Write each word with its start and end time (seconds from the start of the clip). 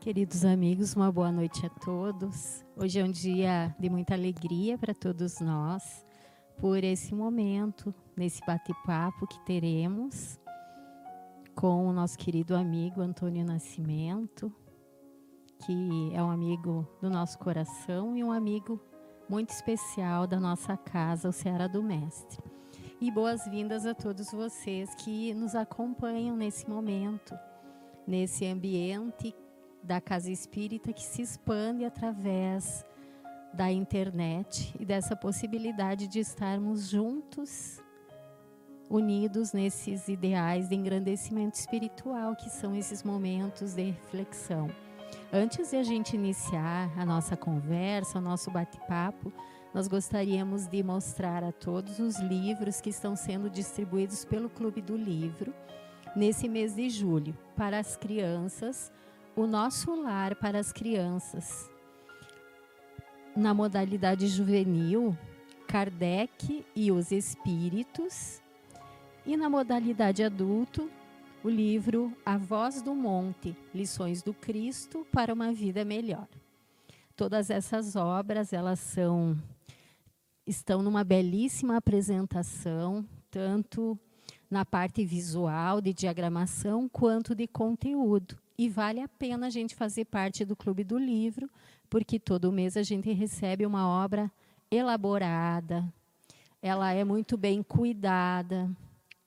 Queridos 0.00 0.46
amigos, 0.46 0.96
uma 0.96 1.12
boa 1.12 1.30
noite 1.30 1.66
a 1.66 1.68
todos. 1.68 2.64
Hoje 2.74 2.98
é 2.98 3.04
um 3.04 3.10
dia 3.10 3.76
de 3.78 3.90
muita 3.90 4.14
alegria 4.14 4.78
para 4.78 4.94
todos 4.94 5.40
nós, 5.40 6.06
por 6.56 6.82
esse 6.82 7.14
momento, 7.14 7.94
nesse 8.16 8.40
bate-papo 8.46 9.26
que 9.26 9.38
teremos 9.44 10.40
com 11.54 11.86
o 11.86 11.92
nosso 11.92 12.16
querido 12.16 12.56
amigo 12.56 13.02
Antônio 13.02 13.44
Nascimento, 13.44 14.50
que 15.66 16.10
é 16.14 16.22
um 16.22 16.30
amigo 16.30 16.88
do 17.02 17.10
nosso 17.10 17.38
coração 17.38 18.16
e 18.16 18.24
um 18.24 18.32
amigo 18.32 18.80
muito 19.28 19.50
especial 19.50 20.26
da 20.26 20.40
nossa 20.40 20.78
casa, 20.78 21.28
o 21.28 21.32
Ceará 21.32 21.66
do 21.66 21.82
Mestre. 21.82 22.42
E 23.02 23.10
boas-vindas 23.10 23.84
a 23.84 23.92
todos 23.92 24.32
vocês 24.32 24.94
que 24.94 25.34
nos 25.34 25.54
acompanham 25.54 26.34
nesse 26.38 26.66
momento, 26.66 27.38
nesse 28.06 28.46
ambiente 28.46 29.36
da 29.82 30.00
Casa 30.00 30.30
Espírita 30.30 30.92
que 30.92 31.02
se 31.02 31.22
expande 31.22 31.84
através 31.84 32.84
da 33.52 33.70
internet 33.70 34.74
e 34.78 34.84
dessa 34.84 35.16
possibilidade 35.16 36.06
de 36.06 36.20
estarmos 36.20 36.88
juntos, 36.88 37.82
unidos 38.88 39.52
nesses 39.52 40.08
ideais 40.08 40.68
de 40.68 40.74
engrandecimento 40.74 41.58
espiritual 41.58 42.36
que 42.36 42.48
são 42.48 42.74
esses 42.74 43.02
momentos 43.02 43.74
de 43.74 43.82
reflexão. 43.82 44.68
Antes 45.32 45.70
de 45.70 45.76
a 45.76 45.82
gente 45.82 46.14
iniciar 46.14 46.90
a 46.98 47.04
nossa 47.04 47.36
conversa, 47.36 48.18
o 48.18 48.22
nosso 48.22 48.50
bate-papo, 48.50 49.32
nós 49.72 49.86
gostaríamos 49.86 50.66
de 50.66 50.82
mostrar 50.82 51.44
a 51.44 51.52
todos 51.52 52.00
os 52.00 52.18
livros 52.18 52.80
que 52.80 52.90
estão 52.90 53.14
sendo 53.14 53.48
distribuídos 53.48 54.24
pelo 54.24 54.50
Clube 54.50 54.80
do 54.82 54.96
Livro 54.96 55.54
nesse 56.16 56.48
mês 56.48 56.74
de 56.74 56.90
julho 56.90 57.36
para 57.56 57.78
as 57.78 57.96
crianças 57.96 58.92
o 59.36 59.46
nosso 59.46 59.94
lar 59.94 60.34
para 60.36 60.58
as 60.58 60.72
crianças. 60.72 61.70
Na 63.36 63.54
modalidade 63.54 64.26
juvenil, 64.26 65.16
Kardec 65.66 66.66
e 66.74 66.90
os 66.90 67.12
Espíritos. 67.12 68.42
E 69.24 69.36
na 69.36 69.48
modalidade 69.48 70.22
adulto, 70.22 70.90
o 71.44 71.48
livro 71.48 72.12
A 72.24 72.36
Voz 72.36 72.82
do 72.82 72.94
Monte, 72.94 73.56
Lições 73.74 74.22
do 74.22 74.34
Cristo 74.34 75.06
para 75.12 75.32
uma 75.32 75.52
Vida 75.52 75.84
Melhor. 75.84 76.28
Todas 77.14 77.50
essas 77.50 77.96
obras, 77.96 78.52
elas 78.52 78.80
são 78.80 79.36
estão 80.46 80.82
numa 80.82 81.04
belíssima 81.04 81.76
apresentação, 81.76 83.06
tanto 83.30 83.96
na 84.50 84.64
parte 84.64 85.04
visual 85.04 85.80
de 85.80 85.94
diagramação 85.94 86.88
quanto 86.88 87.34
de 87.34 87.46
conteúdo. 87.46 88.36
E 88.60 88.68
vale 88.68 89.00
a 89.00 89.08
pena 89.08 89.46
a 89.46 89.48
gente 89.48 89.74
fazer 89.74 90.04
parte 90.04 90.44
do 90.44 90.54
Clube 90.54 90.84
do 90.84 90.98
Livro, 90.98 91.48
porque 91.88 92.20
todo 92.20 92.52
mês 92.52 92.76
a 92.76 92.82
gente 92.82 93.10
recebe 93.10 93.64
uma 93.64 93.88
obra 93.88 94.30
elaborada, 94.70 95.90
ela 96.60 96.92
é 96.92 97.02
muito 97.02 97.38
bem 97.38 97.62
cuidada. 97.62 98.70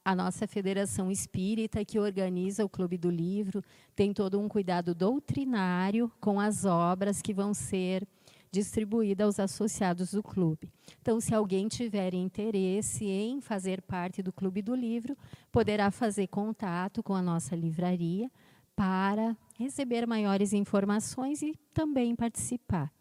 A 0.06 0.14
nossa 0.14 0.46
Federação 0.46 1.10
Espírita, 1.10 1.84
que 1.84 1.98
organiza 1.98 2.64
o 2.64 2.70
Clube 2.70 2.96
do 2.96 3.10
Livro, 3.10 3.64
tem 3.96 4.14
todo 4.14 4.40
um 4.40 4.48
cuidado 4.48 4.94
doutrinário 4.94 6.12
com 6.22 6.40
as 6.40 6.64
obras 6.64 7.20
que 7.20 7.34
vão 7.34 7.56
ser 7.56 8.08
distribuídas 8.52 9.40
aos 9.40 9.52
associados 9.52 10.12
do 10.12 10.22
clube. 10.22 10.72
Então, 11.02 11.20
se 11.20 11.34
alguém 11.34 11.68
tiver 11.68 12.14
interesse 12.14 13.06
em 13.06 13.42
fazer 13.42 13.82
parte 13.82 14.22
do 14.22 14.32
Clube 14.32 14.62
do 14.62 14.76
Livro, 14.76 15.18
poderá 15.52 15.90
fazer 15.90 16.28
contato 16.28 17.02
com 17.02 17.16
a 17.16 17.22
nossa 17.22 17.56
livraria 17.56 18.30
para 18.76 19.38
receber 19.58 20.08
maiores 20.08 20.54
informações 20.54 21.42
e 21.42 21.56
também 21.74 22.16
participar. 22.16 22.92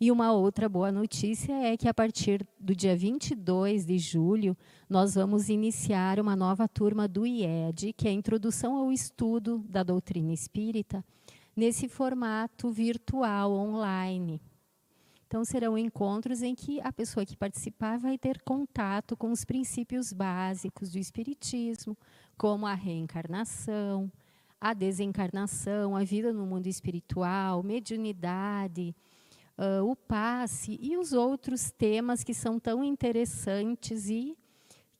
E 0.00 0.10
uma 0.10 0.32
outra 0.32 0.68
boa 0.68 0.90
notícia 0.90 1.52
é 1.52 1.76
que 1.76 1.88
a 1.88 1.94
partir 1.94 2.44
do 2.58 2.74
dia 2.74 2.96
22 2.96 3.86
de 3.86 3.98
julho, 3.98 4.56
nós 4.88 5.14
vamos 5.14 5.48
iniciar 5.48 6.18
uma 6.18 6.34
nova 6.34 6.66
turma 6.66 7.06
do 7.06 7.24
IED, 7.24 7.92
que 7.92 8.08
é 8.08 8.10
a 8.10 8.14
Introdução 8.14 8.74
ao 8.74 8.90
Estudo 8.90 9.64
da 9.68 9.84
Doutrina 9.84 10.32
Espírita, 10.32 11.04
nesse 11.54 11.88
formato 11.88 12.70
virtual, 12.70 13.52
online. 13.52 14.40
Então, 15.28 15.44
serão 15.44 15.78
encontros 15.78 16.42
em 16.42 16.54
que 16.54 16.80
a 16.80 16.92
pessoa 16.92 17.24
que 17.24 17.36
participar 17.36 17.96
vai 17.96 18.18
ter 18.18 18.42
contato 18.42 19.16
com 19.16 19.30
os 19.30 19.44
princípios 19.44 20.12
básicos 20.12 20.90
do 20.90 20.98
Espiritismo, 20.98 21.96
como 22.36 22.66
a 22.66 22.74
reencarnação, 22.74 24.10
a 24.62 24.74
desencarnação, 24.74 25.96
a 25.96 26.04
vida 26.04 26.32
no 26.32 26.46
mundo 26.46 26.68
espiritual, 26.68 27.64
mediunidade, 27.64 28.94
uh, 29.58 29.84
o 29.84 29.96
passe 29.96 30.78
e 30.80 30.96
os 30.96 31.12
outros 31.12 31.72
temas 31.72 32.22
que 32.22 32.32
são 32.32 32.60
tão 32.60 32.84
interessantes 32.84 34.08
e 34.08 34.38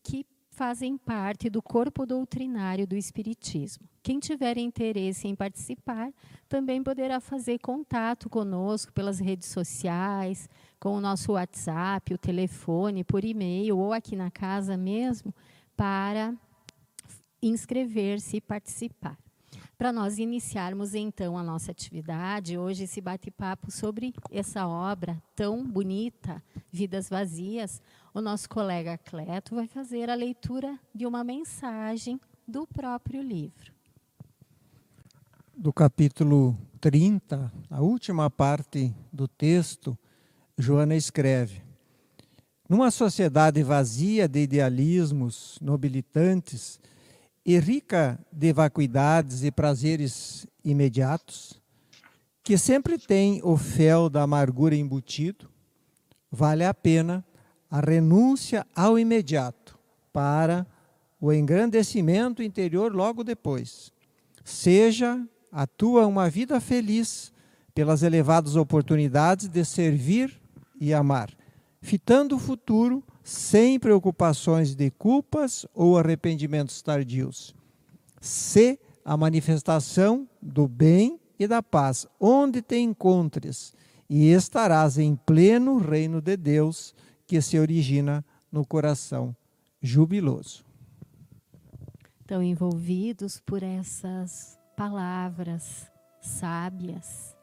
que 0.02 0.26
fazem 0.50 0.98
parte 0.98 1.48
do 1.48 1.62
corpo 1.62 2.04
doutrinário 2.04 2.88
do 2.88 2.96
Espiritismo. 2.96 3.88
Quem 4.02 4.18
tiver 4.18 4.58
interesse 4.58 5.28
em 5.28 5.34
participar 5.36 6.12
também 6.48 6.82
poderá 6.82 7.20
fazer 7.20 7.60
contato 7.60 8.28
conosco 8.28 8.92
pelas 8.92 9.20
redes 9.20 9.48
sociais, 9.48 10.48
com 10.80 10.96
o 10.96 11.00
nosso 11.00 11.34
WhatsApp, 11.34 12.12
o 12.12 12.18
telefone, 12.18 13.04
por 13.04 13.24
e-mail 13.24 13.78
ou 13.78 13.92
aqui 13.92 14.16
na 14.16 14.28
casa 14.28 14.76
mesmo, 14.76 15.32
para 15.76 16.34
inscrever-se 17.40 18.38
e 18.38 18.40
participar. 18.40 19.22
Para 19.82 19.93
nós 19.93 20.16
iniciarmos 20.16 20.94
então 20.94 21.37
a 21.37 21.43
nossa 21.43 21.72
atividade, 21.72 22.56
hoje 22.56 22.84
esse 22.84 23.00
bate-papo 23.00 23.69
sobre 23.69 24.15
essa 24.31 24.65
obra 24.65 25.20
tão 25.34 25.66
bonita, 25.66 26.41
Vidas 26.70 27.09
Vazias, 27.09 27.82
o 28.15 28.21
nosso 28.21 28.48
colega 28.48 28.97
Cleto 28.97 29.56
vai 29.56 29.66
fazer 29.66 30.09
a 30.09 30.15
leitura 30.15 30.78
de 30.94 31.04
uma 31.04 31.25
mensagem 31.25 32.21
do 32.47 32.65
próprio 32.65 33.21
livro. 33.21 33.72
Do 35.56 35.72
capítulo 35.72 36.56
30, 36.81 37.53
a 37.69 37.81
última 37.81 38.31
parte 38.31 38.94
do 39.12 39.26
texto, 39.26 39.98
Joana 40.56 40.94
escreve: 40.94 41.60
Numa 42.69 42.92
sociedade 42.92 43.65
vazia 43.65 44.28
de 44.28 44.44
idealismos 44.44 45.59
nobilitantes, 45.60 46.78
e 47.44 47.58
rica 47.58 48.19
de 48.30 48.53
vacuidades 48.53 49.42
e 49.42 49.50
prazeres 49.50 50.47
imediatos, 50.64 51.60
que 52.42 52.56
sempre 52.56 52.98
tem 52.98 53.41
o 53.42 53.56
fel 53.56 54.08
da 54.08 54.22
amargura 54.22 54.75
embutido, 54.75 55.50
vale 56.30 56.64
a 56.64 56.72
pena 56.72 57.25
a 57.70 57.80
renúncia 57.80 58.66
ao 58.75 58.98
imediato 58.98 59.78
para 60.12 60.66
o 61.20 61.32
engrandecimento 61.32 62.42
interior 62.42 62.92
logo 62.92 63.25
depois. 63.25 63.92
Seja 64.44 65.24
a 65.50 65.66
tua 65.66 66.06
uma 66.06 66.28
vida 66.28 66.60
feliz 66.60 67.32
pelas 67.74 68.03
elevadas 68.03 68.56
oportunidades 68.56 69.48
de 69.48 69.64
servir 69.64 70.41
e 70.80 70.92
amar, 70.92 71.30
fitando 71.80 72.36
o 72.36 72.38
futuro 72.38 73.03
sem 73.22 73.78
preocupações 73.78 74.75
de 74.75 74.91
culpas 74.91 75.66
ou 75.75 75.99
arrependimentos 75.99 76.83
tardios. 76.83 77.55
Se 78.21 78.78
a 79.05 79.16
manifestação 79.16 80.28
do 80.41 80.66
bem 80.66 81.21
e 81.38 81.47
da 81.47 81.62
paz, 81.62 82.06
onde 82.21 82.62
te 82.62 82.77
encontres, 82.78 83.75
e 84.09 84.31
estarás 84.31 84.99
em 84.99 85.16
pleno 85.16 85.78
reino 85.78 86.21
de 86.21 86.37
Deus 86.37 86.94
que 87.27 87.41
se 87.41 87.59
origina 87.59 88.25
no 88.50 88.66
coração 88.66 89.34
jubiloso. 89.81 90.65
Estão 92.21 92.43
envolvidos 92.43 93.41
por 93.41 93.62
essas 93.62 94.59
palavras 94.77 95.91
sábias 96.21 97.36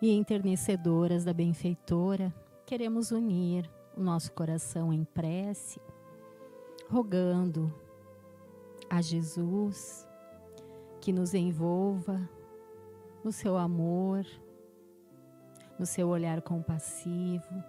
e 0.00 0.10
enternecedoras 0.10 1.24
da 1.24 1.32
benfeitora, 1.32 2.32
queremos 2.64 3.10
unir 3.10 3.68
o 4.00 4.02
nosso 4.02 4.32
coração 4.32 4.90
em 4.90 5.04
prece, 5.04 5.78
rogando 6.88 7.70
a 8.88 9.02
Jesus 9.02 10.08
que 11.02 11.12
nos 11.12 11.34
envolva 11.34 12.18
no 13.22 13.30
seu 13.30 13.58
amor, 13.58 14.24
no 15.78 15.84
seu 15.84 16.08
olhar 16.08 16.40
compassivo, 16.40 17.62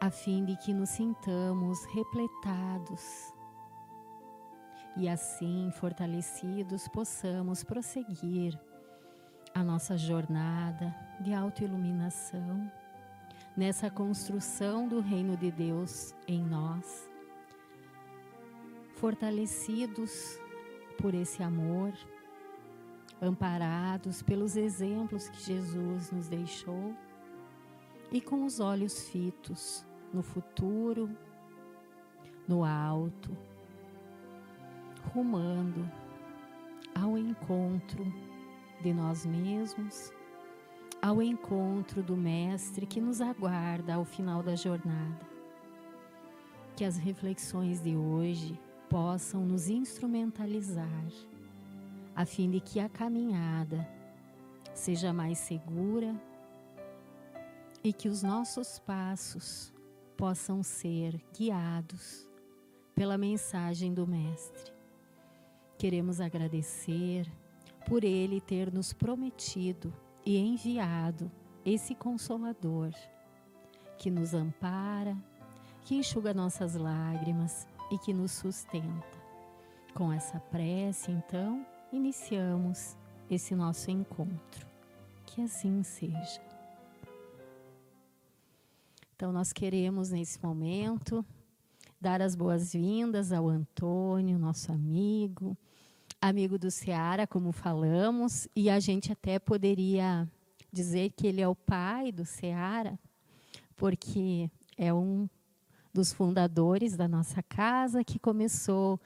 a 0.00 0.10
fim 0.10 0.42
de 0.42 0.56
que 0.56 0.72
nos 0.72 0.88
sintamos 0.88 1.84
repletados 1.84 3.02
e 4.96 5.06
assim 5.06 5.70
fortalecidos 5.72 6.88
possamos 6.88 7.62
prosseguir 7.62 8.58
a 9.54 9.62
nossa 9.62 9.98
jornada 9.98 10.94
de 11.20 11.34
autoiluminação 11.34 12.72
nessa 13.56 13.90
construção 13.90 14.88
do 14.88 15.00
reino 15.00 15.36
de 15.36 15.50
Deus 15.50 16.14
em 16.26 16.42
nós, 16.44 17.08
fortalecidos 18.96 20.38
por 21.00 21.14
esse 21.14 21.42
amor, 21.42 21.92
amparados 23.20 24.22
pelos 24.22 24.56
exemplos 24.56 25.28
que 25.28 25.42
Jesus 25.42 26.10
nos 26.10 26.28
deixou 26.28 26.94
e 28.10 28.20
com 28.20 28.44
os 28.44 28.60
olhos 28.60 29.08
fitos 29.08 29.86
no 30.12 30.22
futuro, 30.22 31.10
no 32.46 32.64
alto, 32.64 33.36
rumando 35.12 35.88
ao 36.94 37.16
encontro 37.16 38.04
de 38.82 38.92
nós 38.92 39.24
mesmos, 39.26 40.12
ao 41.04 41.20
encontro 41.20 42.02
do 42.02 42.16
Mestre 42.16 42.86
que 42.86 42.98
nos 42.98 43.20
aguarda 43.20 43.92
ao 43.92 44.06
final 44.06 44.42
da 44.42 44.56
jornada. 44.56 45.20
Que 46.74 46.82
as 46.82 46.96
reflexões 46.96 47.78
de 47.82 47.94
hoje 47.94 48.58
possam 48.88 49.44
nos 49.44 49.68
instrumentalizar, 49.68 51.04
a 52.16 52.24
fim 52.24 52.48
de 52.48 52.58
que 52.58 52.80
a 52.80 52.88
caminhada 52.88 53.86
seja 54.72 55.12
mais 55.12 55.36
segura 55.36 56.18
e 57.82 57.92
que 57.92 58.08
os 58.08 58.22
nossos 58.22 58.78
passos 58.78 59.74
possam 60.16 60.62
ser 60.62 61.22
guiados 61.36 62.26
pela 62.94 63.18
mensagem 63.18 63.92
do 63.92 64.06
Mestre. 64.06 64.72
Queremos 65.76 66.18
agradecer 66.18 67.30
por 67.86 68.04
Ele 68.04 68.40
ter 68.40 68.72
nos 68.72 68.94
prometido 68.94 69.92
e 70.24 70.38
enviado 70.38 71.30
esse 71.64 71.94
Consolador 71.94 72.92
que 73.98 74.10
nos 74.10 74.34
ampara, 74.34 75.16
que 75.82 75.94
enxuga 75.94 76.34
nossas 76.34 76.74
lágrimas 76.74 77.66
e 77.90 77.98
que 77.98 78.12
nos 78.12 78.32
sustenta. 78.32 79.24
Com 79.94 80.12
essa 80.12 80.40
prece, 80.40 81.10
então, 81.10 81.64
iniciamos 81.92 82.96
esse 83.30 83.54
nosso 83.54 83.90
encontro. 83.90 84.66
Que 85.26 85.42
assim 85.42 85.82
seja. 85.82 86.42
Então, 89.14 89.32
nós 89.32 89.52
queremos 89.52 90.10
nesse 90.10 90.42
momento 90.42 91.24
dar 92.00 92.20
as 92.20 92.34
boas-vindas 92.34 93.32
ao 93.32 93.48
Antônio, 93.48 94.38
nosso 94.38 94.72
amigo, 94.72 95.56
amigo 96.28 96.58
do 96.58 96.70
Ceará, 96.70 97.26
como 97.26 97.52
falamos, 97.52 98.48
e 98.56 98.70
a 98.70 98.80
gente 98.80 99.12
até 99.12 99.38
poderia 99.38 100.26
dizer 100.72 101.10
que 101.10 101.26
ele 101.26 101.42
é 101.42 101.46
o 101.46 101.54
pai 101.54 102.10
do 102.10 102.24
Ceará, 102.24 102.98
porque 103.76 104.50
é 104.78 104.92
um 104.92 105.28
dos 105.92 106.14
fundadores 106.14 106.96
da 106.96 107.06
nossa 107.06 107.42
casa 107.42 108.02
que 108.02 108.18
começou 108.18 108.98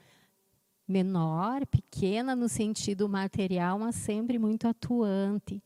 menor, 0.87 1.67
pequena 1.67 2.37
no 2.37 2.49
sentido 2.49 3.09
material, 3.09 3.81
mas 3.81 3.97
sempre 3.97 4.39
muito 4.39 4.69
atuante, 4.69 5.61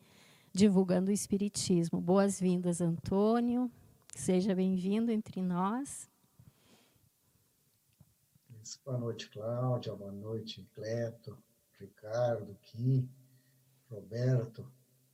divulgando 0.55 1.11
o 1.11 1.15
espiritismo. 1.15 2.01
Boas-vindas, 2.01 2.81
Antônio. 2.81 3.71
Seja 4.15 4.55
bem-vindo 4.55 5.13
entre 5.13 5.43
nós. 5.43 6.11
Boa 8.85 8.99
noite, 8.99 9.29
Cláudia. 9.29 9.95
Boa 9.95 10.13
noite, 10.13 10.67
Cleto, 10.75 11.37
Ricardo, 11.79 12.57
Kim, 12.63 13.09
Roberto, 13.91 14.71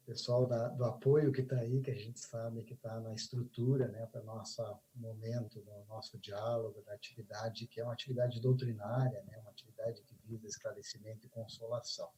pessoal 0.06 0.46
da, 0.46 0.68
do 0.68 0.84
apoio 0.84 1.32
que 1.32 1.40
está 1.40 1.56
aí, 1.56 1.80
que 1.80 1.90
a 1.90 1.94
gente 1.94 2.18
sabe 2.20 2.62
que 2.62 2.74
está 2.74 3.00
na 3.00 3.12
estrutura 3.12 3.88
né, 3.88 4.06
para 4.06 4.22
nosso 4.22 4.62
momento, 4.94 5.62
no 5.64 5.84
nosso 5.86 6.18
diálogo, 6.18 6.82
da 6.82 6.94
atividade, 6.94 7.66
que 7.66 7.80
é 7.80 7.84
uma 7.84 7.92
atividade 7.92 8.40
doutrinária, 8.40 9.22
né, 9.24 9.38
uma 9.38 9.50
atividade 9.50 10.02
que 10.02 10.14
visa 10.24 10.46
esclarecimento 10.46 11.26
e 11.26 11.30
consolação. 11.30 12.08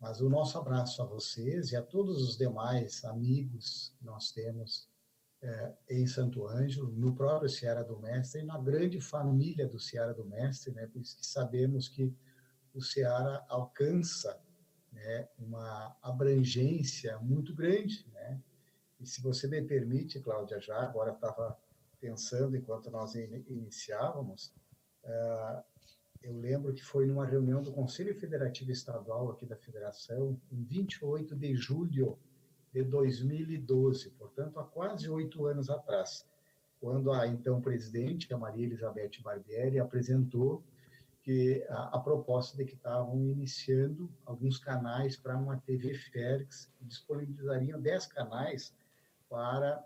Mas 0.00 0.20
o 0.20 0.28
nosso 0.28 0.58
abraço 0.58 1.02
a 1.02 1.04
vocês 1.04 1.70
e 1.72 1.76
a 1.76 1.82
todos 1.82 2.22
os 2.22 2.36
demais 2.36 3.04
amigos 3.04 3.92
que 3.96 4.04
nós 4.04 4.32
temos 4.32 4.88
é, 5.44 5.74
em 5.90 6.06
Santo 6.06 6.46
Ângelo, 6.48 6.90
no 6.90 7.14
próprio 7.14 7.50
Seara 7.50 7.84
do 7.84 7.98
Mestre 8.00 8.40
e 8.40 8.44
na 8.44 8.58
grande 8.58 8.98
família 8.98 9.68
do 9.68 9.78
Seara 9.78 10.14
do 10.14 10.24
Mestre, 10.24 10.72
né, 10.72 10.86
por 10.86 11.02
isso 11.02 11.16
que 11.18 11.26
sabemos 11.26 11.86
que 11.86 12.10
o 12.72 12.80
Seara 12.80 13.44
alcança 13.48 14.40
né, 14.90 15.28
uma 15.38 15.94
abrangência 16.02 17.18
muito 17.18 17.54
grande. 17.54 18.06
Né? 18.12 18.40
E 18.98 19.06
se 19.06 19.20
você 19.20 19.46
me 19.46 19.60
permite, 19.60 20.18
Cláudia, 20.18 20.58
já 20.60 20.80
agora 20.80 21.12
estava 21.12 21.58
pensando 22.00 22.56
enquanto 22.56 22.90
nós 22.90 23.14
iniciávamos, 23.14 24.46
uh, 25.04 25.62
eu 26.22 26.38
lembro 26.38 26.72
que 26.72 26.82
foi 26.82 27.06
numa 27.06 27.26
reunião 27.26 27.62
do 27.62 27.70
Conselho 27.70 28.18
Federativo 28.18 28.72
Estadual 28.72 29.30
aqui 29.30 29.44
da 29.44 29.56
Federação, 29.56 30.40
em 30.50 30.64
28 30.64 31.36
de 31.36 31.54
julho 31.54 32.18
de 32.74 32.82
2012, 32.82 34.10
portanto, 34.10 34.58
há 34.58 34.64
quase 34.64 35.08
oito 35.08 35.46
anos 35.46 35.70
atrás, 35.70 36.26
quando 36.80 37.12
a 37.12 37.24
então 37.24 37.60
presidente, 37.60 38.34
a 38.34 38.36
Maria 38.36 38.66
Elizabeth 38.66 39.22
Barbieri, 39.22 39.78
apresentou 39.78 40.60
que 41.22 41.64
a, 41.70 41.96
a 41.96 41.98
proposta 42.00 42.56
de 42.56 42.64
que 42.64 42.74
estavam 42.74 43.16
iniciando 43.28 44.10
alguns 44.26 44.58
canais 44.58 45.16
para 45.16 45.38
uma 45.38 45.56
TV 45.56 45.94
Félix, 45.94 46.68
disponibilizariam 46.82 47.80
dez 47.80 48.06
canais 48.06 48.74
para 49.30 49.82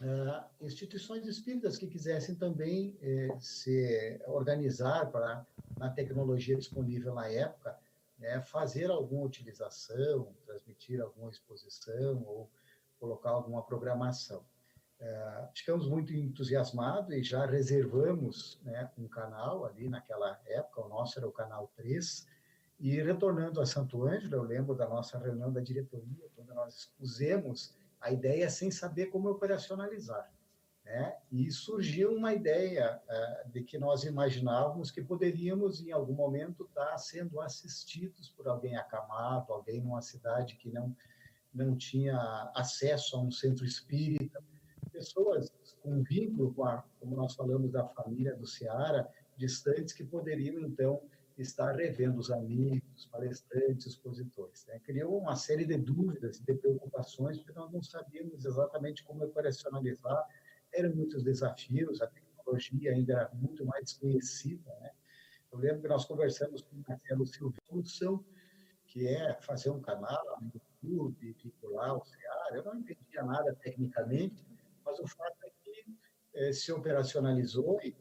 uh, 0.00 0.64
instituições 0.64 1.26
espíritas 1.26 1.76
que 1.76 1.86
quisessem 1.86 2.34
também 2.34 2.96
eh, 3.02 3.36
se 3.38 4.18
organizar 4.26 5.12
para, 5.12 5.46
na 5.78 5.90
tecnologia 5.90 6.56
disponível 6.56 7.14
na 7.14 7.28
época, 7.28 7.78
né, 8.18 8.40
fazer 8.42 8.90
alguma 8.90 9.24
utilização, 9.24 10.34
transmitir 10.44 11.00
alguma 11.00 11.30
exposição 11.30 12.22
ou 12.24 12.50
colocar 12.98 13.30
alguma 13.30 13.62
programação. 13.62 14.44
É, 15.00 15.48
ficamos 15.54 15.88
muito 15.88 16.14
entusiasmados 16.14 17.14
e 17.14 17.22
já 17.22 17.44
reservamos 17.44 18.60
né, 18.62 18.90
um 18.96 19.08
canal 19.08 19.64
ali 19.64 19.88
naquela 19.88 20.40
época, 20.46 20.82
o 20.82 20.88
nosso 20.88 21.18
era 21.18 21.28
o 21.28 21.32
canal 21.32 21.70
3, 21.76 22.26
e 22.80 23.00
retornando 23.02 23.60
a 23.60 23.66
Santo 23.66 24.04
Ângelo, 24.04 24.34
eu 24.34 24.42
lembro 24.42 24.74
da 24.74 24.88
nossa 24.88 25.18
reunião 25.18 25.52
da 25.52 25.60
diretoria, 25.60 26.28
quando 26.34 26.54
nós 26.54 26.74
expusemos 26.74 27.74
a 28.00 28.10
ideia 28.10 28.48
sem 28.50 28.70
saber 28.70 29.06
como 29.06 29.30
operacionalizar. 29.30 30.33
Né? 30.84 31.16
E 31.32 31.50
surgiu 31.50 32.14
uma 32.14 32.34
ideia 32.34 33.00
uh, 33.08 33.50
de 33.50 33.62
que 33.62 33.78
nós 33.78 34.04
imaginávamos 34.04 34.90
que 34.90 35.02
poderíamos, 35.02 35.80
em 35.80 35.92
algum 35.92 36.12
momento, 36.12 36.64
estar 36.64 36.96
sendo 36.98 37.40
assistidos 37.40 38.30
por 38.30 38.46
alguém 38.46 38.76
acamado, 38.76 39.52
alguém 39.52 39.80
numa 39.80 40.02
cidade 40.02 40.56
que 40.56 40.70
não, 40.70 40.94
não 41.52 41.74
tinha 41.74 42.50
acesso 42.54 43.16
a 43.16 43.20
um 43.20 43.30
centro 43.30 43.64
espírita, 43.64 44.42
pessoas 44.92 45.50
com 45.82 46.02
vínculo 46.02 46.52
com 46.54 46.64
a, 46.64 46.84
como 47.00 47.16
nós 47.16 47.34
falamos 47.34 47.72
da 47.72 47.86
família 47.88 48.36
do 48.36 48.46
Ceará, 48.46 49.08
distantes, 49.36 49.92
que 49.92 50.04
poderiam, 50.04 50.60
então, 50.60 51.02
estar 51.36 51.74
revendo 51.74 52.20
os 52.20 52.30
amigos, 52.30 53.06
palestrantes, 53.10 53.86
expositores. 53.86 54.64
Né? 54.66 54.78
Criou 54.84 55.18
uma 55.18 55.34
série 55.34 55.66
de 55.66 55.76
dúvidas, 55.76 56.38
de 56.38 56.54
preocupações, 56.54 57.38
porque 57.38 57.58
nós 57.58 57.72
não 57.72 57.82
sabíamos 57.82 58.44
exatamente 58.44 59.02
como 59.04 59.24
operacionalizar 59.24 60.26
eram 60.74 60.94
muitos 60.94 61.22
desafios, 61.22 62.00
a 62.02 62.06
tecnologia 62.06 62.92
ainda 62.92 63.12
era 63.14 63.30
muito 63.34 63.64
mais 63.64 63.84
desconhecida. 63.84 64.70
Né? 64.80 64.90
Eu 65.52 65.58
lembro 65.58 65.82
que 65.82 65.88
nós 65.88 66.04
conversamos 66.04 66.62
com 66.62 66.76
o 66.76 66.84
Marcelo 66.86 67.24
solução 67.66 68.24
que 68.86 69.08
é 69.08 69.34
fazer 69.40 69.70
um 69.70 69.80
canal 69.80 70.22
no 70.40 70.52
YouTube, 70.84 71.36
vincular 71.42 71.96
o 71.96 72.04
CEAR. 72.04 72.54
Eu 72.54 72.64
não 72.64 72.78
entendia 72.78 73.24
nada 73.24 73.52
tecnicamente, 73.56 74.46
mas 74.84 75.00
o 75.00 75.06
fato 75.08 75.36
é 75.44 75.50
que 75.62 75.84
eh, 76.34 76.52
se 76.52 76.70
operacionalizou 76.70 77.80
e 77.82 77.96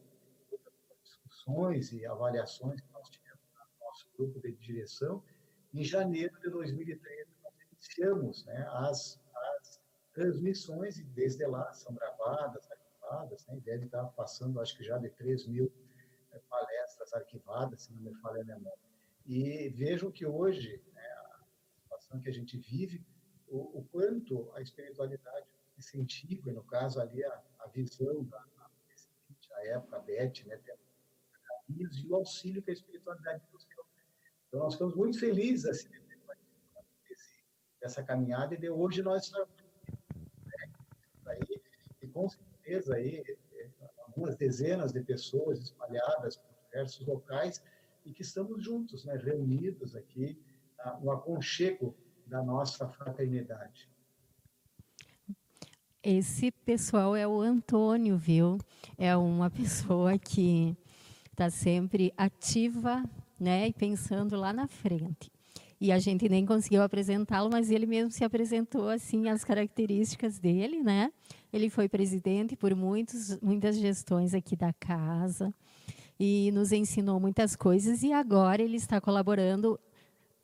discussões 1.02 1.92
e 1.92 2.06
avaliações 2.06 2.80
que 2.80 2.92
nós 2.94 3.10
tivemos 3.10 3.40
no 3.56 3.86
nosso 3.86 4.08
grupo 4.16 4.40
de 4.40 4.52
direção, 4.54 5.24
em 5.74 5.84
janeiro 5.84 6.40
de 6.40 6.50
2013 6.50 7.28
nós 7.44 7.54
iniciamos 7.72 8.46
né, 8.46 8.68
as 8.70 9.20
transmissões 10.14 10.98
e 10.98 11.04
desde 11.04 11.46
lá 11.46 11.72
são 11.74 11.94
gravadas, 11.94 12.70
arquivadas, 12.72 13.46
né? 13.48 13.60
deve 13.64 13.86
estar 13.86 14.04
passando, 14.10 14.62
acho 14.62 14.78
que 14.78 14.84
já 14.84 14.98
de 14.98 15.10
3 15.10 15.48
mil 15.48 15.72
é, 16.32 16.40
palestras 16.50 17.14
arquivadas, 17.14 17.84
se 17.84 17.94
não 17.94 18.02
me 18.02 18.14
falha 18.22 18.42
a 18.42 18.46
memória. 18.46 18.80
E 19.26 19.70
vejam 19.70 20.12
que 20.12 20.26
hoje, 20.26 20.82
né, 20.94 21.02
a 21.02 21.40
situação 21.82 22.20
que 22.20 22.30
a 22.30 22.34
gente 22.34 22.58
vive, 22.58 23.04
o, 23.48 23.80
o, 23.80 23.88
quanto 23.92 24.52
a 24.54 24.62
espiritualidade 24.62 25.48
incentiva, 25.78 26.50
e 26.50 26.54
no 26.54 26.64
caso 26.64 27.00
ali 27.00 27.24
a, 27.24 27.42
a 27.60 27.68
visão 27.68 28.24
da, 28.26 28.38
da 28.38 28.70
a 29.56 29.68
época, 29.68 29.98
a 29.98 30.00
Beth, 30.00 30.46
né, 30.46 30.60
e 31.70 32.08
o 32.08 32.16
auxílio 32.16 32.62
que 32.62 32.72
a 32.72 32.74
espiritualidade 32.74 33.44
nos 33.52 33.66
deu. 33.66 33.86
Então, 34.48 34.60
nós 34.60 34.74
ficamos 34.74 34.96
muito 34.96 35.20
felizes 35.20 35.66
assim, 35.66 35.90
dessa 37.80 38.04
caminhada, 38.04 38.54
e 38.54 38.58
de 38.58 38.70
hoje 38.70 39.02
nós 39.02 39.32
com 42.14 42.30
certeza 42.30 42.96
aí, 42.96 43.24
algumas 44.08 44.36
dezenas 44.36 44.92
de 44.92 45.02
pessoas 45.02 45.60
espalhadas 45.60 46.38
por 46.38 46.54
diversos 46.66 47.06
locais 47.08 47.64
e 48.06 48.14
que 48.14 48.22
estamos 48.22 48.64
juntos, 48.64 49.04
né, 49.06 49.16
reunidos 49.18 49.96
aqui 49.96 50.38
no 51.02 51.12
aconchego 51.12 51.96
da 52.28 52.44
nossa 52.44 52.88
fraternidade. 52.88 53.90
Esse 56.02 56.52
pessoal 56.52 57.16
é 57.16 57.26
o 57.26 57.40
Antônio, 57.40 58.18
viu? 58.18 58.58
É 58.98 59.16
uma 59.16 59.50
pessoa 59.50 60.20
que 60.20 60.76
está 61.32 61.50
sempre 61.50 62.14
ativa, 62.18 63.04
né, 63.40 63.68
e 63.70 63.74
pensando 63.74 64.36
lá 64.36 64.52
na 64.52 64.68
frente. 64.68 65.32
E 65.80 65.92
a 65.92 66.00
gente 66.00 66.30
nem 66.30 66.46
conseguiu 66.46 66.82
apresentá-lo, 66.82 67.50
mas 67.52 67.72
ele 67.72 67.86
mesmo 67.86 68.12
se 68.12 68.24
apresentou 68.24 68.90
assim 68.90 69.28
as 69.30 69.44
características 69.44 70.40
dele, 70.40 70.82
né? 70.82 71.12
Ele 71.54 71.70
foi 71.70 71.88
presidente 71.88 72.56
por 72.56 72.76
muitos, 72.76 73.40
muitas 73.40 73.78
gestões 73.78 74.34
aqui 74.34 74.56
da 74.56 74.74
casa 74.74 75.54
e 76.20 76.52
nos 76.52 76.72
ensinou 76.72 77.20
muitas 77.20 77.56
coisas 77.56 78.02
e 78.02 78.12
agora 78.12 78.62
ele 78.62 78.76
está 78.76 79.00
colaborando 79.00 79.80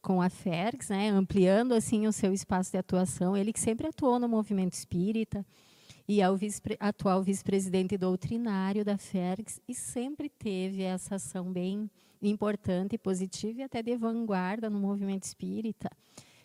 com 0.01 0.21
a 0.21 0.29
FERGS, 0.29 0.89
né, 0.91 1.09
ampliando 1.09 1.73
assim 1.73 2.05
o 2.05 2.11
seu 2.11 2.31
espaço 2.31 2.71
de 2.71 2.77
atuação. 2.77 3.35
Ele 3.35 3.51
que 3.51 3.59
sempre 3.59 3.87
atuou 3.87 4.19
no 4.19 4.29
movimento 4.29 4.73
espírita 4.73 5.43
e 6.07 6.21
é 6.21 6.29
o 6.29 6.37
vice, 6.37 6.61
atual 6.79 7.23
vice-presidente 7.23 7.97
doutrinário 7.97 8.85
da 8.85 8.97
FERGS 8.97 9.59
e 9.67 9.73
sempre 9.73 10.29
teve 10.29 10.83
essa 10.83 11.15
ação 11.15 11.51
bem 11.51 11.89
importante, 12.21 12.97
positiva 12.97 13.61
e 13.61 13.63
até 13.63 13.81
de 13.81 13.95
vanguarda 13.95 14.69
no 14.69 14.79
movimento 14.79 15.23
espírita, 15.23 15.89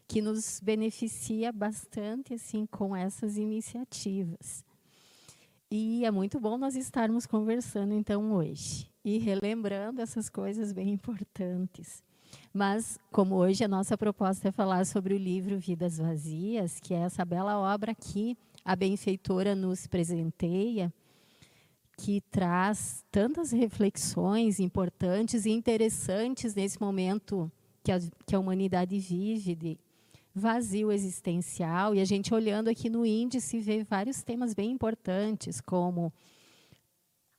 que 0.06 0.20
nos 0.20 0.60
beneficia 0.60 1.52
bastante 1.52 2.34
assim 2.34 2.66
com 2.66 2.94
essas 2.94 3.36
iniciativas. 3.36 4.64
E 5.70 6.04
é 6.04 6.10
muito 6.10 6.38
bom 6.38 6.56
nós 6.56 6.76
estarmos 6.76 7.26
conversando 7.26 7.94
então 7.94 8.32
hoje 8.32 8.90
e 9.04 9.18
relembrando 9.18 10.00
essas 10.00 10.28
coisas 10.28 10.72
bem 10.72 10.90
importantes. 10.90 12.02
Mas, 12.52 12.98
como 13.10 13.36
hoje 13.36 13.64
a 13.64 13.68
nossa 13.68 13.96
proposta 13.98 14.48
é 14.48 14.52
falar 14.52 14.86
sobre 14.86 15.14
o 15.14 15.18
livro 15.18 15.58
Vidas 15.58 15.98
Vazias, 15.98 16.78
que 16.80 16.94
é 16.94 16.98
essa 16.98 17.24
bela 17.24 17.58
obra 17.58 17.94
que 17.94 18.36
a 18.64 18.76
benfeitora 18.76 19.54
nos 19.54 19.86
presenteia, 19.86 20.92
que 21.96 22.20
traz 22.30 23.04
tantas 23.10 23.52
reflexões 23.52 24.58
importantes 24.58 25.46
e 25.46 25.50
interessantes 25.50 26.54
nesse 26.54 26.80
momento 26.80 27.50
que 27.82 27.92
a, 27.92 27.98
que 28.26 28.34
a 28.34 28.38
humanidade 28.38 28.98
vive 28.98 29.54
de 29.54 29.78
vazio 30.34 30.90
existencial. 30.90 31.94
E 31.94 32.00
a 32.00 32.04
gente 32.04 32.34
olhando 32.34 32.68
aqui 32.68 32.90
no 32.90 33.06
índice 33.06 33.60
vê 33.60 33.84
vários 33.84 34.22
temas 34.22 34.52
bem 34.52 34.72
importantes, 34.72 35.60
como 35.60 36.12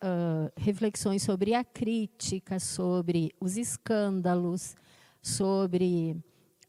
uh, 0.04 0.52
reflexões 0.56 1.22
sobre 1.22 1.54
a 1.54 1.64
crítica, 1.64 2.60
sobre 2.60 3.34
os 3.40 3.58
escândalos, 3.58 4.76
sobre 5.22 6.16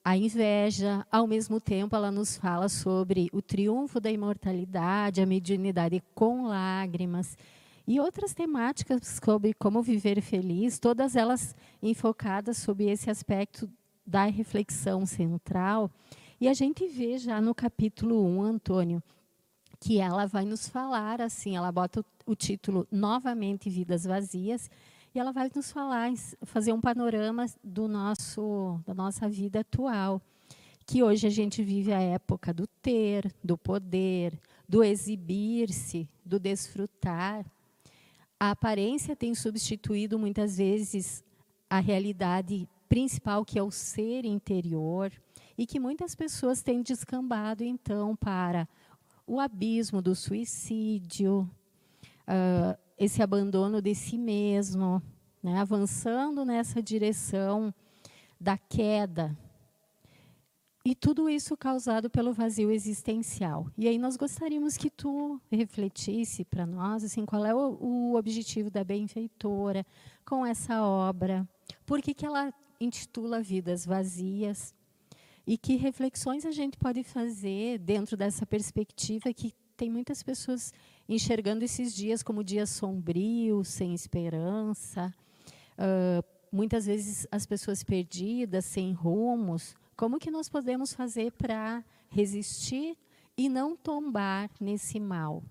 a 0.04 0.16
inveja, 0.16 1.06
ao 1.10 1.26
mesmo 1.26 1.60
tempo 1.60 1.96
ela 1.96 2.12
nos 2.12 2.36
fala 2.36 2.68
sobre 2.68 3.28
o 3.32 3.42
triunfo 3.42 4.00
da 4.00 4.10
imortalidade, 4.10 5.20
a 5.20 5.26
mediunidade 5.26 6.00
com 6.14 6.46
lágrimas 6.46 7.36
e 7.86 7.98
outras 7.98 8.32
temáticas 8.32 9.20
sobre 9.22 9.52
como 9.52 9.82
viver 9.82 10.20
feliz, 10.20 10.78
todas 10.78 11.16
elas 11.16 11.56
enfocadas 11.82 12.56
sobre 12.58 12.88
esse 12.88 13.10
aspecto 13.10 13.68
da 14.06 14.24
reflexão 14.24 15.04
central. 15.04 15.90
E 16.40 16.48
a 16.48 16.54
gente 16.54 16.86
vê 16.86 17.18
já 17.18 17.40
no 17.40 17.54
capítulo 17.54 18.24
1, 18.24 18.42
Antônio, 18.42 19.02
que 19.80 19.98
ela 19.98 20.26
vai 20.26 20.44
nos 20.44 20.68
falar 20.68 21.20
assim, 21.20 21.56
ela 21.56 21.72
bota 21.72 22.00
o, 22.00 22.32
o 22.32 22.34
título 22.34 22.86
Novamente 22.90 23.68
Vidas 23.68 24.04
Vazias, 24.04 24.70
e 25.14 25.18
ela 25.18 25.32
vai 25.32 25.50
nos 25.54 25.72
falar, 25.72 26.12
fazer 26.42 26.72
um 26.72 26.80
panorama 26.80 27.46
do 27.64 27.88
nosso, 27.88 28.78
da 28.86 28.94
nossa 28.94 29.28
vida 29.28 29.60
atual, 29.60 30.20
que 30.86 31.02
hoje 31.02 31.26
a 31.26 31.30
gente 31.30 31.62
vive 31.62 31.92
a 31.92 32.00
época 32.00 32.52
do 32.52 32.66
ter, 32.66 33.34
do 33.42 33.56
poder, 33.56 34.38
do 34.68 34.84
exibir-se, 34.84 36.08
do 36.24 36.38
desfrutar, 36.38 37.44
a 38.38 38.50
aparência 38.50 39.16
tem 39.16 39.34
substituído 39.34 40.18
muitas 40.18 40.58
vezes 40.58 41.24
a 41.70 41.80
realidade 41.80 42.68
principal, 42.88 43.44
que 43.44 43.58
é 43.58 43.62
o 43.62 43.70
ser 43.70 44.24
interior, 44.24 45.12
e 45.56 45.66
que 45.66 45.80
muitas 45.80 46.14
pessoas 46.14 46.62
têm 46.62 46.82
descambado, 46.82 47.64
então, 47.64 48.14
para 48.16 48.68
o 49.26 49.40
abismo 49.40 50.00
do 50.00 50.14
suicídio, 50.14 51.50
uh, 52.28 52.78
esse 52.98 53.22
abandono 53.22 53.80
de 53.82 53.94
si 53.94 54.16
mesmo, 54.16 55.02
né, 55.42 55.58
avançando 55.58 56.44
nessa 56.44 56.82
direção 56.82 57.74
da 58.40 58.56
queda, 58.56 59.36
e 60.88 60.94
tudo 60.94 61.28
isso 61.28 61.56
causado 61.56 62.08
pelo 62.08 62.32
vazio 62.32 62.70
existencial. 62.70 63.68
E 63.76 63.88
aí 63.88 63.98
nós 63.98 64.16
gostaríamos 64.16 64.76
que 64.76 64.88
tu 64.88 65.40
refletisse 65.50 66.44
para 66.44 66.64
nós 66.64 67.02
assim 67.02 67.26
qual 67.26 67.44
é 67.44 67.52
o, 67.52 67.76
o, 67.80 68.14
objetivo 68.14 68.70
da 68.70 68.84
benfeitora 68.84 69.84
com 70.24 70.46
essa 70.46 70.80
obra, 70.84 71.44
por 71.84 72.00
que, 72.00 72.14
que 72.14 72.24
ela 72.24 72.54
intitula 72.80 73.40
Vidas 73.42 73.84
Vazias. 73.84 74.74
E 75.46 75.56
que 75.56 75.76
reflexões 75.76 76.44
a 76.44 76.50
gente 76.50 76.76
pode 76.76 77.04
fazer 77.04 77.78
dentro 77.78 78.16
dessa 78.16 78.44
perspectiva 78.44 79.32
que 79.32 79.54
tem 79.76 79.90
muitas 79.90 80.22
pessoas 80.22 80.72
enxergando 81.08 81.64
esses 81.64 81.94
dias 81.94 82.22
como 82.22 82.42
dias 82.42 82.70
sombrios, 82.70 83.68
sem 83.68 83.94
esperança, 83.94 85.14
uh, 85.78 86.24
muitas 86.50 86.86
vezes 86.86 87.28
as 87.30 87.46
pessoas 87.46 87.84
perdidas, 87.84 88.64
sem 88.64 88.92
rumos. 88.92 89.76
Como 89.96 90.18
que 90.18 90.30
nós 90.30 90.48
podemos 90.48 90.92
fazer 90.92 91.32
para 91.32 91.84
resistir 92.08 92.96
e 93.36 93.48
não 93.48 93.76
tombar 93.76 94.50
nesse 94.60 94.98
mal? 94.98 95.44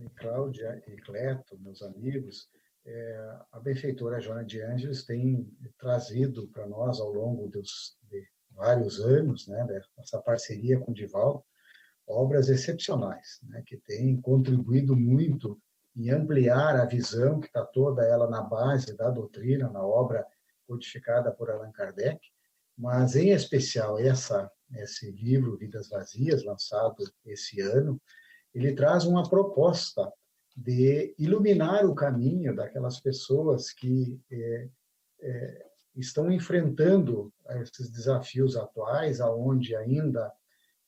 E 0.00 0.08
Cláudia 0.16 0.82
e 0.86 0.96
Cleto, 0.96 1.58
meus 1.58 1.82
amigos, 1.82 2.48
é, 2.86 3.38
a 3.52 3.58
benfeitora 3.58 4.20
Joana 4.20 4.44
de 4.44 4.60
Ângeles 4.62 5.04
tem 5.04 5.50
trazido 5.78 6.48
para 6.48 6.66
nós 6.66 7.00
ao 7.00 7.12
longo 7.12 7.48
dos, 7.48 7.98
de 8.08 8.24
vários 8.50 9.00
anos, 9.00 9.48
né, 9.48 9.66
dessa 9.96 10.22
parceria 10.22 10.78
com 10.78 10.92
o 10.92 10.94
Dival, 10.94 11.44
obras 12.06 12.48
excepcionais, 12.48 13.40
né, 13.42 13.62
que 13.66 13.76
têm 13.78 14.20
contribuído 14.20 14.96
muito 14.96 15.60
em 15.96 16.10
ampliar 16.10 16.76
a 16.76 16.84
visão 16.84 17.40
que 17.40 17.48
está 17.48 17.64
toda 17.64 18.04
ela 18.04 18.30
na 18.30 18.42
base 18.42 18.96
da 18.96 19.10
doutrina, 19.10 19.68
na 19.68 19.84
obra 19.84 20.24
codificada 20.66 21.32
por 21.32 21.50
Allan 21.50 21.72
Kardec, 21.72 22.20
mas 22.78 23.16
em 23.16 23.30
especial 23.30 23.98
essa 23.98 24.50
esse 24.74 25.10
livro 25.12 25.56
Vidas 25.56 25.88
Vazias, 25.88 26.44
lançado 26.44 26.96
esse 27.24 27.60
ano, 27.60 28.00
ele 28.52 28.74
traz 28.74 29.04
uma 29.04 29.28
proposta 29.28 30.12
de 30.56 31.14
iluminar 31.18 31.84
o 31.84 31.94
caminho 31.94 32.56
daquelas 32.56 32.98
pessoas 32.98 33.70
que 33.70 34.18
é, 34.30 34.68
é, 35.20 35.66
estão 35.94 36.30
enfrentando 36.30 37.32
esses 37.60 37.90
desafios 37.90 38.56
atuais, 38.56 39.20
aonde 39.20 39.76
ainda 39.76 40.32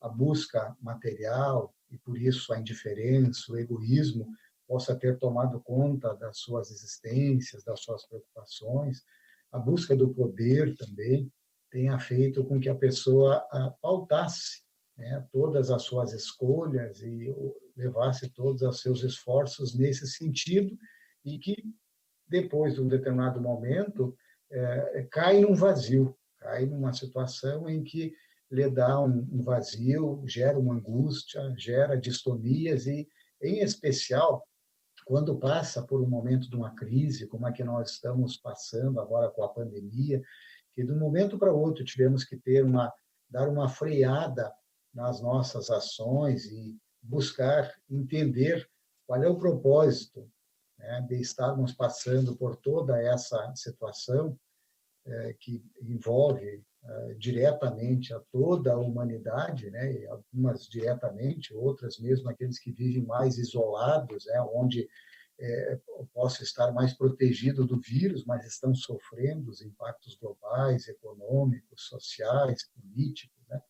a 0.00 0.08
busca 0.08 0.74
material 0.80 1.74
e 1.90 1.98
por 1.98 2.18
isso 2.18 2.52
a 2.52 2.58
indiferença, 2.58 3.52
o 3.52 3.58
egoísmo 3.58 4.26
possa 4.66 4.94
ter 4.94 5.18
tomado 5.18 5.60
conta 5.60 6.14
das 6.14 6.38
suas 6.38 6.70
existências, 6.70 7.64
das 7.64 7.80
suas 7.80 8.06
preocupações, 8.06 9.02
a 9.50 9.58
busca 9.58 9.96
do 9.96 10.12
poder 10.12 10.76
também 10.76 11.30
tenha 11.70 11.98
feito 11.98 12.44
com 12.44 12.60
que 12.60 12.68
a 12.68 12.74
pessoa 12.74 13.46
ah, 13.50 13.74
pautasse 13.80 14.62
né, 14.98 15.24
todas 15.32 15.70
as 15.70 15.84
suas 15.84 16.12
escolhas 16.12 17.00
e 17.00 17.32
levasse 17.76 18.28
todos 18.30 18.62
os 18.62 18.80
seus 18.80 19.04
esforços 19.04 19.74
nesse 19.74 20.06
sentido 20.08 20.76
e 21.24 21.38
que 21.38 21.56
depois 22.28 22.74
de 22.74 22.80
um 22.80 22.88
determinado 22.88 23.40
momento 23.40 24.14
é, 24.50 25.06
cai 25.10 25.40
num 25.40 25.54
vazio, 25.54 26.16
cai 26.38 26.66
numa 26.66 26.92
situação 26.92 27.68
em 27.68 27.82
que 27.84 28.12
lhe 28.50 28.68
dá 28.68 29.00
um, 29.00 29.42
vazio, 29.42 30.22
gera 30.26 30.58
uma 30.58 30.74
angústia, 30.74 31.54
gera 31.56 31.96
distonias 31.96 32.86
e, 32.86 33.06
em 33.42 33.60
especial, 33.60 34.42
quando 35.06 35.38
passa 35.38 35.82
por 35.82 36.02
um 36.02 36.08
momento 36.08 36.50
de 36.50 36.56
uma 36.56 36.74
crise, 36.74 37.26
como 37.26 37.46
é 37.46 37.52
que 37.52 37.62
nós 37.62 37.92
estamos 37.92 38.36
passando 38.36 39.00
agora 39.00 39.30
com 39.30 39.42
a 39.44 39.48
pandemia, 39.48 40.22
que 40.74 40.82
de 40.82 40.92
um 40.92 40.98
momento 40.98 41.38
para 41.38 41.52
outro 41.52 41.84
tivemos 41.84 42.24
que 42.24 42.36
ter 42.36 42.64
uma 42.64 42.92
dar 43.30 43.46
uma 43.46 43.68
freada 43.68 44.50
nas 44.98 45.20
nossas 45.20 45.70
ações 45.70 46.44
e 46.46 46.76
buscar 47.00 47.72
entender 47.88 48.68
qual 49.06 49.22
é 49.22 49.28
o 49.28 49.38
propósito 49.38 50.28
né, 50.76 51.06
de 51.08 51.20
estarmos 51.20 51.72
passando 51.72 52.36
por 52.36 52.56
toda 52.56 53.00
essa 53.00 53.54
situação 53.54 54.36
é, 55.06 55.36
que 55.38 55.64
envolve 55.80 56.64
é, 56.84 57.14
diretamente 57.14 58.12
a 58.12 58.18
toda 58.32 58.72
a 58.72 58.78
humanidade, 58.78 59.70
né, 59.70 60.04
algumas 60.06 60.66
diretamente, 60.66 61.54
outras 61.54 62.00
mesmo 62.00 62.28
aqueles 62.28 62.58
que 62.58 62.72
vivem 62.72 63.06
mais 63.06 63.38
isolados, 63.38 64.26
né, 64.26 64.40
onde 64.52 64.88
é, 65.40 65.80
posso 66.12 66.42
estar 66.42 66.72
mais 66.72 66.92
protegido 66.92 67.64
do 67.64 67.80
vírus, 67.80 68.24
mas 68.24 68.44
estão 68.44 68.74
sofrendo 68.74 69.48
os 69.48 69.62
impactos 69.62 70.16
globais, 70.16 70.88
econômicos, 70.88 71.86
sociais, 71.86 72.68
políticos. 72.74 73.38
Né? 73.48 73.62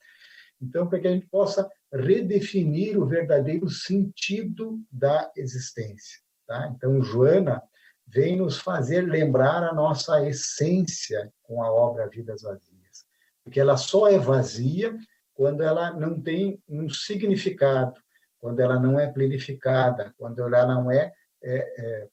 Então, 0.61 0.88
para 0.88 0.99
que 0.99 1.09
a 1.09 1.12
gente 1.12 1.27
possa 1.27 1.71
redefinir 1.93 2.99
o 2.99 3.07
verdadeiro 3.07 3.69
sentido 3.69 4.81
da 4.91 5.31
existência. 5.37 6.21
Tá? 6.47 6.73
Então, 6.75 7.03
Joana 7.03 7.62
vem 8.07 8.37
nos 8.37 8.59
fazer 8.59 9.03
lembrar 9.03 9.62
a 9.62 9.75
nossa 9.75 10.27
essência 10.27 11.33
com 11.43 11.62
a 11.62 11.71
obra 11.71 12.09
Vidas 12.09 12.43
Vazias, 12.43 13.05
porque 13.45 13.61
ela 13.61 13.77
só 13.77 14.09
é 14.09 14.19
vazia 14.19 14.97
quando 15.35 15.62
ela 15.62 15.93
não 15.93 16.21
tem 16.21 16.61
um 16.69 16.88
significado, 16.88 18.00
quando 18.38 18.61
ela 18.61 18.79
não 18.79 18.99
é 18.99 19.07
planificada, 19.07 20.12
quando 20.17 20.43
ela 20.43 20.67
não 20.67 20.91
é, 20.91 21.12
é, 21.43 22.09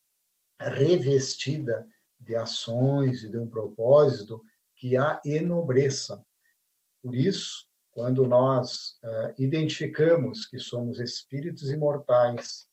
é 0.60 0.70
revestida 0.70 1.88
de 2.20 2.36
ações 2.36 3.24
e 3.24 3.30
de 3.30 3.38
um 3.38 3.48
propósito 3.48 4.44
que 4.75 4.98
a 4.98 5.22
enobreça. 5.25 6.24
Por 7.02 7.16
isso, 7.16 7.66
quando 7.96 8.28
nós 8.28 9.00
uh, 9.02 9.34
identificamos 9.38 10.46
que 10.46 10.60
somos 10.60 11.00
espíritos 11.00 11.72
imortais, 11.72 12.68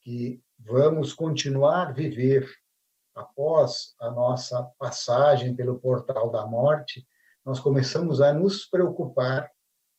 que 0.00 0.40
vamos 0.56 1.12
continuar 1.12 1.92
viver 1.92 2.48
após 3.12 3.96
a 4.00 4.08
nossa 4.08 4.62
passagem 4.78 5.56
pelo 5.56 5.80
portal 5.80 6.30
da 6.30 6.46
morte, 6.46 7.04
nós 7.44 7.58
começamos 7.58 8.20
a 8.20 8.32
nos 8.32 8.66
preocupar 8.66 9.50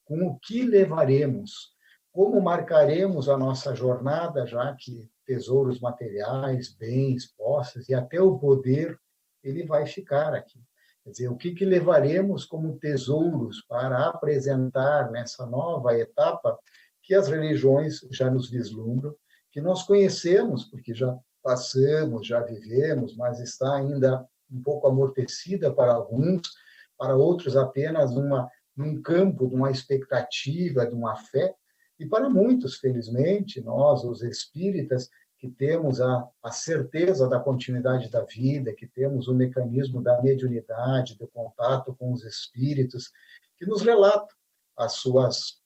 com 0.05 0.25
o 0.25 0.39
que 0.39 0.63
levaremos, 0.63 1.75
como 2.09 2.39
marcaremos 2.39 3.27
a 3.27 3.37
nossa 3.37 3.75
jornada, 3.75 4.47
já 4.47 4.73
que 4.79 5.11
tesouros 5.25 5.81
materiais, 5.81 6.73
bens, 6.73 7.27
posses 7.35 7.89
e 7.89 7.93
até 7.93 8.21
o 8.21 8.39
poder, 8.39 8.97
ele 9.43 9.65
vai 9.65 9.85
ficar 9.85 10.33
aqui. 10.33 10.63
Quer 11.09 11.13
dizer, 11.13 11.27
o 11.29 11.35
que, 11.35 11.55
que 11.55 11.65
levaremos 11.65 12.45
como 12.45 12.77
tesouros 12.77 13.65
para 13.67 14.09
apresentar 14.09 15.09
nessa 15.09 15.43
nova 15.43 15.97
etapa 15.97 16.55
que 17.01 17.15
as 17.15 17.27
religiões 17.27 18.01
já 18.11 18.29
nos 18.29 18.47
vislumbram, 18.47 19.15
que 19.51 19.59
nós 19.59 19.81
conhecemos, 19.81 20.65
porque 20.65 20.93
já 20.93 21.17
passamos, 21.41 22.27
já 22.27 22.41
vivemos, 22.41 23.17
mas 23.17 23.39
está 23.39 23.77
ainda 23.77 24.23
um 24.51 24.61
pouco 24.61 24.87
amortecida 24.87 25.73
para 25.73 25.93
alguns, 25.93 26.47
para 26.95 27.15
outros 27.15 27.57
apenas 27.57 28.11
uma, 28.11 28.47
num 28.77 29.01
campo 29.01 29.47
de 29.47 29.55
uma 29.55 29.71
expectativa, 29.71 30.85
de 30.85 30.93
uma 30.93 31.15
fé, 31.15 31.55
e 31.99 32.05
para 32.05 32.29
muitos, 32.29 32.75
felizmente, 32.75 33.61
nós, 33.61 34.03
os 34.03 34.21
espíritas, 34.21 35.09
que 35.39 35.49
temos 35.49 36.01
a, 36.01 36.27
a 36.43 36.51
certeza 36.51 37.27
da 37.27 37.39
continuidade 37.39 38.09
da 38.09 38.23
vida, 38.25 38.73
que 38.73 38.85
temos 38.85 39.29
o 39.29 39.33
mecanismo 39.33 40.01
da 40.01 40.21
mediunidade, 40.21 41.17
do 41.17 41.27
contato 41.29 41.95
com 41.95 42.11
os 42.11 42.25
espíritos, 42.25 43.09
que 43.57 43.65
nos 43.65 43.81
relata 43.81 44.35
as 44.77 44.93
suas, 44.93 45.61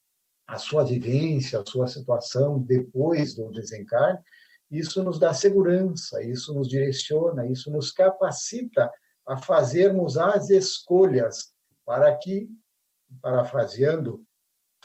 a 0.48 0.60
sua 0.60 0.84
vivência, 0.86 1.60
a 1.60 1.66
sua 1.66 1.88
situação 1.88 2.60
depois 2.60 3.34
do 3.34 3.52
desencarne, 3.52 4.20
isso 4.70 5.04
nos 5.04 5.20
dá 5.20 5.34
segurança, 5.34 6.24
isso 6.24 6.54
nos 6.54 6.68
direciona, 6.68 7.48
isso 7.48 7.72
nos 7.72 7.92
capacita 7.92 8.92
a 9.26 9.38
fazermos 9.38 10.18
as 10.18 10.52
escolhas 10.52 11.52
para 11.84 12.16
que, 12.16 12.48
parafraseando 13.22 14.24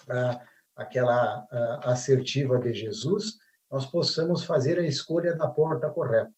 ah, 0.09 0.40
aquela 0.76 1.47
ah, 1.50 1.80
assertiva 1.85 2.59
de 2.59 2.73
Jesus, 2.73 3.38
nós 3.70 3.87
possamos 3.87 4.44
fazer 4.44 4.78
a 4.78 4.87
escolha 4.87 5.34
da 5.34 5.48
porta 5.48 5.90
correta. 5.90 6.32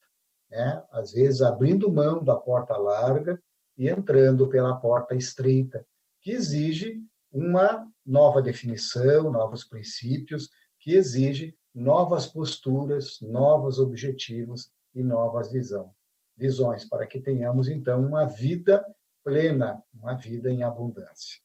Né? 0.51 0.83
Às 0.91 1.13
vezes, 1.13 1.43
abrindo 1.43 1.93
mão 1.93 2.23
da 2.23 2.37
porta 2.37 2.77
larga 2.77 3.41
e 3.77 3.89
entrando 3.89 4.49
pela 4.49 4.77
porta 4.77 5.15
estreita, 5.15 5.87
que 6.21 6.33
exige 6.33 7.01
uma 7.33 7.89
nova 8.05 8.43
definição, 8.43 9.31
novos 9.31 9.65
princípios, 9.65 10.51
que 10.81 10.95
exige 10.95 11.57
novas 11.75 12.27
posturas, 12.27 13.19
novos 13.21 13.79
objetivos 13.79 14.71
e 14.95 15.03
novas 15.03 15.53
visão, 15.53 15.95
visões, 16.37 16.85
para 16.85 17.07
que 17.07 17.21
tenhamos, 17.21 17.69
então, 17.69 18.05
uma 18.05 18.25
vida 18.25 18.85
plena, 19.23 19.83
uma 19.95 20.15
vida 20.15 20.51
em 20.51 20.63
abundância. 20.63 21.41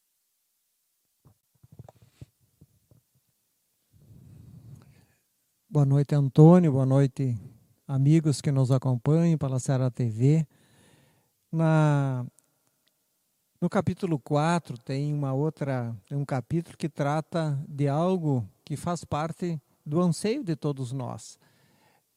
Boa 5.76 5.86
noite, 5.86 6.16
Antônio. 6.16 6.72
Boa 6.72 6.86
noite, 6.86 7.38
amigos 7.86 8.40
que 8.40 8.50
nos 8.50 8.72
acompanham 8.72 9.38
pela 9.38 9.60
Serra 9.60 9.92
TV. 9.92 10.48
Na, 11.52 12.26
no 13.60 13.70
capítulo 13.70 14.18
4 14.18 14.78
tem 14.78 15.14
uma 15.14 15.34
outra, 15.34 15.94
tem 16.08 16.18
um 16.18 16.24
capítulo 16.24 16.78
que 16.78 16.88
trata 16.88 17.62
de 17.68 17.90
algo 17.90 18.48
que 18.64 18.78
faz 18.78 19.04
parte 19.04 19.62
do 19.86 20.00
anseio 20.00 20.46
de 20.46 20.56
todos 20.56 20.94
nós. 20.94 21.38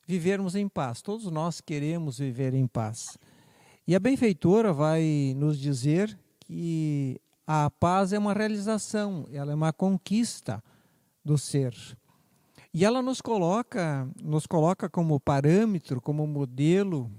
Vivermos 0.07 0.55
em 0.55 0.69
paz. 0.69 1.03
Todos 1.03 1.29
nós 1.29 1.61
queremos 1.61 2.21
viver 2.21 2.55
em 2.55 2.69
paz. 2.69 3.19
E 3.89 3.97
a 3.97 3.99
benfeitora 3.99 4.73
vai 4.73 5.35
nos 5.37 5.59
dizer 5.59 6.17
que 6.39 7.21
a 7.45 7.69
paz 7.69 8.13
é 8.13 8.21
uma 8.21 8.35
realização, 8.35 9.27
ela 9.33 9.51
é 9.51 9.55
uma 9.57 9.73
conquista 9.73 10.63
do 11.25 11.37
ser. 11.37 11.75
E 12.73 12.85
ela 12.85 13.01
nos 13.01 13.21
coloca, 13.21 14.09
nos 14.23 14.47
coloca 14.47 14.89
como 14.89 15.19
parâmetro, 15.19 16.01
como 16.01 16.27
modelo 16.27 17.11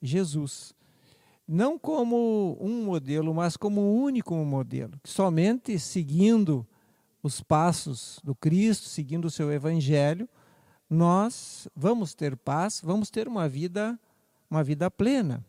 Jesus. 0.00 0.74
Não 1.48 1.78
como 1.78 2.56
um 2.60 2.84
modelo, 2.84 3.34
mas 3.34 3.56
como 3.56 3.80
o 3.80 4.02
único 4.02 4.34
modelo. 4.34 4.92
Somente 5.04 5.78
seguindo 5.78 6.66
os 7.22 7.40
passos 7.40 8.20
do 8.22 8.34
Cristo, 8.34 8.88
seguindo 8.88 9.26
o 9.26 9.30
seu 9.30 9.52
evangelho, 9.52 10.28
nós 10.90 11.68
vamos 11.74 12.14
ter 12.14 12.36
paz, 12.36 12.80
vamos 12.84 13.10
ter 13.10 13.26
uma 13.26 13.48
vida, 13.48 13.98
uma 14.50 14.62
vida 14.62 14.90
plena. 14.90 15.44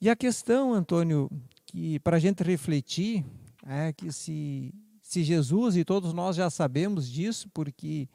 E 0.00 0.10
a 0.10 0.14
questão, 0.14 0.74
Antônio, 0.74 1.30
que 1.66 1.98
para 2.00 2.16
a 2.16 2.20
gente 2.20 2.42
refletir, 2.42 3.24
é 3.66 3.92
que 3.92 4.12
se, 4.12 4.72
se 5.08 5.24
Jesus, 5.24 5.74
e 5.74 5.86
todos 5.86 6.12
nós 6.12 6.36
já 6.36 6.50
sabemos 6.50 7.08
disso, 7.08 7.48
porque 7.54 8.06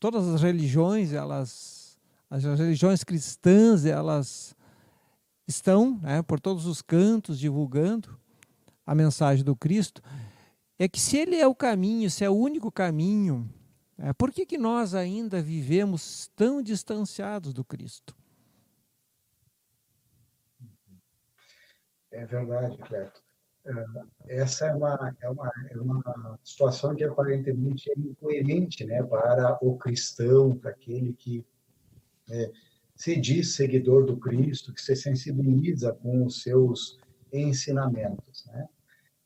todas 0.00 0.26
as 0.26 0.40
religiões, 0.40 1.12
elas, 1.12 1.98
as 2.30 2.42
religiões 2.42 3.04
cristãs, 3.04 3.84
elas 3.84 4.56
estão 5.46 6.00
né, 6.02 6.22
por 6.22 6.40
todos 6.40 6.64
os 6.64 6.80
cantos 6.80 7.38
divulgando 7.38 8.18
a 8.86 8.94
mensagem 8.94 9.44
do 9.44 9.54
Cristo, 9.54 10.00
é 10.78 10.88
que 10.88 10.98
se 10.98 11.18
ele 11.18 11.36
é 11.36 11.46
o 11.46 11.54
caminho, 11.54 12.10
se 12.10 12.24
é 12.24 12.30
o 12.30 12.34
único 12.34 12.72
caminho, 12.72 13.46
é, 13.98 14.14
por 14.14 14.32
que, 14.32 14.46
que 14.46 14.56
nós 14.56 14.94
ainda 14.94 15.42
vivemos 15.42 16.28
tão 16.34 16.62
distanciados 16.62 17.52
do 17.52 17.62
Cristo? 17.62 18.16
É 22.10 22.24
verdade, 22.24 22.78
Cleto. 22.78 23.22
É, 23.64 24.40
essa 24.40 24.66
é 24.66 24.74
uma, 24.74 25.16
é 25.20 25.28
uma, 25.28 25.52
é 25.70 25.78
uma 25.78 26.38
situação 26.42 26.96
que 26.96 27.04
aparentemente 27.04 27.90
é 27.90 27.98
incoerente 27.98 28.84
né, 28.84 29.02
para 29.02 29.58
o 29.62 29.76
cristão, 29.78 30.56
para 30.56 30.70
aquele 30.70 31.12
que 31.12 31.44
é, 32.28 32.50
se 32.94 33.20
diz 33.20 33.54
seguidor 33.54 34.04
do 34.04 34.16
Cristo, 34.16 34.72
que 34.72 34.80
se 34.80 34.96
sensibiliza 34.96 35.92
com 35.92 36.24
os 36.24 36.42
seus 36.42 36.98
ensinamentos. 37.32 38.44
Né? 38.46 38.68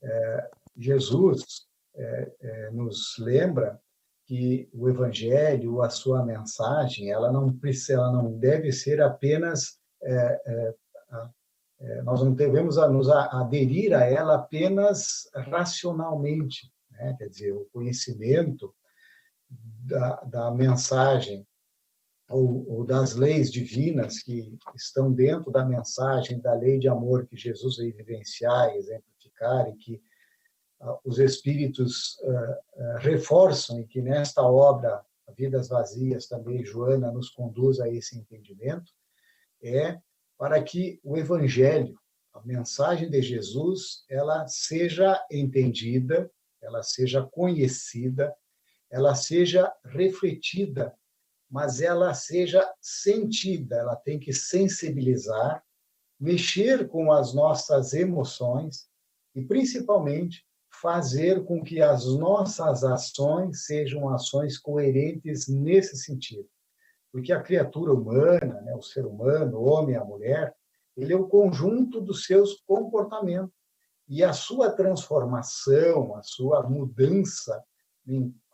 É, 0.02 0.50
Jesus 0.76 1.66
é, 1.94 2.32
é, 2.40 2.70
nos 2.70 3.16
lembra 3.18 3.80
que 4.26 4.68
o 4.72 4.88
Evangelho, 4.88 5.82
a 5.82 5.88
sua 5.88 6.24
mensagem, 6.24 7.10
ela 7.10 7.32
não 7.32 7.56
ela 7.88 8.12
não 8.12 8.36
deve 8.36 8.72
ser 8.72 9.00
apenas 9.00 9.78
é, 11.78 12.02
nós 12.02 12.22
não 12.22 12.32
devemos 12.32 12.76
nos 12.76 13.08
aderir 13.10 13.94
a 13.94 14.04
ela 14.04 14.36
apenas 14.36 15.28
racionalmente, 15.34 16.72
né? 16.90 17.14
quer 17.18 17.28
dizer, 17.28 17.52
o 17.52 17.66
conhecimento 17.72 18.74
da, 19.48 20.16
da 20.22 20.50
mensagem 20.50 21.46
ou, 22.28 22.68
ou, 22.68 22.84
das 22.84 23.14
leis 23.14 23.52
divinas 23.52 24.20
que 24.20 24.58
estão 24.74 25.12
dentro 25.12 25.52
da 25.52 25.64
mensagem 25.64 26.40
da 26.40 26.54
lei 26.54 26.78
de 26.78 26.88
amor 26.88 27.26
que 27.26 27.36
Jesus 27.36 27.76
veio 27.76 27.94
vivenciar 27.94 28.74
e 28.74 28.78
exemplificar 28.78 29.68
e 29.68 29.76
que 29.76 30.02
uh, 30.80 30.98
os 31.04 31.20
espíritos 31.20 32.18
uh, 32.22 32.30
uh, 32.30 32.98
reforçam 32.98 33.80
e 33.80 33.86
que 33.86 34.02
nesta 34.02 34.42
obra 34.42 35.04
Vidas 35.36 35.68
Vazias 35.68 36.26
também 36.26 36.64
Joana 36.64 37.12
nos 37.12 37.30
conduz 37.30 37.78
a 37.80 37.88
esse 37.88 38.18
entendimento 38.18 38.92
é 39.62 40.00
para 40.38 40.62
que 40.62 41.00
o 41.02 41.16
evangelho, 41.16 41.98
a 42.32 42.40
mensagem 42.44 43.10
de 43.10 43.22
Jesus, 43.22 44.04
ela 44.08 44.46
seja 44.46 45.24
entendida, 45.30 46.30
ela 46.62 46.82
seja 46.82 47.22
conhecida, 47.22 48.34
ela 48.90 49.14
seja 49.14 49.72
refletida 49.84 50.94
mas 51.50 51.80
ela 51.80 52.12
seja 52.12 52.68
sentida, 52.80 53.76
ela 53.76 53.96
tem 53.96 54.18
que 54.18 54.32
sensibilizar, 54.32 55.62
mexer 56.18 56.88
com 56.88 57.12
as 57.12 57.34
nossas 57.34 57.92
emoções 57.92 58.88
e, 59.34 59.42
principalmente, 59.42 60.44
fazer 60.68 61.44
com 61.44 61.62
que 61.62 61.80
as 61.80 62.04
nossas 62.06 62.84
ações 62.84 63.64
sejam 63.64 64.08
ações 64.08 64.58
coerentes 64.58 65.46
nesse 65.46 65.96
sentido. 65.96 66.48
Porque 67.16 67.32
a 67.32 67.42
criatura 67.42 67.94
humana, 67.94 68.60
né, 68.60 68.74
o 68.74 68.82
ser 68.82 69.06
humano, 69.06 69.56
o 69.56 69.64
homem, 69.64 69.96
a 69.96 70.04
mulher, 70.04 70.54
ele 70.94 71.14
é 71.14 71.16
o 71.16 71.26
conjunto 71.26 71.98
dos 71.98 72.26
seus 72.26 72.60
comportamentos. 72.66 73.56
E 74.06 74.22
a 74.22 74.34
sua 74.34 74.70
transformação, 74.70 76.14
a 76.14 76.22
sua 76.22 76.68
mudança 76.68 77.64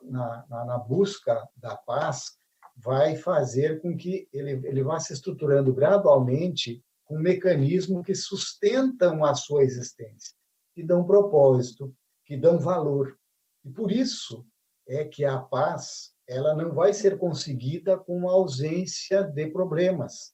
na, 0.01 0.47
na, 0.49 0.65
na 0.65 0.79
busca 0.79 1.45
da 1.57 1.77
paz, 1.77 2.37
vai 2.77 3.17
fazer 3.17 3.83
com 3.83 3.97
que 3.97 4.29
ele, 4.33 4.53
ele 4.65 4.85
vá 4.85 5.01
se 5.01 5.13
estruturando 5.13 5.75
gradualmente 5.75 6.85
com 7.05 7.17
um 7.17 7.21
mecanismo 7.21 8.01
que 8.01 8.15
sustentam 8.15 9.25
a 9.25 9.35
sua 9.35 9.65
existência, 9.65 10.37
que 10.73 10.85
dão 10.85 11.05
propósito, 11.05 11.93
que 12.25 12.37
dão 12.37 12.61
valor. 12.61 13.19
E 13.65 13.71
por 13.71 13.91
isso 13.91 14.47
é 14.87 15.05
que 15.05 15.25
a 15.25 15.37
paz 15.41 16.12
ela 16.33 16.55
não 16.55 16.73
vai 16.73 16.93
ser 16.93 17.19
conseguida 17.19 17.97
com 17.97 18.29
ausência 18.29 19.23
de 19.23 19.47
problemas. 19.49 20.33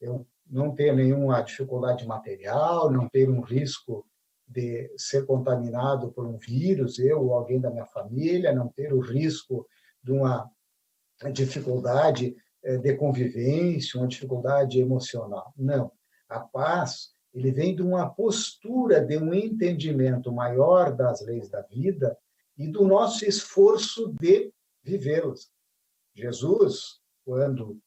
Eu 0.00 0.26
não 0.46 0.74
ter 0.74 0.94
nenhuma 0.94 1.40
dificuldade 1.42 2.06
material, 2.06 2.90
não 2.90 3.08
ter 3.08 3.28
um 3.28 3.40
risco 3.40 4.06
de 4.46 4.90
ser 4.96 5.26
contaminado 5.26 6.10
por 6.12 6.26
um 6.26 6.38
vírus, 6.38 6.98
eu 6.98 7.20
ou 7.20 7.34
alguém 7.34 7.60
da 7.60 7.70
minha 7.70 7.86
família, 7.86 8.52
não 8.52 8.68
ter 8.68 8.92
o 8.92 9.00
risco 9.00 9.66
de 10.02 10.12
uma 10.12 10.50
dificuldade 11.32 12.34
eh, 12.62 12.78
de 12.78 12.94
convivência, 12.94 14.00
uma 14.00 14.08
dificuldade 14.08 14.80
emocional. 14.80 15.52
Não. 15.56 15.92
A 16.28 16.40
paz, 16.40 17.10
ele 17.34 17.50
vem 17.50 17.74
de 17.74 17.82
uma 17.82 18.08
postura 18.08 19.04
de 19.04 19.18
um 19.18 19.34
entendimento 19.34 20.32
maior 20.32 20.94
das 20.94 21.20
leis 21.20 21.50
da 21.50 21.60
vida 21.62 22.16
e 22.56 22.66
do 22.66 22.86
nosso 22.86 23.24
esforço 23.24 24.14
de 24.18 24.52
vivê-las. 24.88 25.50
Jesus, 26.14 27.00
quando 27.24 27.78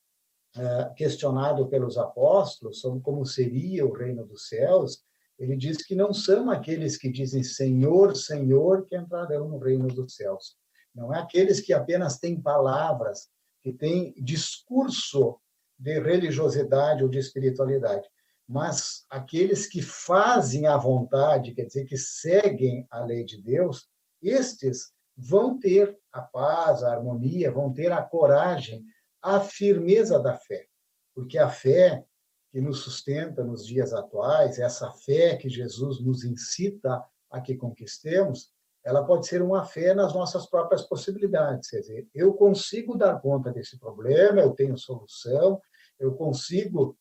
eh, 0.55 0.93
questionado 0.95 1.67
pelos 1.67 1.97
apóstolos 1.97 2.79
sobre 2.79 3.01
como 3.01 3.25
seria 3.25 3.85
o 3.85 3.93
reino 3.93 4.25
dos 4.25 4.47
céus, 4.47 5.03
ele 5.39 5.57
diz 5.57 5.77
que 5.83 5.95
não 5.95 6.13
são 6.13 6.51
aqueles 6.51 6.97
que 6.97 7.11
dizem 7.11 7.43
Senhor, 7.43 8.15
Senhor 8.15 8.85
que 8.85 8.95
entrarão 8.95 9.49
no 9.49 9.57
reino 9.57 9.87
dos 9.87 10.15
céus, 10.15 10.55
não 10.93 11.13
é 11.13 11.19
aqueles 11.19 11.59
que 11.59 11.73
apenas 11.73 12.19
têm 12.19 12.39
palavras, 12.39 13.29
que 13.63 13.73
têm 13.73 14.13
discurso 14.17 15.39
de 15.79 15.99
religiosidade 15.99 17.03
ou 17.03 17.09
de 17.09 17.17
espiritualidade, 17.17 18.07
mas 18.47 19.05
aqueles 19.09 19.65
que 19.65 19.81
fazem 19.81 20.67
a 20.67 20.77
vontade, 20.77 21.53
quer 21.53 21.65
dizer, 21.65 21.85
que 21.85 21.97
seguem 21.97 22.85
a 22.91 23.03
lei 23.03 23.23
de 23.23 23.41
Deus, 23.41 23.87
estes 24.21 24.91
vão 25.21 25.59
ter 25.59 25.95
a 26.11 26.21
paz, 26.21 26.83
a 26.83 26.93
harmonia, 26.93 27.51
vão 27.51 27.71
ter 27.71 27.91
a 27.91 28.01
coragem, 28.01 28.83
a 29.21 29.39
firmeza 29.39 30.19
da 30.19 30.35
fé. 30.35 30.65
Porque 31.13 31.37
a 31.37 31.47
fé 31.47 32.03
que 32.51 32.59
nos 32.59 32.79
sustenta 32.79 33.43
nos 33.43 33.65
dias 33.65 33.93
atuais, 33.93 34.57
essa 34.59 34.91
fé 34.91 35.37
que 35.37 35.47
Jesus 35.47 36.01
nos 36.01 36.23
incita 36.23 37.03
a 37.29 37.39
que 37.39 37.55
conquistemos, 37.55 38.51
ela 38.83 39.05
pode 39.05 39.27
ser 39.27 39.43
uma 39.43 39.63
fé 39.63 39.93
nas 39.93 40.13
nossas 40.13 40.47
próprias 40.47 40.81
possibilidades. 40.81 41.69
Quer 41.69 41.79
dizer, 41.81 42.07
eu 42.13 42.33
consigo 42.33 42.97
dar 42.97 43.21
conta 43.21 43.51
desse 43.51 43.77
problema, 43.79 44.41
eu 44.41 44.51
tenho 44.51 44.75
solução, 44.75 45.61
eu 45.99 46.15
consigo 46.15 46.97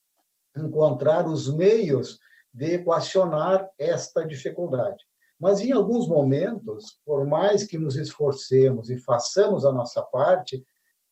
encontrar 0.54 1.26
os 1.26 1.52
meios 1.52 2.20
de 2.52 2.74
equacionar 2.74 3.68
esta 3.78 4.26
dificuldade. 4.26 5.02
Mas, 5.40 5.60
em 5.62 5.72
alguns 5.72 6.06
momentos, 6.06 7.00
por 7.04 7.26
mais 7.26 7.64
que 7.64 7.78
nos 7.78 7.96
esforcemos 7.96 8.90
e 8.90 8.98
façamos 8.98 9.64
a 9.64 9.72
nossa 9.72 10.02
parte, 10.02 10.62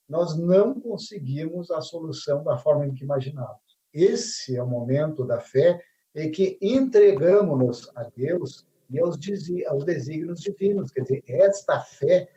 nós 0.06 0.36
não 0.36 0.78
conseguimos 0.78 1.70
a 1.70 1.80
solução 1.80 2.44
da 2.44 2.58
forma 2.58 2.86
em 2.86 2.94
que 2.94 3.04
imaginávamos. 3.04 3.78
Esse 3.92 4.54
é 4.54 4.62
o 4.62 4.66
momento 4.66 5.24
da 5.24 5.40
fé 5.40 5.82
em 6.14 6.30
que 6.30 6.58
entregamos-nos 6.60 7.90
a 7.96 8.04
Deus 8.14 8.66
e 8.90 9.00
aos, 9.00 9.18
aos 9.66 9.84
desígnios 9.84 10.40
divinos. 10.40 10.90
Quer 10.90 11.02
dizer, 11.02 11.24
esta 11.26 11.80
fé 11.80 12.28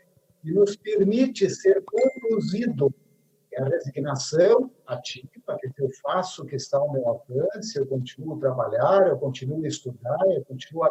que 0.41 0.51
nos 0.51 0.77
permite 0.77 1.49
ser 1.49 1.83
conduzido 1.83 2.93
é 3.53 3.61
a 3.61 3.65
resignação 3.65 4.71
ativa, 4.87 5.27
que 5.59 5.83
eu 5.83 5.89
faço 6.01 6.43
o 6.43 6.45
que 6.45 6.55
está 6.55 6.77
ao 6.77 6.91
meu 6.91 7.05
alcance, 7.05 7.77
eu 7.77 7.85
continuo 7.85 8.35
a 8.35 8.39
trabalhar, 8.39 9.07
eu 9.07 9.17
continuo 9.17 9.63
a 9.65 9.67
estudar, 9.67 10.19
eu 10.29 10.43
continuo 10.45 10.85
a 10.85 10.89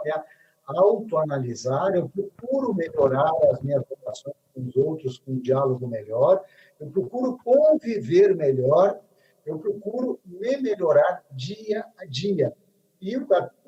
autoanalisar, 0.66 1.94
eu 1.94 2.08
procuro 2.08 2.74
melhorar 2.74 3.30
as 3.50 3.60
minhas 3.60 3.82
relações 3.88 4.36
com 4.54 4.62
os 4.62 4.76
outros, 4.76 5.18
com 5.18 5.32
um 5.32 5.40
diálogo 5.40 5.86
melhor, 5.86 6.42
eu 6.78 6.88
procuro 6.88 7.38
conviver 7.44 8.34
melhor, 8.34 9.00
eu 9.44 9.58
procuro 9.58 10.20
me 10.24 10.56
melhorar 10.58 11.24
dia 11.32 11.84
a 11.98 12.04
dia. 12.04 12.52
E 13.00 13.16
o 13.16 13.26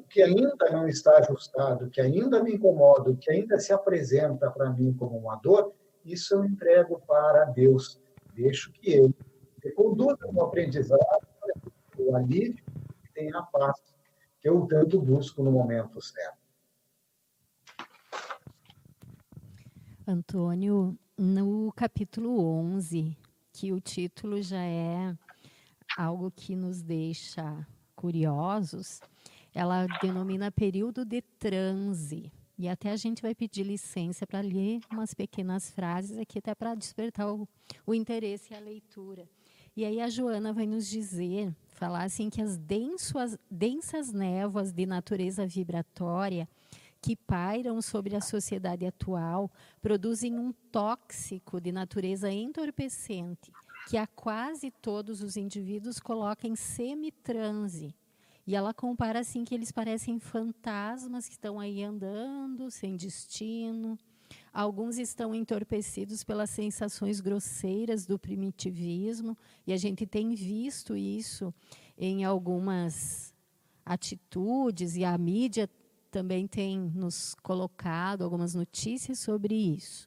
que 0.08 0.22
ainda 0.22 0.70
não 0.70 0.86
está 0.86 1.18
ajustado, 1.18 1.88
que 1.88 2.00
ainda 2.00 2.42
me 2.42 2.54
incomoda, 2.54 3.16
que 3.16 3.30
ainda 3.30 3.58
se 3.58 3.72
apresenta 3.72 4.50
para 4.50 4.70
mim 4.70 4.92
como 4.92 5.16
uma 5.16 5.36
dor, 5.36 5.72
isso 6.04 6.34
eu 6.34 6.44
entrego 6.44 7.00
para 7.06 7.46
Deus. 7.46 7.98
Deixo 8.34 8.70
que 8.72 8.92
Ele 8.92 9.72
conduza 9.74 10.18
o 10.26 10.42
aprendizado, 10.42 11.26
o 11.98 12.14
alívio 12.14 12.62
tenha 13.14 13.38
a 13.38 13.42
paz 13.42 13.80
que 14.40 14.48
eu 14.48 14.66
tanto 14.66 15.00
busco 15.00 15.42
no 15.42 15.52
momento 15.52 16.00
certo. 16.00 16.41
Antônio, 20.06 20.98
no 21.16 21.72
capítulo 21.76 22.44
11, 22.44 23.16
que 23.52 23.72
o 23.72 23.80
título 23.80 24.42
já 24.42 24.60
é 24.60 25.16
algo 25.96 26.30
que 26.30 26.56
nos 26.56 26.82
deixa 26.82 27.64
curiosos, 27.94 29.00
ela 29.54 29.86
denomina 30.00 30.50
período 30.50 31.04
de 31.04 31.22
transe. 31.22 32.32
E 32.58 32.68
até 32.68 32.90
a 32.90 32.96
gente 32.96 33.22
vai 33.22 33.34
pedir 33.34 33.62
licença 33.62 34.26
para 34.26 34.40
ler 34.40 34.80
umas 34.90 35.14
pequenas 35.14 35.70
frases 35.70 36.18
aqui, 36.18 36.38
até 36.38 36.54
para 36.54 36.74
despertar 36.74 37.32
o, 37.32 37.48
o 37.86 37.94
interesse 37.94 38.52
e 38.52 38.56
a 38.56 38.60
leitura. 38.60 39.28
E 39.76 39.84
aí 39.84 40.00
a 40.00 40.08
Joana 40.08 40.52
vai 40.52 40.66
nos 40.66 40.88
dizer, 40.88 41.54
falar 41.74 42.02
assim, 42.02 42.28
que 42.28 42.42
as 42.42 42.56
densos, 42.56 43.38
densas 43.48 44.12
névoas 44.12 44.72
de 44.72 44.84
natureza 44.84 45.46
vibratória 45.46 46.48
que 47.02 47.16
pairam 47.16 47.82
sobre 47.82 48.16
a 48.16 48.20
sociedade 48.20 48.86
atual 48.86 49.50
produzem 49.82 50.38
um 50.38 50.52
tóxico 50.70 51.60
de 51.60 51.72
natureza 51.72 52.30
entorpecente 52.30 53.52
que 53.88 53.96
a 53.98 54.06
quase 54.06 54.70
todos 54.70 55.20
os 55.20 55.36
indivíduos 55.36 55.98
coloca 55.98 56.46
em 56.46 56.56
semitranse 56.56 57.92
e 58.46 58.56
ela 58.56 58.74
compara 58.74 59.20
assim 59.20 59.44
que 59.44 59.54
eles 59.54 59.70
parecem 59.70 60.18
fantasmas 60.18 61.26
que 61.26 61.34
estão 61.34 61.60
aí 61.60 61.82
andando 61.82 62.70
sem 62.70 62.96
destino. 62.96 63.96
Alguns 64.52 64.98
estão 64.98 65.34
entorpecidos 65.34 66.24
pelas 66.24 66.50
sensações 66.50 67.20
grosseiras 67.20 68.04
do 68.04 68.18
primitivismo, 68.18 69.36
e 69.66 69.72
a 69.72 69.76
gente 69.76 70.06
tem 70.06 70.34
visto 70.34 70.96
isso 70.96 71.54
em 71.96 72.24
algumas 72.24 73.32
atitudes, 73.84 74.96
e 74.96 75.04
a 75.04 75.16
mídia 75.16 75.68
também 76.12 76.46
tem 76.46 76.78
nos 76.78 77.34
colocado 77.42 78.22
algumas 78.22 78.54
notícias 78.54 79.18
sobre 79.18 79.54
isso. 79.54 80.06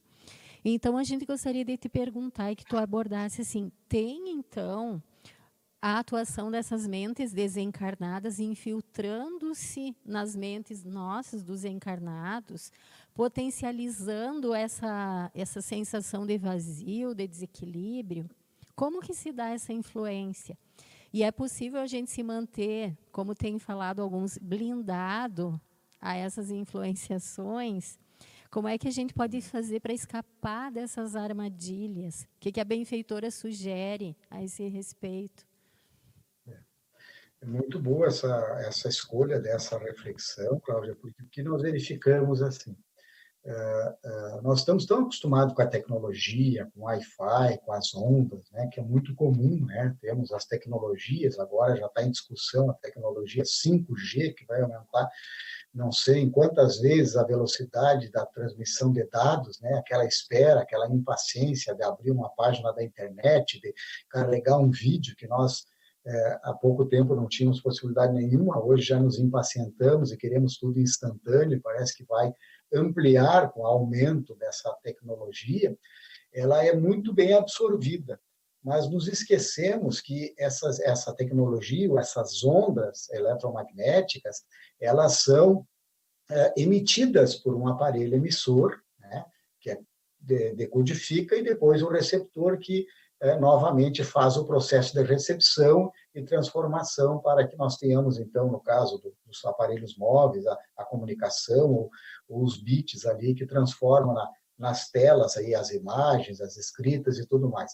Então, 0.63 0.97
a 0.97 1.03
gente 1.03 1.25
gostaria 1.25 1.65
de 1.65 1.75
te 1.77 1.89
perguntar 1.89 2.51
e 2.51 2.55
que 2.55 2.65
tu 2.65 2.77
abordasse 2.77 3.41
assim: 3.41 3.71
tem 3.89 4.29
então 4.29 5.01
a 5.81 5.99
atuação 5.99 6.49
dessas 6.49 6.87
mentes 6.87 7.33
desencarnadas 7.33 8.39
infiltrando-se 8.39 9.95
nas 10.05 10.35
mentes 10.35 10.83
nossas 10.83 11.43
dos 11.43 11.65
encarnados, 11.65 12.71
potencializando 13.13 14.53
essa, 14.53 15.31
essa 15.33 15.61
sensação 15.61 16.25
de 16.25 16.37
vazio, 16.37 17.13
de 17.13 17.27
desequilíbrio? 17.27 18.29
Como 18.75 19.01
que 19.01 19.13
se 19.13 19.31
dá 19.31 19.49
essa 19.49 19.73
influência? 19.73 20.57
E 21.13 21.23
é 21.23 21.31
possível 21.31 21.79
a 21.79 21.87
gente 21.87 22.11
se 22.11 22.21
manter, 22.21 22.97
como 23.11 23.33
tem 23.33 23.57
falado 23.57 24.01
alguns, 24.01 24.37
blindado 24.37 25.59
a 26.05 26.15
essas 26.15 26.51
influenciações? 26.51 27.97
Como 28.51 28.67
é 28.67 28.77
que 28.77 28.87
a 28.87 28.91
gente 28.91 29.13
pode 29.13 29.41
fazer 29.41 29.79
para 29.79 29.91
escapar 29.91 30.71
dessas 30.71 31.15
armadilhas? 31.15 32.21
O 32.21 32.27
que, 32.39 32.51
que 32.51 32.61
a 32.61 32.63
benfeitora 32.63 33.31
sugere 33.31 34.15
a 34.29 34.43
esse 34.43 34.67
respeito? 34.67 35.45
É 37.41 37.45
muito 37.45 37.79
boa 37.79 38.07
essa, 38.07 38.33
essa 38.65 38.87
escolha 38.87 39.39
dessa 39.39 39.77
reflexão, 39.79 40.59
Cláudia, 40.59 40.95
porque 40.95 41.43
nós 41.43 41.61
verificamos 41.63 42.41
assim, 42.41 42.77
Uh, 43.45 43.91
uh, 44.09 44.41
nós 44.41 44.61
estamos 44.61 44.87
tão 44.87 45.01
acostumados 45.01 45.53
com 45.53 45.61
a 45.61 45.67
tecnologia, 45.67 46.67
com 46.73 46.79
o 46.79 46.83
Wi-Fi, 46.85 47.59
com 47.63 47.73
as 47.73 47.93
ondas, 47.93 48.49
né, 48.49 48.67
que 48.73 48.79
é 48.79 48.83
muito 48.83 49.13
comum, 49.13 49.63
né? 49.67 49.95
Temos 50.01 50.31
as 50.31 50.45
tecnologias, 50.45 51.37
agora 51.37 51.75
já 51.75 51.85
está 51.85 52.01
em 52.01 52.09
discussão 52.09 52.71
a 52.71 52.73
tecnologia 52.73 53.43
5G, 53.43 54.33
que 54.33 54.47
vai 54.47 54.61
aumentar 54.63 55.07
não 55.75 55.91
sei 55.91 56.21
em 56.21 56.31
quantas 56.31 56.79
vezes 56.79 57.17
a 57.17 57.23
velocidade 57.23 58.09
da 58.09 58.25
transmissão 58.25 58.93
de 58.93 59.05
dados, 59.09 59.59
né? 59.59 59.73
aquela 59.77 60.05
espera, 60.05 60.61
aquela 60.61 60.87
impaciência 60.89 61.75
de 61.75 61.83
abrir 61.83 62.11
uma 62.11 62.29
página 62.29 62.71
da 62.71 62.81
internet, 62.81 63.59
de 63.59 63.73
carregar 64.09 64.57
um 64.57 64.71
vídeo 64.71 65.15
que 65.17 65.27
nós 65.27 65.65
é, 66.07 66.39
há 66.43 66.53
pouco 66.53 66.85
tempo 66.85 67.15
não 67.15 67.27
tínhamos 67.27 67.59
possibilidade 67.59 68.13
nenhuma, 68.13 68.63
hoje 68.63 68.83
já 68.83 68.99
nos 68.99 69.19
impacientamos 69.19 70.11
e 70.11 70.17
queremos 70.17 70.57
tudo 70.57 70.79
instantâneo, 70.79 71.59
parece 71.61 71.97
que 71.97 72.05
vai 72.05 72.31
ampliar 72.73 73.51
com 73.51 73.61
o 73.61 73.65
aumento 73.65 74.35
dessa 74.35 74.71
tecnologia, 74.81 75.75
ela 76.33 76.63
é 76.63 76.73
muito 76.73 77.13
bem 77.13 77.33
absorvida 77.33 78.19
mas 78.65 78.89
nos 78.89 79.07
esquecemos 79.07 80.01
que 80.01 80.33
essas, 80.39 80.79
essa 80.79 81.13
tecnologia, 81.13 81.87
essas 81.99 82.43
ondas 82.43 83.07
eletromagnéticas, 83.11 84.43
elas 84.81 85.19
são 85.19 85.67
é, 86.27 86.51
emitidas 86.57 87.35
por 87.35 87.53
um 87.53 87.67
aparelho 87.67 88.15
emissor, 88.15 88.81
né, 88.99 89.23
que 89.61 89.69
é, 89.69 89.79
decodifica, 90.55 91.35
e 91.35 91.43
depois 91.43 91.83
o 91.83 91.89
receptor 91.89 92.57
que 92.57 92.87
é, 93.21 93.37
novamente 93.37 94.03
faz 94.03 94.35
o 94.35 94.45
processo 94.45 94.95
de 94.95 95.03
recepção 95.03 95.91
e 96.15 96.23
transformação 96.23 97.19
para 97.19 97.47
que 97.47 97.55
nós 97.55 97.77
tenhamos, 97.77 98.17
então, 98.17 98.51
no 98.51 98.59
caso 98.59 98.97
do, 98.97 99.15
dos 99.27 99.45
aparelhos 99.45 99.95
móveis, 99.95 100.47
a, 100.47 100.57
a 100.77 100.83
comunicação, 100.83 101.71
ou, 101.71 101.91
os 102.27 102.57
bits 102.57 103.05
ali 103.05 103.35
que 103.35 103.45
transformam 103.45 104.15
na, 104.15 104.27
nas 104.57 104.89
telas 104.89 105.37
aí 105.37 105.53
as 105.53 105.69
imagens, 105.69 106.41
as 106.41 106.57
escritas 106.57 107.19
e 107.19 107.27
tudo 107.27 107.47
mais. 107.47 107.71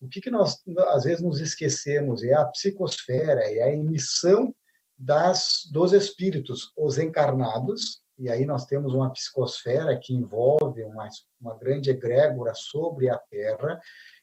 O 0.00 0.08
que, 0.08 0.20
que 0.20 0.30
nós, 0.30 0.62
às 0.88 1.04
vezes, 1.04 1.22
nos 1.22 1.40
esquecemos 1.40 2.22
é 2.22 2.34
a 2.34 2.44
psicosfera, 2.44 3.40
é 3.42 3.62
a 3.62 3.72
emissão 3.72 4.54
das, 4.98 5.68
dos 5.72 5.92
espíritos, 5.92 6.72
os 6.76 6.98
encarnados, 6.98 8.02
e 8.18 8.30
aí 8.30 8.46
nós 8.46 8.64
temos 8.64 8.94
uma 8.94 9.12
psicosfera 9.12 9.98
que 9.98 10.14
envolve 10.14 10.82
uma, 10.84 11.08
uma 11.40 11.56
grande 11.58 11.90
egrégora 11.90 12.54
sobre 12.54 13.10
a 13.10 13.18
Terra, 13.18 13.80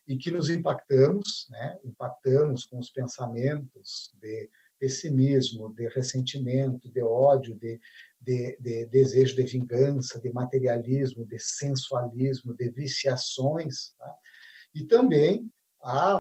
e 0.08 0.18
que 0.18 0.32
nos 0.32 0.50
impactamos, 0.50 1.48
né? 1.50 1.80
impactamos 1.84 2.66
com 2.66 2.78
os 2.78 2.90
pensamentos 2.90 4.12
de 4.22 4.50
pessimismo, 4.78 5.74
de 5.74 5.88
ressentimento, 5.90 6.92
de 6.92 7.02
ódio, 7.02 7.56
de, 7.56 7.80
de, 8.20 8.58
de, 8.60 8.86
desejo 8.88 9.36
de 9.36 9.44
vingança, 9.44 10.20
de 10.20 10.32
materialismo, 10.34 11.26
de 11.26 11.40
sensualismo, 11.40 12.54
de 12.54 12.70
viciações. 12.70 13.94
Tá? 13.98 14.14
E 14.76 14.84
também 14.84 15.50
há, 15.84 16.19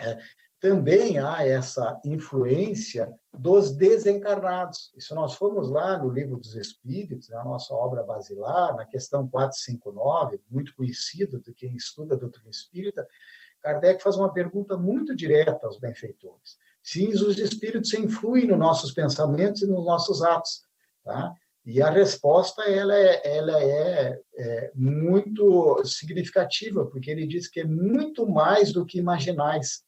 é, 0.00 0.18
também 0.60 1.18
há 1.18 1.46
essa 1.46 2.00
influência 2.04 3.12
dos 3.32 3.72
desencarnados. 3.72 4.92
Se 4.98 5.14
nós 5.14 5.34
formos 5.34 5.68
lá 5.68 5.98
no 5.98 6.10
Livro 6.10 6.36
dos 6.36 6.54
Espíritos, 6.54 7.28
na 7.30 7.44
nossa 7.44 7.74
obra 7.74 8.02
basilar, 8.02 8.76
na 8.76 8.84
questão 8.84 9.26
459, 9.28 10.40
muito 10.50 10.74
conhecida 10.74 11.38
de 11.40 11.52
quem 11.52 11.74
estuda 11.74 12.14
a 12.14 12.18
doutrina 12.18 12.50
espírita, 12.50 13.06
Kardec 13.62 14.02
faz 14.02 14.16
uma 14.16 14.32
pergunta 14.32 14.76
muito 14.76 15.14
direta 15.14 15.66
aos 15.66 15.78
benfeitores. 15.78 16.58
Se 16.82 17.06
os 17.08 17.38
espíritos 17.38 17.94
influem 17.94 18.46
nos 18.46 18.58
nossos 18.58 18.92
pensamentos 18.92 19.62
e 19.62 19.66
nos 19.66 19.84
nossos 19.84 20.20
atos, 20.20 20.64
tá? 21.04 21.32
E 21.64 21.80
a 21.80 21.90
resposta 21.90 22.62
ela 22.62 22.94
é, 22.94 23.36
ela 23.36 23.62
é, 23.62 24.20
é, 24.36 24.72
muito 24.74 25.82
significativa, 25.84 26.84
porque 26.86 27.10
ele 27.10 27.26
diz 27.26 27.46
que 27.46 27.60
é 27.60 27.64
muito 27.64 28.28
mais 28.28 28.72
do 28.72 28.84
que 28.84 28.98
imaginais. 28.98 29.84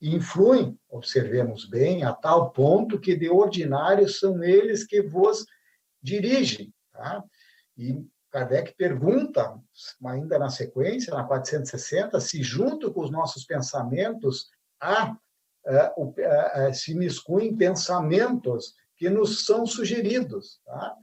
E 0.00 0.14
influem, 0.14 0.78
observemos 0.88 1.64
bem, 1.68 2.04
a 2.04 2.12
tal 2.12 2.50
ponto 2.52 3.00
que 3.00 3.16
de 3.16 3.28
ordinário 3.28 4.08
são 4.08 4.42
eles 4.44 4.84
que 4.84 5.02
vos 5.02 5.44
dirigem. 6.00 6.72
Tá? 6.92 7.24
E 7.76 8.04
Kardec 8.30 8.74
pergunta, 8.76 9.58
ainda 10.04 10.38
na 10.38 10.50
sequência, 10.50 11.12
na 11.12 11.24
460, 11.24 12.20
se 12.20 12.42
junto 12.42 12.92
com 12.92 13.00
os 13.00 13.10
nossos 13.10 13.44
pensamentos 13.44 14.48
há, 14.80 15.10
uh, 15.10 16.02
uh, 16.02 16.08
uh, 16.08 16.74
se 16.74 16.94
miscuem 16.94 17.56
pensamentos 17.56 18.74
que 18.96 19.08
nos 19.08 19.44
são 19.44 19.66
sugeridos. 19.66 20.60
Tá? 20.64 20.94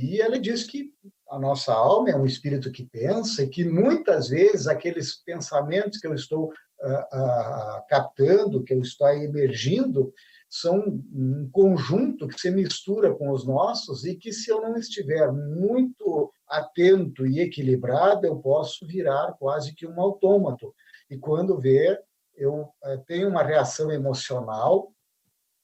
E 0.00 0.20
ele 0.20 0.38
diz 0.38 0.62
que 0.62 0.92
a 1.28 1.40
nossa 1.40 1.72
alma 1.72 2.10
é 2.10 2.16
um 2.16 2.24
espírito 2.24 2.70
que 2.70 2.86
pensa 2.86 3.42
e 3.42 3.48
que 3.48 3.64
muitas 3.64 4.28
vezes 4.28 4.68
aqueles 4.68 5.16
pensamentos 5.24 5.98
que 5.98 6.06
eu 6.06 6.14
estou 6.14 6.44
uh, 6.44 6.52
uh, 6.52 7.86
captando, 7.88 8.62
que 8.62 8.72
eu 8.72 8.80
estou 8.80 9.08
emergindo, 9.08 10.14
são 10.48 10.78
um 11.12 11.50
conjunto 11.50 12.28
que 12.28 12.40
se 12.40 12.48
mistura 12.48 13.12
com 13.12 13.32
os 13.32 13.44
nossos 13.44 14.04
e 14.04 14.14
que 14.14 14.32
se 14.32 14.52
eu 14.52 14.62
não 14.62 14.76
estiver 14.76 15.32
muito 15.32 16.32
atento 16.46 17.26
e 17.26 17.40
equilibrado, 17.40 18.24
eu 18.24 18.36
posso 18.36 18.86
virar 18.86 19.32
quase 19.32 19.74
que 19.74 19.84
um 19.84 20.00
autômato. 20.00 20.72
E 21.10 21.18
quando 21.18 21.58
ver, 21.58 22.00
eu 22.36 22.72
uh, 22.84 23.04
tenho 23.04 23.28
uma 23.28 23.42
reação 23.42 23.90
emocional 23.90 24.92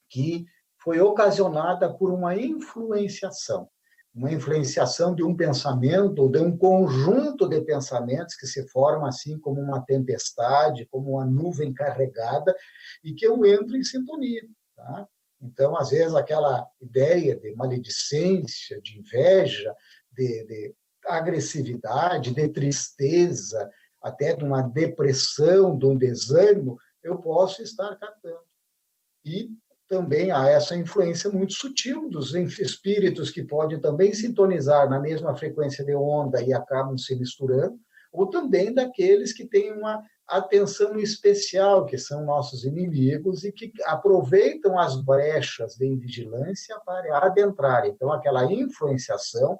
que 0.09 0.45
foi 0.77 0.99
ocasionada 0.99 1.91
por 1.91 2.11
uma 2.11 2.35
influenciação 2.35 3.69
uma 4.15 4.31
influenciação 4.31 5.13
de 5.13 5.21
um 5.21 5.35
pensamento 5.35 6.29
de 6.29 6.39
um 6.39 6.55
conjunto 6.57 7.49
de 7.49 7.59
pensamentos 7.61 8.35
que 8.35 8.47
se 8.47 8.65
forma 8.69 9.09
assim 9.09 9.37
como 9.37 9.59
uma 9.59 9.85
tempestade, 9.85 10.87
como 10.89 11.11
uma 11.11 11.25
nuvem 11.25 11.73
carregada 11.73 12.55
e 13.03 13.13
que 13.13 13.27
eu 13.27 13.45
entro 13.45 13.75
em 13.75 13.83
sintonia. 13.83 14.41
Tá? 14.73 15.05
Então, 15.41 15.75
às 15.77 15.89
vezes, 15.89 16.15
aquela 16.15 16.65
ideia 16.81 17.35
de 17.35 17.53
maledicência, 17.55 18.81
de 18.81 18.97
inveja, 18.97 19.75
de, 20.13 20.45
de 20.45 20.75
agressividade, 21.05 22.33
de 22.33 22.47
tristeza, 22.47 23.69
até 24.01 24.33
de 24.33 24.45
uma 24.45 24.61
depressão, 24.61 25.77
de 25.77 25.85
um 25.85 25.97
desânimo, 25.97 26.77
eu 27.03 27.17
posso 27.17 27.61
estar 27.61 27.93
captando. 27.97 28.39
E 29.25 29.49
também 29.87 30.31
há 30.31 30.47
essa 30.49 30.75
influência 30.75 31.29
muito 31.29 31.53
sutil 31.53 32.09
dos 32.09 32.33
espíritos 32.33 33.29
que 33.29 33.43
podem 33.43 33.79
também 33.79 34.13
sintonizar 34.13 34.89
na 34.89 34.99
mesma 34.99 35.35
frequência 35.35 35.83
de 35.85 35.95
onda 35.95 36.41
e 36.41 36.53
acabam 36.53 36.97
se 36.97 37.15
misturando, 37.15 37.79
ou 38.11 38.27
também 38.29 38.73
daqueles 38.73 39.33
que 39.33 39.45
têm 39.45 39.71
uma 39.71 40.01
atenção 40.27 40.97
especial, 40.97 41.85
que 41.85 41.97
são 41.97 42.25
nossos 42.25 42.63
inimigos 42.63 43.43
e 43.43 43.51
que 43.51 43.71
aproveitam 43.85 44.79
as 44.79 44.99
brechas 44.99 45.75
de 45.75 45.95
vigilância 45.95 46.79
para 46.85 47.17
adentrar. 47.19 47.85
Então, 47.85 48.11
aquela 48.11 48.51
influenciação 48.51 49.59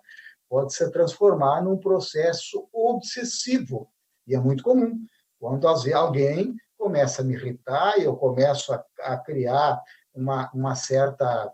pode 0.49 0.73
se 0.73 0.89
transformar 0.91 1.63
num 1.63 1.77
processo 1.77 2.67
obsessivo, 2.73 3.87
e 4.27 4.33
é 4.33 4.39
muito 4.39 4.63
comum. 4.63 4.97
Quando 5.39 5.67
alguém 5.67 6.55
começa 6.77 7.21
a 7.21 7.25
me 7.25 7.35
irritar, 7.35 7.99
eu 7.99 8.15
começo 8.15 8.73
a, 8.73 8.83
a 9.01 9.17
criar 9.17 9.79
uma, 10.15 10.49
uma 10.53 10.75
certa 10.75 11.53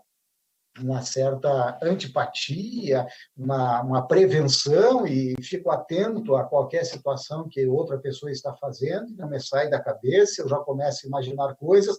uma 0.80 1.02
certa 1.02 1.78
antipatia, 1.82 3.06
uma, 3.36 3.82
uma 3.82 4.06
prevenção 4.06 5.06
e 5.06 5.34
fico 5.42 5.70
atento 5.70 6.34
a 6.34 6.44
qualquer 6.44 6.84
situação 6.84 7.46
que 7.46 7.66
outra 7.66 7.98
pessoa 7.98 8.32
está 8.32 8.54
fazendo, 8.54 9.14
não 9.16 9.28
me 9.28 9.38
sai 9.38 9.68
da 9.68 9.78
cabeça, 9.78 10.40
eu 10.40 10.48
já 10.48 10.56
começo 10.58 11.04
a 11.04 11.08
imaginar 11.08 11.54
coisas. 11.56 11.98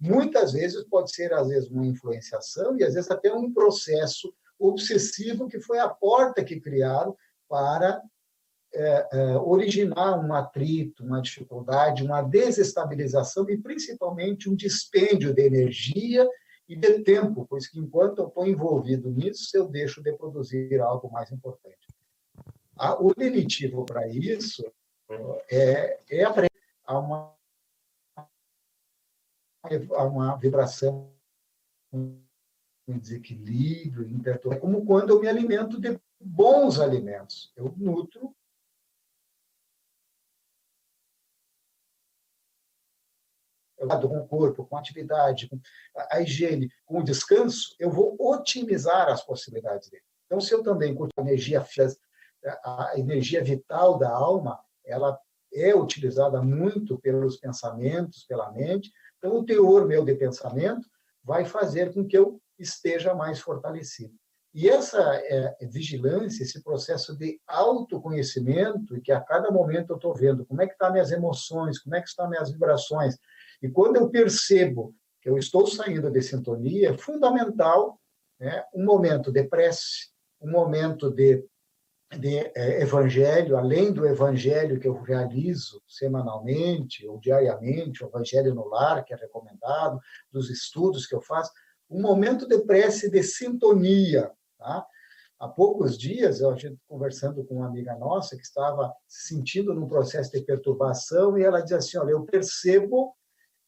Muitas 0.00 0.52
vezes 0.52 0.84
pode 0.84 1.14
ser, 1.14 1.32
às 1.34 1.48
vezes, 1.48 1.68
uma 1.68 1.86
influenciação 1.86 2.76
e, 2.78 2.82
às 2.82 2.94
vezes, 2.94 3.10
até 3.10 3.32
um 3.32 3.52
processo 3.52 4.32
obsessivo 4.58 5.46
que 5.46 5.60
foi 5.60 5.78
a 5.78 5.88
porta 5.88 6.42
que 6.42 6.60
criaram 6.60 7.14
para 7.48 8.00
é, 8.74 9.08
é, 9.12 9.36
originar 9.38 10.18
um 10.18 10.32
atrito, 10.34 11.04
uma 11.04 11.22
dificuldade, 11.22 12.04
uma 12.04 12.22
desestabilização 12.22 13.48
e 13.48 13.56
principalmente 13.56 14.50
um 14.50 14.54
dispêndio 14.54 15.32
de 15.32 15.42
energia 15.42 16.28
e 16.68 16.76
de 16.76 17.00
tempo, 17.00 17.46
pois 17.48 17.68
que 17.68 17.78
enquanto 17.78 18.18
eu 18.18 18.28
estou 18.28 18.46
envolvido 18.46 19.10
nisso, 19.10 19.56
eu 19.56 19.68
deixo 19.68 20.02
de 20.02 20.12
produzir 20.14 20.80
algo 20.80 21.10
mais 21.12 21.30
importante. 21.30 21.88
o 23.00 23.12
lenitivo 23.16 23.84
para 23.84 24.08
isso 24.08 24.64
é, 25.50 26.00
é 26.10 26.24
a 26.84 26.98
uma, 26.98 27.34
a 29.92 30.04
uma 30.04 30.36
vibração 30.36 31.12
um 31.92 32.98
desequilíbrio, 32.98 34.06
é 34.52 34.56
como 34.56 34.84
quando 34.84 35.10
eu 35.10 35.20
me 35.20 35.28
alimento 35.28 35.80
de 35.80 35.98
bons 36.20 36.78
alimentos. 36.80 37.52
Eu 37.56 37.72
nutro 37.76 38.34
com 44.08 44.18
o 44.18 44.26
corpo, 44.26 44.66
com 44.66 44.76
a 44.76 44.80
atividade, 44.80 45.48
com 45.48 45.60
a 46.10 46.20
higiene, 46.20 46.70
com 46.84 46.98
o 46.98 47.04
descanso, 47.04 47.74
eu 47.78 47.90
vou 47.90 48.16
otimizar 48.18 49.08
as 49.08 49.24
possibilidades 49.24 49.88
dele. 49.88 50.02
Então, 50.26 50.40
se 50.40 50.52
eu 50.52 50.62
também 50.62 50.94
curto 50.94 51.12
energia 51.18 51.64
a 52.64 52.92
energia 52.96 53.42
vital 53.42 53.98
da 53.98 54.10
alma, 54.10 54.58
ela 54.84 55.18
é 55.52 55.74
utilizada 55.74 56.42
muito 56.42 56.98
pelos 56.98 57.36
pensamentos, 57.36 58.24
pela 58.24 58.50
mente. 58.52 58.92
Então, 59.18 59.36
o 59.36 59.44
teor 59.44 59.86
meu 59.86 60.04
de 60.04 60.14
pensamento 60.14 60.86
vai 61.22 61.44
fazer 61.44 61.94
com 61.94 62.06
que 62.06 62.18
eu 62.18 62.40
esteja 62.58 63.14
mais 63.14 63.40
fortalecido. 63.40 64.14
E 64.54 64.68
essa 64.68 65.00
é, 65.00 65.66
vigilância, 65.66 66.44
esse 66.44 66.62
processo 66.62 67.16
de 67.18 67.40
autoconhecimento, 67.44 69.00
que 69.00 69.10
a 69.10 69.20
cada 69.20 69.50
momento 69.50 69.90
eu 69.90 69.96
estou 69.96 70.14
vendo 70.14 70.46
como 70.46 70.62
é 70.62 70.66
que 70.66 70.74
estão 70.74 70.86
tá 70.86 70.92
minhas 70.92 71.10
emoções, 71.10 71.80
como 71.80 71.96
é 71.96 72.00
que 72.00 72.08
estão 72.08 72.30
minhas 72.30 72.52
vibrações, 72.52 73.18
e 73.60 73.68
quando 73.68 73.96
eu 73.96 74.08
percebo 74.08 74.94
que 75.20 75.28
eu 75.28 75.36
estou 75.36 75.66
saindo 75.66 76.08
de 76.08 76.22
sintonia, 76.22 76.90
é 76.90 76.98
fundamental 76.98 78.00
né, 78.38 78.64
um 78.72 78.84
momento 78.84 79.32
de 79.32 79.42
prece, 79.42 80.12
um 80.40 80.50
momento 80.50 81.10
de, 81.10 81.44
de 82.16 82.38
é, 82.54 82.82
evangelho, 82.82 83.56
além 83.56 83.92
do 83.92 84.06
evangelho 84.06 84.78
que 84.78 84.86
eu 84.86 85.02
realizo 85.02 85.82
semanalmente 85.88 87.04
ou 87.08 87.18
diariamente, 87.18 88.04
o 88.04 88.06
evangelho 88.06 88.54
no 88.54 88.68
lar, 88.68 89.04
que 89.04 89.12
é 89.12 89.16
recomendado, 89.16 89.98
dos 90.30 90.48
estudos 90.48 91.06
que 91.06 91.14
eu 91.14 91.20
faço, 91.20 91.50
um 91.90 92.00
momento 92.00 92.46
de 92.46 92.58
prece 92.60 93.10
de 93.10 93.22
sintonia, 93.22 94.30
Tá? 94.64 94.86
Há 95.38 95.46
poucos 95.46 95.98
dias, 95.98 96.40
eu 96.40 96.56
gente 96.56 96.78
conversando 96.88 97.44
com 97.44 97.56
uma 97.56 97.66
amiga 97.66 97.94
nossa 97.96 98.34
que 98.34 98.42
estava 98.42 98.90
se 99.06 99.34
sentindo 99.34 99.74
num 99.74 99.86
processo 99.86 100.32
de 100.32 100.40
perturbação 100.40 101.36
e 101.36 101.42
ela 101.42 101.60
dizia 101.60 101.76
assim, 101.76 101.98
olha, 101.98 102.12
eu 102.12 102.24
percebo 102.24 103.14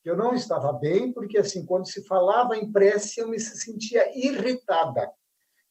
que 0.03 0.09
eu 0.09 0.17
não 0.17 0.35
estava 0.35 0.73
bem 0.73 1.13
porque 1.13 1.37
assim 1.37 1.67
quando 1.67 1.87
se 1.87 2.03
falava 2.07 2.57
em 2.57 2.73
prece 2.73 3.21
eu 3.21 3.29
me 3.29 3.39
sentia 3.39 4.11
irritada. 4.19 5.13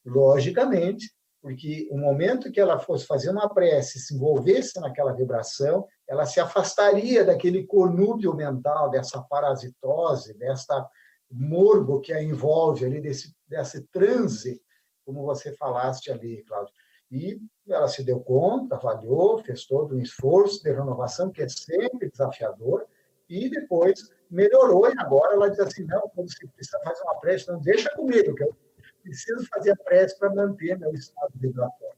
Logicamente, 0.06 1.12
porque 1.42 1.88
o 1.90 1.98
momento 1.98 2.52
que 2.52 2.60
ela 2.60 2.78
fosse 2.78 3.08
fazer 3.08 3.32
uma 3.32 3.52
prece, 3.52 3.98
se 3.98 4.14
envolvesse 4.14 4.80
naquela 4.80 5.14
vibração, 5.14 5.88
ela 6.08 6.28
se 6.28 6.40
afastaria 6.40 7.26
daquele 7.26 7.66
conúbio 7.66 8.36
mental, 8.36 8.92
dessa 8.92 9.20
parasitose, 9.24 10.38
dessa 10.38 10.88
morbo 11.32 12.00
que 12.00 12.14
a 12.14 12.22
envolve 12.22 12.86
ali, 12.86 13.02
desse, 13.02 13.34
desse 13.48 13.82
transe 13.88 14.64
como 15.06 15.24
você 15.24 15.54
falaste 15.54 16.12
ali, 16.12 16.44
Cláudio. 16.44 16.74
E 17.12 17.40
ela 17.68 17.88
se 17.88 18.04
deu 18.04 18.20
conta, 18.20 18.76
avaliou, 18.76 19.38
fez 19.44 19.66
todo 19.66 19.96
um 19.96 20.00
esforço 20.00 20.64
de 20.64 20.72
renovação, 20.72 21.32
que 21.32 21.44
é 21.44 21.48
sempre 21.48 22.10
desafiador, 22.10 22.86
e 23.30 23.50
depois 23.50 24.10
melhorou, 24.30 24.88
e 24.88 24.94
agora 24.98 25.34
ela 25.34 25.50
diz 25.50 25.60
assim, 25.60 25.86
não, 25.86 26.02
quando 26.10 26.32
você 26.32 26.48
precisa 26.48 26.80
fazer 26.84 27.02
uma 27.04 27.20
prece, 27.20 27.48
não 27.48 27.60
deixa 27.60 27.90
comigo, 27.96 28.36
que 28.36 28.44
eu 28.44 28.56
preciso 29.04 29.48
fazer 29.48 29.72
a 29.72 29.76
prece 29.78 30.18
para 30.18 30.34
manter 30.34 30.78
meu 30.80 30.92
estado 30.94 31.32
vibratório. 31.36 31.96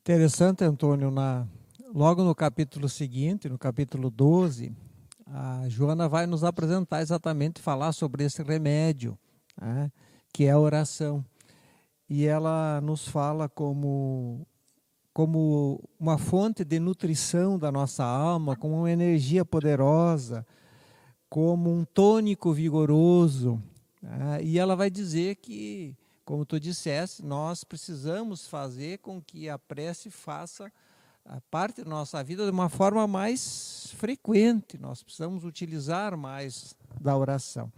Interessante, 0.00 0.64
Antônio, 0.64 1.12
na, 1.12 1.46
logo 1.94 2.24
no 2.24 2.34
capítulo 2.34 2.88
seguinte, 2.88 3.48
no 3.48 3.56
capítulo 3.56 4.10
12, 4.10 4.74
a 5.26 5.68
Joana 5.68 6.08
vai 6.08 6.26
nos 6.26 6.42
apresentar 6.42 7.02
exatamente, 7.02 7.62
falar 7.62 7.92
sobre 7.92 8.24
esse 8.24 8.42
remédio, 8.42 9.16
né, 9.60 9.90
que 10.32 10.44
é 10.44 10.50
a 10.50 10.58
oração. 10.58 11.24
E 12.08 12.26
ela 12.26 12.80
nos 12.82 13.08
fala 13.08 13.48
como, 13.48 14.46
como 15.12 15.82
uma 15.98 16.18
fonte 16.18 16.64
de 16.64 16.78
nutrição 16.78 17.58
da 17.58 17.72
nossa 17.72 18.04
alma, 18.04 18.56
como 18.56 18.78
uma 18.78 18.90
energia 18.90 19.44
poderosa, 19.44 20.46
como 21.28 21.70
um 21.70 21.84
tônico 21.84 22.52
vigoroso. 22.52 23.62
Né, 24.02 24.40
e 24.42 24.58
ela 24.58 24.76
vai 24.76 24.90
dizer 24.90 25.36
que, 25.36 25.96
como 26.24 26.44
tu 26.44 26.60
disseste, 26.60 27.24
nós 27.24 27.64
precisamos 27.64 28.46
fazer 28.46 28.98
com 28.98 29.20
que 29.20 29.48
a 29.48 29.58
prece 29.58 30.10
faça 30.10 30.70
a 31.24 31.40
parte 31.50 31.82
da 31.82 31.90
nossa 31.90 32.22
vida 32.22 32.44
de 32.44 32.50
uma 32.50 32.68
forma 32.68 33.06
mais 33.06 33.92
frequente. 33.96 34.76
Nós 34.76 35.02
precisamos 35.02 35.44
utilizar 35.44 36.16
mais 36.16 36.74
da 37.00 37.16
oração. 37.16 37.72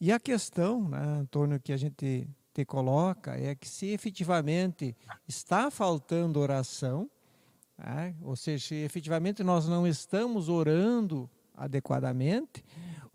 E 0.00 0.12
a 0.12 0.20
questão, 0.20 0.88
né, 0.88 1.02
Antônio, 1.20 1.58
que 1.58 1.72
a 1.72 1.76
gente 1.76 2.28
te 2.54 2.64
coloca 2.64 3.36
é 3.36 3.54
que 3.54 3.68
se 3.68 3.86
efetivamente 3.86 4.96
está 5.26 5.70
faltando 5.72 6.38
oração, 6.38 7.10
né, 7.76 8.14
ou 8.22 8.36
seja, 8.36 8.68
se 8.68 8.74
efetivamente 8.76 9.42
nós 9.42 9.66
não 9.66 9.86
estamos 9.86 10.48
orando 10.48 11.28
adequadamente, 11.52 12.64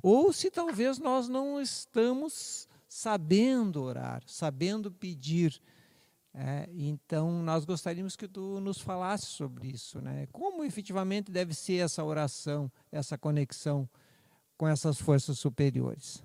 ou 0.01 0.33
se 0.33 0.51
talvez 0.51 0.99
nós 0.99 1.29
não 1.29 1.61
estamos 1.61 2.67
sabendo 2.87 3.81
orar, 3.81 4.21
sabendo 4.27 4.91
pedir. 4.91 5.61
É, 6.33 6.69
então, 6.73 7.41
nós 7.43 7.63
gostaríamos 7.63 8.17
que 8.17 8.27
tu 8.27 8.59
nos 8.59 8.79
falasse 8.81 9.27
sobre 9.27 9.69
isso, 9.69 10.01
né? 10.01 10.27
Como 10.31 10.63
efetivamente 10.63 11.31
deve 11.31 11.53
ser 11.53 11.77
essa 11.77 12.03
oração, 12.03 12.69
essa 12.91 13.17
conexão 13.17 13.87
com 14.57 14.67
essas 14.67 14.99
forças 14.99 15.39
superiores? 15.39 16.23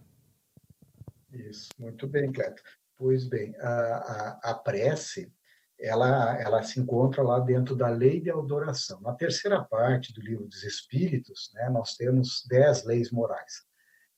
Isso, 1.32 1.68
muito 1.78 2.06
bem, 2.06 2.32
Cleto. 2.32 2.62
Pois 2.96 3.24
bem, 3.24 3.54
a, 3.60 3.68
a, 3.68 4.50
a, 4.50 4.54
prece, 4.54 5.32
ela, 5.78 6.40
ela 6.40 6.62
se 6.62 6.80
encontra 6.80 7.22
lá 7.22 7.38
dentro 7.38 7.76
da 7.76 7.88
lei 7.88 8.20
de 8.20 8.30
adoração. 8.30 9.00
Na 9.00 9.14
terceira 9.14 9.62
parte 9.62 10.12
do 10.12 10.20
livro 10.20 10.46
dos 10.46 10.64
Espíritos, 10.64 11.52
né, 11.54 11.68
nós 11.68 11.94
temos 11.94 12.44
dez 12.48 12.84
leis 12.84 13.10
morais. 13.10 13.66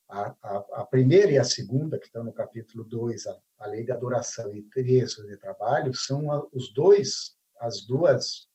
A, 0.09 0.35
a, 0.43 0.57
a, 0.81 0.87
primeira 0.87 1.31
e 1.31 1.39
a 1.39 1.45
segunda, 1.45 1.99
que 1.99 2.07
estão 2.07 2.25
no 2.25 2.33
capítulo 2.33 2.85
2, 2.85 3.27
a, 3.27 3.39
a 3.59 3.67
lei 3.67 3.85
de 3.85 3.93
adoração 3.93 4.55
e 4.55 4.63
três 4.63 5.15
de 5.15 5.37
trabalho, 5.37 5.95
são 5.95 6.49
os 6.53 6.73
dois, 6.73 7.37
as 7.61 7.87
duas, 7.87 8.49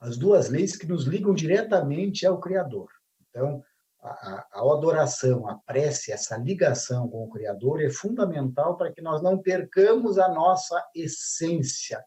as 0.00 0.16
duas 0.16 0.48
leis 0.48 0.76
que 0.76 0.86
nos 0.86 1.04
ligam 1.04 1.32
diretamente 1.32 2.26
ao 2.26 2.40
Criador. 2.40 2.90
Então, 3.30 3.62
a, 4.06 4.72
adoração, 4.72 5.48
a 5.48 5.56
prece, 5.66 6.12
essa 6.12 6.36
ligação 6.36 7.08
com 7.08 7.24
o 7.24 7.30
Criador 7.30 7.82
é 7.82 7.90
fundamental 7.90 8.76
para 8.76 8.92
que 8.92 9.02
nós 9.02 9.22
não 9.22 9.38
percamos 9.38 10.18
a 10.18 10.28
nossa 10.28 10.82
essência. 10.94 12.02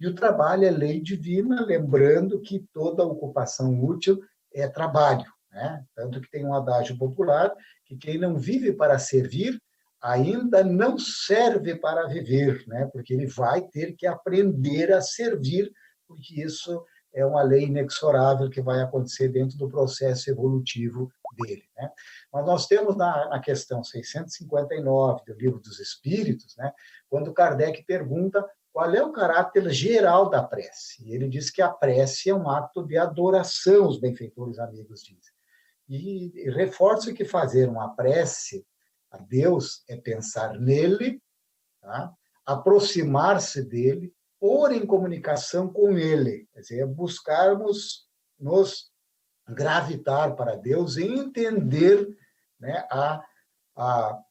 E 0.00 0.06
o 0.06 0.14
trabalho 0.14 0.64
é 0.64 0.70
lei 0.70 1.00
divina, 1.00 1.64
lembrando 1.64 2.40
que 2.40 2.64
toda 2.72 3.04
ocupação 3.04 3.82
útil 3.82 4.20
é 4.54 4.68
trabalho. 4.68 5.26
Né? 5.50 5.84
Tanto 5.94 6.20
que 6.20 6.30
tem 6.30 6.46
um 6.46 6.54
adágio 6.54 6.96
popular 6.98 7.52
que 7.84 7.96
quem 7.96 8.18
não 8.18 8.36
vive 8.36 8.72
para 8.72 8.98
servir 8.98 9.60
ainda 10.00 10.62
não 10.62 10.96
serve 10.96 11.74
para 11.74 12.06
viver, 12.06 12.62
né? 12.68 12.88
porque 12.92 13.12
ele 13.12 13.26
vai 13.26 13.62
ter 13.62 13.96
que 13.96 14.06
aprender 14.06 14.92
a 14.92 15.00
servir, 15.00 15.72
porque 16.06 16.42
isso 16.42 16.84
é 17.18 17.26
uma 17.26 17.42
lei 17.42 17.64
inexorável 17.64 18.48
que 18.48 18.62
vai 18.62 18.80
acontecer 18.80 19.28
dentro 19.28 19.58
do 19.58 19.68
processo 19.68 20.30
evolutivo 20.30 21.10
dele. 21.36 21.68
Né? 21.76 21.90
Mas 22.32 22.46
nós 22.46 22.66
temos 22.66 22.96
na, 22.96 23.28
na, 23.28 23.40
questão 23.40 23.82
659 23.82 25.24
do 25.26 25.34
Livro 25.34 25.58
dos 25.58 25.80
Espíritos, 25.80 26.56
né, 26.56 26.72
quando 27.08 27.32
Kardec 27.32 27.82
pergunta 27.84 28.48
qual 28.72 28.94
é 28.94 29.02
o 29.02 29.10
caráter 29.10 29.68
geral 29.70 30.30
da 30.30 30.44
prece. 30.44 31.04
E 31.04 31.12
ele 31.12 31.28
diz 31.28 31.50
que 31.50 31.60
a 31.60 31.68
prece 31.68 32.30
é 32.30 32.34
um 32.34 32.48
ato 32.48 32.86
de 32.86 32.96
adoração, 32.96 33.88
os 33.88 33.98
benfeitores 33.98 34.58
amigos 34.60 35.02
dizem. 35.02 35.34
E, 35.88 36.46
e 36.46 36.50
reforça 36.50 37.12
que 37.12 37.24
fazer 37.24 37.68
uma 37.68 37.96
prece 37.96 38.64
a 39.10 39.18
Deus 39.18 39.82
é 39.88 39.96
pensar 39.96 40.52
nele, 40.60 41.20
tá? 41.80 42.12
aproximar-se 42.46 43.62
dele, 43.64 44.14
pôr 44.40 44.72
em 44.72 44.86
comunicação 44.86 45.72
com 45.72 45.98
ele, 45.98 46.46
quer 46.52 46.60
dizer, 46.60 46.80
é 46.80 46.86
buscarmos 46.86 48.06
nos 48.38 48.90
gravitar 49.48 50.36
para 50.36 50.56
Deus 50.56 50.96
e 50.96 51.04
entender 51.04 52.06
né, 52.60 52.86
a, 52.90 53.22
a, 53.76 54.22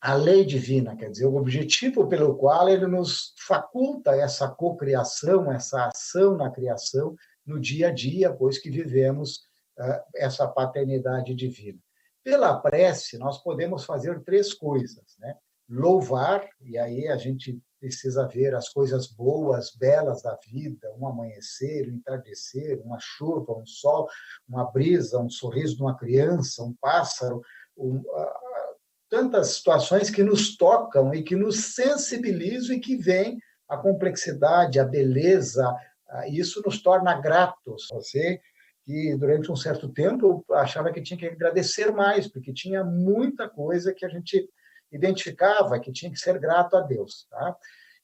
a 0.00 0.14
lei 0.14 0.44
divina, 0.44 0.96
quer 0.96 1.10
dizer, 1.10 1.26
o 1.26 1.36
objetivo 1.36 2.06
pelo 2.08 2.36
qual 2.36 2.68
ele 2.68 2.86
nos 2.86 3.34
faculta 3.46 4.14
essa 4.14 4.48
cocriação, 4.48 5.52
essa 5.52 5.86
ação 5.86 6.36
na 6.36 6.50
criação 6.50 7.14
no 7.44 7.60
dia 7.60 7.88
a 7.88 7.90
dia, 7.90 8.32
pois 8.32 8.58
que 8.58 8.70
vivemos 8.70 9.38
uh, 9.78 10.00
essa 10.14 10.46
paternidade 10.48 11.34
divina. 11.34 11.78
Pela 12.22 12.58
prece, 12.58 13.18
nós 13.18 13.42
podemos 13.42 13.84
fazer 13.84 14.22
três 14.24 14.54
coisas, 14.54 15.16
né? 15.18 15.36
Louvar, 15.68 16.46
e 16.60 16.78
aí 16.78 17.08
a 17.08 17.16
gente 17.16 17.58
precisa 17.84 18.26
ver 18.26 18.54
as 18.54 18.70
coisas 18.70 19.06
boas, 19.06 19.74
belas 19.76 20.22
da 20.22 20.38
vida, 20.46 20.90
um 20.98 21.06
amanhecer, 21.06 21.86
um 21.86 21.96
entardecer, 21.96 22.80
uma 22.82 22.96
chuva, 22.98 23.52
um 23.52 23.66
sol, 23.66 24.08
uma 24.48 24.64
brisa, 24.64 25.18
um 25.18 25.28
sorriso 25.28 25.76
de 25.76 25.82
uma 25.82 25.96
criança, 25.96 26.62
um 26.62 26.74
pássaro, 26.80 27.42
um, 27.76 27.96
uh, 27.96 28.74
tantas 29.10 29.56
situações 29.56 30.08
que 30.08 30.22
nos 30.22 30.56
tocam 30.56 31.12
e 31.12 31.22
que 31.22 31.36
nos 31.36 31.74
sensibilizam 31.74 32.74
e 32.74 32.80
que 32.80 32.96
vem 32.96 33.38
a 33.68 33.76
complexidade, 33.76 34.80
a 34.80 34.84
beleza, 34.84 35.68
uh, 35.68 36.32
isso 36.32 36.62
nos 36.64 36.80
torna 36.82 37.20
gratos. 37.20 37.88
Você 37.92 38.40
que 38.86 39.14
durante 39.16 39.52
um 39.52 39.56
certo 39.56 39.90
tempo 39.90 40.44
achava 40.52 40.90
que 40.90 41.02
tinha 41.02 41.18
que 41.18 41.26
agradecer 41.26 41.90
mais, 41.90 42.28
porque 42.28 42.52
tinha 42.52 42.82
muita 42.82 43.48
coisa 43.48 43.94
que 43.94 44.04
a 44.04 44.08
gente 44.08 44.48
identificava 44.92 45.78
que 45.80 45.92
tinha 45.92 46.10
que 46.10 46.18
ser 46.18 46.38
grato 46.38 46.76
a 46.76 46.80
Deus, 46.80 47.26
tá? 47.30 47.56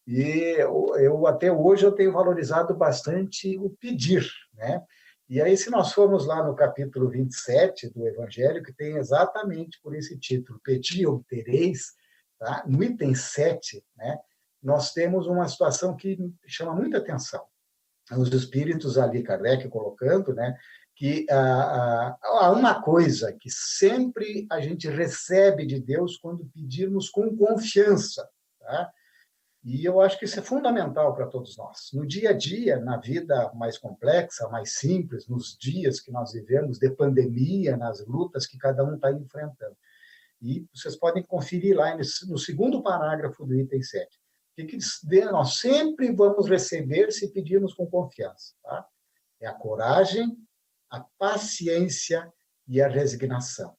E 0.07 0.57
eu 0.99 1.27
até 1.27 1.53
hoje 1.53 1.85
eu 1.85 1.93
tenho 1.93 2.13
valorizado 2.13 2.75
bastante 2.75 3.57
o 3.59 3.71
pedir, 3.71 4.29
né? 4.55 4.83
E 5.29 5.41
aí, 5.41 5.57
se 5.57 5.71
nós 5.71 5.93
formos 5.93 6.27
lá 6.27 6.43
no 6.43 6.57
capítulo 6.57 7.09
27 7.09 7.91
do 7.91 8.05
Evangelho, 8.05 8.65
que 8.65 8.73
tem 8.73 8.97
exatamente 8.97 9.79
por 9.81 9.95
esse 9.95 10.19
título, 10.19 10.61
Pedi 10.65 11.07
obtereis, 11.07 11.93
tá? 12.37 12.65
no 12.67 12.83
item 12.83 13.15
7, 13.15 13.81
né? 13.97 14.19
nós 14.61 14.93
temos 14.93 15.29
uma 15.29 15.47
situação 15.49 15.97
que 15.97 16.19
chama 16.49 16.75
muita 16.75 16.99
atenção. 16.99 17.45
Os 18.11 18.33
espíritos 18.33 18.99
ali, 18.99 19.23
Kardec 19.23 19.69
colocando, 19.69 20.35
né? 20.35 20.57
Que 21.01 21.25
ah, 21.31 21.35
ah, 21.35 22.19
há 22.23 22.53
uma 22.53 22.83
coisa 22.83 23.33
que 23.33 23.49
sempre 23.49 24.47
a 24.51 24.61
gente 24.61 24.87
recebe 24.87 25.65
de 25.65 25.81
Deus 25.81 26.19
quando 26.19 26.45
pedirmos 26.53 27.09
com 27.09 27.35
confiança. 27.35 28.29
Tá? 28.59 28.93
E 29.65 29.83
eu 29.83 29.99
acho 30.03 30.19
que 30.19 30.27
isso 30.27 30.39
é 30.39 30.43
fundamental 30.43 31.15
para 31.15 31.27
todos 31.27 31.57
nós. 31.57 31.89
No 31.95 32.07
dia 32.07 32.31
a 32.31 32.33
dia, 32.35 32.79
na 32.81 32.99
vida 32.99 33.51
mais 33.55 33.79
complexa, 33.79 34.47
mais 34.51 34.75
simples, 34.75 35.27
nos 35.27 35.57
dias 35.59 36.01
que 36.01 36.13
nós 36.13 36.35
vivemos 36.35 36.79
de 36.79 36.91
pandemia, 36.91 37.79
nas 37.79 38.07
lutas 38.07 38.47
que 38.47 38.59
cada 38.59 38.85
um 38.85 38.97
está 38.97 39.11
enfrentando. 39.11 39.77
E 40.39 40.67
vocês 40.75 40.97
podem 40.97 41.23
conferir 41.23 41.79
lá 41.79 41.97
no 41.97 42.37
segundo 42.37 42.83
parágrafo 42.83 43.47
do 43.47 43.59
item 43.59 43.83
7. 43.83 44.07
O 44.07 44.55
que, 44.55 44.65
que 44.67 45.25
nós 45.25 45.55
sempre 45.61 46.13
vamos 46.13 46.47
receber 46.47 47.11
se 47.11 47.33
pedirmos 47.33 47.73
com 47.73 47.87
confiança. 47.87 48.53
Tá? 48.63 48.87
É 49.41 49.47
a 49.47 49.55
coragem, 49.55 50.37
a 50.91 51.01
paciência 51.19 52.33
e 52.67 52.81
a 52.81 52.89
resignação. 52.89 53.77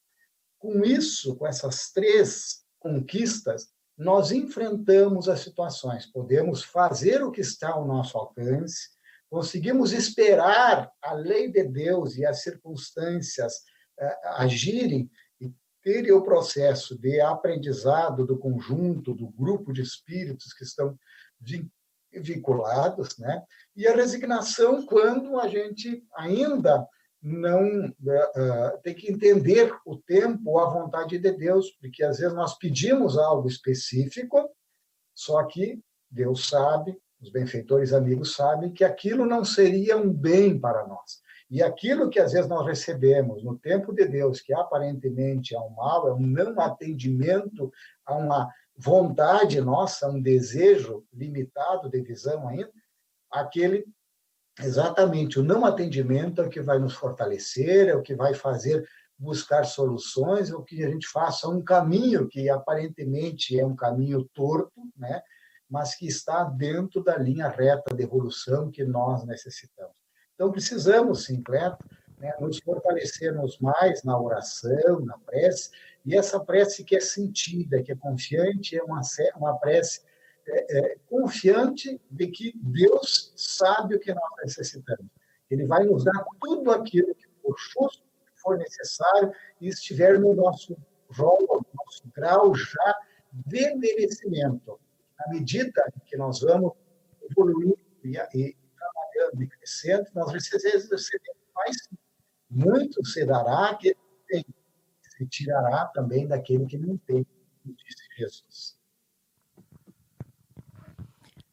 Com 0.58 0.84
isso, 0.84 1.36
com 1.36 1.48
essas 1.48 1.92
três 1.92 2.64
conquistas, 2.80 3.70
nós 3.98 4.32
enfrentamos 4.32 5.30
as 5.30 5.42
situações, 5.42 6.06
podemos 6.06 6.64
fazer 6.64 7.24
o 7.24 7.32
que 7.32 7.42
está 7.42 7.70
ao 7.70 7.86
nosso 7.86 8.18
alcance, 8.18 8.90
conseguimos 9.30 9.94
esperar 9.94 10.92
a 11.02 11.14
lei 11.14 11.52
de 11.52 11.64
Deus 11.64 12.18
e 12.18 12.26
as 12.26 12.42
circunstâncias 12.42 13.54
eh, 14.00 14.20
agirem 14.24 15.10
e 15.40 15.54
ter 15.84 16.12
o 16.12 16.24
processo 16.24 16.98
de 16.98 17.22
aprendizado 17.22 18.26
do 18.26 18.38
conjunto, 18.38 19.14
do 19.14 19.30
grupo 19.30 19.72
de 19.72 19.82
espíritos 19.82 20.54
que 20.54 20.64
estão 20.64 20.98
vinculados, 22.12 23.18
né? 23.18 23.42
E 23.76 23.88
a 23.88 23.96
resignação 23.96 24.86
quando 24.86 25.40
a 25.40 25.48
gente 25.48 26.04
ainda 26.16 26.86
não 27.22 27.86
uh, 27.86 28.82
tem 28.82 28.96
que 28.96 29.12
entender 29.12 29.72
o 29.86 29.96
tempo, 29.96 30.58
a 30.58 30.70
vontade 30.70 31.20
de 31.20 31.32
Deus, 31.32 31.70
porque 31.80 32.04
às 32.04 32.18
vezes 32.18 32.34
nós 32.34 32.58
pedimos 32.58 33.18
algo 33.18 33.48
específico, 33.48 34.50
só 35.14 35.44
que 35.44 35.80
Deus 36.10 36.50
sabe, 36.50 36.98
os 37.22 37.32
benfeitores 37.32 37.94
amigos 37.94 38.36
sabem 38.36 38.74
que 38.74 38.84
aquilo 38.84 39.26
não 39.26 39.46
seria 39.46 39.96
um 39.96 40.12
bem 40.12 40.60
para 40.60 40.88
nós. 40.88 41.22
E 41.50 41.62
aquilo 41.62 42.10
que 42.10 42.20
às 42.20 42.32
vezes 42.32 42.50
nós 42.50 42.66
recebemos 42.66 43.44
no 43.44 43.58
tempo 43.60 43.94
de 43.94 44.06
Deus, 44.06 44.42
que 44.42 44.54
aparentemente 44.54 45.54
é 45.54 45.60
um 45.60 45.70
mal, 45.72 46.08
é 46.08 46.14
um 46.14 46.26
não 46.26 46.60
atendimento 46.60 47.72
a 48.06 48.16
uma 48.16 48.50
vontade 48.76 49.62
nossa, 49.62 50.10
um 50.10 50.22
desejo 50.22 51.06
limitado 51.14 51.90
de 51.90 52.02
visão 52.02 52.48
ainda, 52.48 52.72
aquele 53.30 53.86
exatamente 54.60 55.40
o 55.40 55.44
não 55.44 55.66
atendimento 55.66 56.42
é 56.42 56.46
o 56.46 56.50
que 56.50 56.62
vai 56.62 56.80
nos 56.80 56.94
fortalecer, 56.94 57.88
é 57.88 57.96
o 57.96 58.02
que 58.02 58.16
vai 58.16 58.34
fazer 58.34 58.88
buscar 59.18 59.64
soluções, 59.66 60.50
é 60.50 60.56
o 60.56 60.64
que 60.64 60.84
a 60.84 60.90
gente 60.90 61.08
faça 61.08 61.48
um 61.48 61.64
caminho 61.64 62.28
que 62.28 62.50
aparentemente 62.50 63.60
é 63.60 63.66
um 63.66 63.76
caminho 63.76 64.28
torto, 64.34 64.82
né? 64.98 65.22
mas 65.70 65.96
que 65.96 66.06
está 66.06 66.44
dentro 66.44 67.02
da 67.04 67.18
linha 67.18 67.48
reta 67.48 67.96
de 67.96 68.04
evolução 68.04 68.70
que 68.70 68.84
nós 68.84 69.24
necessitamos. 69.24 69.96
Então, 70.36 70.52
precisamos, 70.52 71.26
sim, 71.26 71.42
Cleto, 71.42 71.86
né, 72.18 72.34
nos 72.40 72.60
fortalecermos 72.60 73.58
mais 73.60 74.04
na 74.04 74.20
oração, 74.20 75.00
na 75.06 75.18
prece, 75.20 75.70
e 76.06 76.16
essa 76.16 76.40
prece 76.40 76.84
que 76.84 76.96
é 76.96 77.00
sentida, 77.00 77.82
que 77.82 77.92
é 77.92 77.96
confiante, 77.96 78.76
é 78.76 78.84
uma, 78.84 79.02
uma 79.38 79.58
prece 79.58 80.02
é, 80.54 80.80
é, 80.80 80.98
confiante 81.10 82.00
de 82.10 82.28
que 82.28 82.52
Deus 82.58 83.34
sabe 83.38 83.96
o 83.96 84.00
que 84.00 84.14
nós 84.14 84.32
necessitamos. 84.44 85.08
Ele 85.50 85.66
vai 85.66 85.86
nos 85.86 86.04
dar 86.04 86.26
tudo 86.42 86.72
aquilo 86.72 87.16
que 87.16 87.26
for 87.42 87.56
justo, 87.58 88.04
que 88.26 88.42
for 88.42 88.58
necessário 88.58 89.34
e 89.62 89.70
estiver 89.70 90.20
no 90.20 90.34
nosso 90.34 90.76
rol, 91.10 91.40
no 91.40 91.66
nosso 91.74 92.04
grau 92.14 92.54
já 92.54 92.96
de 93.32 93.74
merecimento. 93.76 94.78
À 95.18 95.30
medida 95.30 95.82
que 96.06 96.18
nós 96.18 96.42
vamos 96.42 96.74
evoluindo 97.30 97.78
e, 98.04 98.18
e 98.34 98.58
trabalhando 98.78 99.44
e 99.44 99.48
crescendo, 99.48 100.06
nós 100.14 100.34
recebemos 100.34 100.90
mais. 101.56 101.78
Muito 102.50 103.06
se 103.06 103.26
dará 103.26 103.74
que 103.76 103.96
tem, 104.28 104.46
se 105.02 105.26
tirará 105.28 105.86
também 105.86 106.28
daquele 106.28 106.66
que 106.66 106.78
não 106.78 106.98
tem, 106.98 107.26
disse 107.64 108.04
Jesus. 108.18 108.81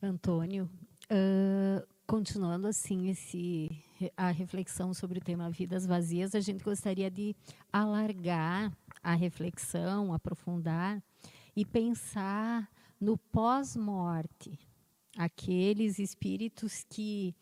Antônio, 0.01 0.71
uh, 1.11 1.87
continuando 2.07 2.69
assim 2.69 3.09
esse 3.09 3.83
a 4.17 4.31
reflexão 4.31 4.95
sobre 4.95 5.19
o 5.19 5.23
tema 5.23 5.51
vidas 5.51 5.85
vazias, 5.85 6.37
a 6.37 6.41
gente 6.41 6.63
gostaria 6.63 7.11
de 7.11 7.35
alargar 7.73 8.73
a 9.03 9.15
reflexão, 9.15 10.13
aprofundar 10.13 11.03
e 11.57 11.65
pensar 11.65 12.71
no 13.01 13.19
pós-morte, 13.19 14.57
aqueles 15.17 15.99
espíritos 15.99 16.85
que 16.89 17.35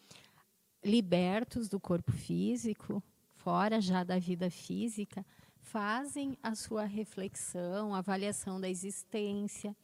libertos 0.83 1.69
do 1.69 1.79
corpo 1.79 2.11
físico, 2.11 3.03
fora 3.35 3.83
já 3.83 4.03
da 4.03 4.19
vida 4.19 4.51
física, 4.51 5.27
fazem 5.61 6.39
a 6.43 6.55
sua 6.55 6.85
reflexão, 6.85 7.95
avaliação 7.95 8.59
da 8.59 8.71
existência 8.71 9.77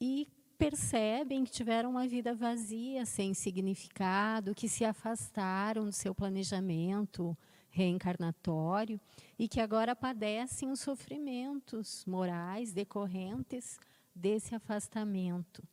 e 0.00 0.26
percebem 0.60 1.42
que 1.42 1.50
tiveram 1.50 1.88
uma 1.88 2.06
vida 2.06 2.34
vazia, 2.34 3.06
sem 3.06 3.32
significado, 3.32 4.54
que 4.54 4.68
se 4.68 4.84
afastaram 4.84 5.86
do 5.86 5.92
seu 5.92 6.14
planejamento 6.14 7.34
reencarnatório 7.70 9.00
e 9.38 9.48
que 9.48 9.58
agora 9.58 9.96
padecem 9.96 10.70
os 10.70 10.80
sofrimentos 10.80 12.04
morais 12.04 12.74
decorrentes 12.74 13.78
desse 14.14 14.54
afastamento. 14.54 15.66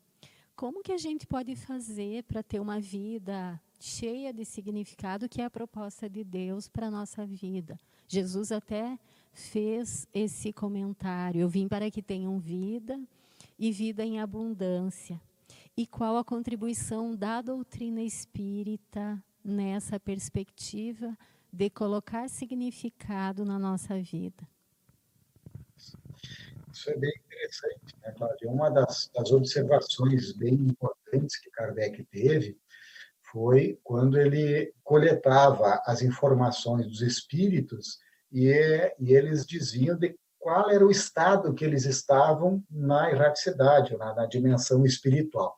Como 0.56 0.82
que 0.82 0.94
a 0.94 0.98
gente 0.98 1.28
pode 1.28 1.54
fazer 1.54 2.24
para 2.24 2.42
ter 2.42 2.62
uma 2.62 2.80
vida 2.80 3.60
cheia 3.82 4.32
de 4.32 4.46
significado, 4.46 5.28
que 5.28 5.42
é 5.42 5.46
a 5.46 5.50
proposta 5.50 6.10
de 6.10 6.24
Deus 6.24 6.70
para 6.70 6.88
a 6.88 6.92
nossa 6.92 7.26
vida? 7.26 7.78
Jesus 8.08 8.54
até 8.54 8.98
fez 9.34 10.08
esse 10.14 10.54
comentário: 10.54 11.42
Eu 11.42 11.50
vim 11.50 11.68
para 11.68 11.92
que 11.92 12.02
tenham 12.02 12.40
vida 12.40 12.98
e 13.58 13.72
vida 13.72 14.04
em 14.04 14.20
abundância. 14.20 15.20
E 15.76 15.86
qual 15.86 16.18
a 16.18 16.24
contribuição 16.24 17.16
da 17.16 17.42
doutrina 17.42 18.02
espírita 18.02 19.24
nessa 19.44 20.00
perspectiva 20.00 21.18
de 21.52 21.70
colocar 21.70 22.30
significado 22.30 23.46
na 23.46 23.58
nossa 23.58 24.00
vida? 24.02 24.48
Isso 26.72 26.90
é 26.92 26.98
bem 26.98 27.14
interessante, 27.26 27.96
né, 28.02 28.12
Cláudia? 28.12 28.50
Uma 28.50 28.70
das, 28.70 29.10
das 29.16 29.32
observações 29.32 30.34
bem 30.34 30.54
importantes 30.54 31.40
que 31.40 31.50
Kardec 31.52 32.04
teve 32.06 32.58
foi 33.32 33.80
quando 33.84 34.20
ele 34.20 34.74
coletava 34.84 35.82
as 35.86 36.02
informações 36.02 36.88
dos 36.88 37.02
espíritos 37.02 38.00
e, 38.32 38.52
e 39.00 39.14
eles 39.14 39.46
diziam 39.46 39.98
de 39.98 40.18
qual 40.48 40.70
era 40.70 40.86
o 40.86 40.90
estado 40.90 41.54
que 41.54 41.66
eles 41.66 41.84
estavam 41.84 42.64
na 42.72 43.12
erraticidade, 43.12 43.98
na, 43.98 44.16
na 44.16 44.26
dimensão 44.26 44.86
espiritual. 44.86 45.58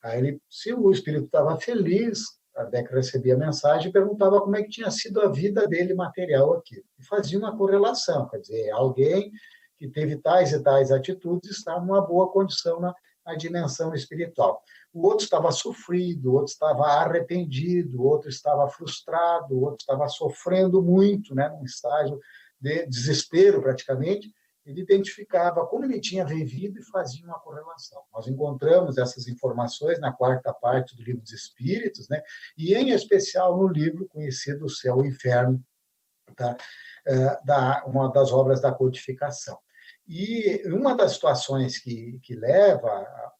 Aí 0.00 0.16
ele, 0.16 0.40
se 0.48 0.72
o 0.72 0.92
espírito 0.92 1.24
estava 1.24 1.58
feliz, 1.58 2.20
Kardec 2.54 2.94
recebia 2.94 3.34
a 3.34 3.38
mensagem 3.38 3.88
e 3.90 3.92
perguntava 3.92 4.40
como 4.40 4.54
é 4.54 4.62
que 4.62 4.68
tinha 4.68 4.92
sido 4.92 5.20
a 5.20 5.28
vida 5.28 5.66
dele 5.66 5.92
material 5.92 6.52
aqui. 6.52 6.84
E 7.00 7.04
fazia 7.04 7.36
uma 7.36 7.56
correlação, 7.58 8.28
quer 8.28 8.38
dizer, 8.38 8.70
alguém 8.70 9.32
que 9.76 9.88
teve 9.88 10.14
tais 10.14 10.52
e 10.52 10.62
tais 10.62 10.92
atitudes 10.92 11.50
está 11.50 11.80
numa 11.80 12.00
boa 12.00 12.30
condição 12.30 12.78
na, 12.78 12.94
na 13.26 13.34
dimensão 13.34 13.92
espiritual. 13.92 14.62
O 14.92 15.04
outro 15.04 15.24
estava 15.24 15.50
sofrido, 15.50 16.30
o 16.30 16.34
outro 16.34 16.52
estava 16.52 16.84
arrependido, 16.84 18.00
o 18.00 18.06
outro 18.06 18.28
estava 18.28 18.68
frustrado, 18.68 19.52
o 19.52 19.62
outro 19.62 19.78
estava 19.80 20.06
sofrendo 20.06 20.80
muito, 20.80 21.34
né, 21.34 21.48
num 21.48 21.64
estágio 21.64 22.20
de 22.62 22.86
desespero 22.86 23.60
praticamente, 23.60 24.32
ele 24.64 24.82
identificava 24.82 25.66
como 25.66 25.84
ele 25.84 26.00
tinha 26.00 26.24
vivido 26.24 26.78
e 26.78 26.84
fazia 26.84 27.26
uma 27.26 27.40
correlação. 27.40 28.00
Nós 28.12 28.28
encontramos 28.28 28.96
essas 28.96 29.26
informações 29.26 29.98
na 29.98 30.12
quarta 30.12 30.54
parte 30.54 30.96
do 30.96 31.02
livro 31.02 31.20
dos 31.20 31.32
Espíritos, 31.32 32.08
né? 32.08 32.22
e 32.56 32.72
em 32.72 32.90
especial 32.90 33.58
no 33.58 33.66
livro 33.66 34.06
conhecido 34.06 34.66
O 34.66 34.70
Céu 34.70 34.98
e 34.98 35.02
o 35.02 35.06
Inferno, 35.06 35.60
tá? 36.36 36.56
É, 37.04 37.44
da, 37.44 37.84
uma 37.84 38.08
das 38.12 38.30
obras 38.30 38.60
da 38.60 38.72
codificação. 38.72 39.58
E 40.06 40.62
uma 40.66 40.94
das 40.94 41.14
situações 41.14 41.78
que, 41.78 42.20
que 42.22 42.36
leva 42.36 42.88
a, 42.88 43.32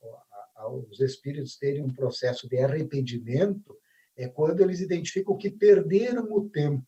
a, 0.56 0.68
os 0.68 1.00
espíritos 1.00 1.56
terem 1.56 1.82
um 1.82 1.92
processo 1.92 2.48
de 2.48 2.58
arrependimento 2.58 3.78
é 4.16 4.26
quando 4.28 4.60
eles 4.60 4.80
identificam 4.80 5.36
que 5.36 5.50
perderam 5.50 6.24
o 6.32 6.48
tempo, 6.50 6.86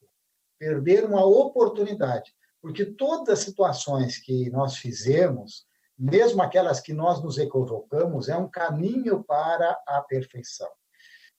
perderam 0.64 1.18
a 1.18 1.24
oportunidade. 1.26 2.32
Porque 2.62 2.86
todas 2.86 3.28
as 3.28 3.38
situações 3.40 4.16
que 4.16 4.48
nós 4.48 4.78
fizemos, 4.78 5.66
mesmo 5.98 6.40
aquelas 6.40 6.80
que 6.80 6.94
nós 6.94 7.22
nos 7.22 7.36
equivocamos, 7.36 8.30
é 8.30 8.36
um 8.36 8.48
caminho 8.48 9.22
para 9.22 9.78
a 9.86 10.00
perfeição. 10.00 10.70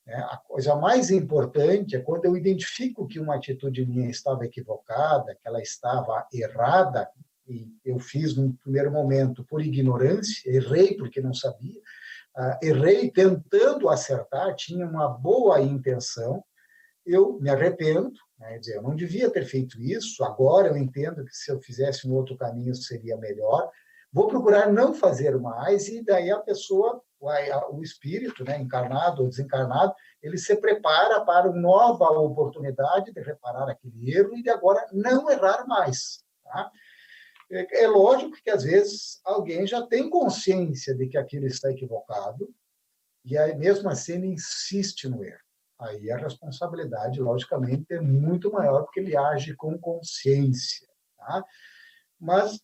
É, 0.08 0.16
a 0.16 0.40
coisa 0.48 0.76
mais 0.76 1.10
importante 1.10 1.96
é 1.96 2.00
quando 2.00 2.26
eu 2.26 2.38
identifico 2.38 3.08
que 3.08 3.20
uma 3.20 3.36
atitude 3.36 3.84
minha 3.88 4.08
estava 4.08 4.46
equivocada, 4.46 5.34
que 5.34 5.48
ela 5.48 5.60
estava 5.60 6.28
errada, 6.32 7.10
e 7.48 7.68
eu 7.84 7.98
fiz 7.98 8.36
num 8.36 8.52
primeiro 8.54 8.92
momento 8.92 9.44
por 9.44 9.62
ignorância, 9.62 10.48
errei 10.48 10.96
porque 10.96 11.22
não 11.22 11.34
sabia, 11.34 11.82
uh, 12.38 12.58
errei 12.62 13.10
tentando 13.10 13.90
acertar, 13.90 14.56
tinha 14.56 14.86
uma 14.86 15.08
boa 15.08 15.60
intenção, 15.60 16.44
eu 17.04 17.40
me 17.40 17.50
arrependo, 17.50 18.20
né, 18.38 18.58
dizer, 18.58 18.76
eu 18.76 18.82
não 18.82 18.96
devia 18.96 19.30
ter 19.30 19.46
feito 19.46 19.82
isso, 19.82 20.24
agora 20.24 20.68
eu 20.68 20.78
entendo 20.78 21.26
que 21.26 21.36
se 21.36 21.52
eu 21.52 21.60
fizesse 21.60 22.08
um 22.08 22.14
outro 22.14 22.38
caminho 22.38 22.76
seria 22.76 23.18
melhor, 23.18 23.72
vou 24.12 24.28
procurar 24.28 24.72
não 24.72 24.94
fazer 24.94 25.38
mais, 25.38 25.88
e 25.88 26.04
daí 26.04 26.32
a 26.32 26.40
pessoa, 26.40 27.02
o 27.72 27.82
espírito, 27.82 28.44
né, 28.44 28.60
encarnado 28.60 29.24
ou 29.24 29.30
desencarnado, 29.30 29.94
ele 30.22 30.38
se 30.38 30.56
prepara 30.56 31.22
para 31.22 31.50
uma 31.50 31.60
nova 31.60 32.10
oportunidade 32.20 33.14
de 33.14 33.22
reparar 33.22 33.70
aquele 33.70 34.16
erro 34.16 34.36
e 34.36 34.44
de 34.44 34.50
agora 34.50 34.86
não 34.92 35.30
errar 35.30 35.66
mais. 35.68 36.24
Tá? 36.44 36.72
É, 37.52 37.84
é 37.84 37.88
lógico 37.88 38.38
que 38.44 38.50
às 38.50 38.64
vezes 38.64 39.20
alguém 39.24 39.68
já 39.68 39.86
tem 39.86 40.10
consciência 40.10 40.96
de 40.96 41.08
que 41.08 41.18
aquilo 41.18 41.46
está 41.46 41.72
equivocado 41.72 42.50
e 43.24 43.38
aí 43.38 43.56
mesmo 43.56 43.90
assim 43.90 44.14
ele 44.14 44.28
insiste 44.28 45.08
no 45.08 45.24
erro. 45.24 45.45
Aí 45.80 46.10
a 46.10 46.18
responsabilidade, 46.18 47.20
logicamente, 47.20 47.94
é 47.94 48.00
muito 48.00 48.52
maior 48.52 48.84
porque 48.84 49.00
ele 49.00 49.16
age 49.16 49.56
com 49.56 49.78
consciência. 49.78 50.88
Tá? 51.18 51.44
Mas 52.20 52.60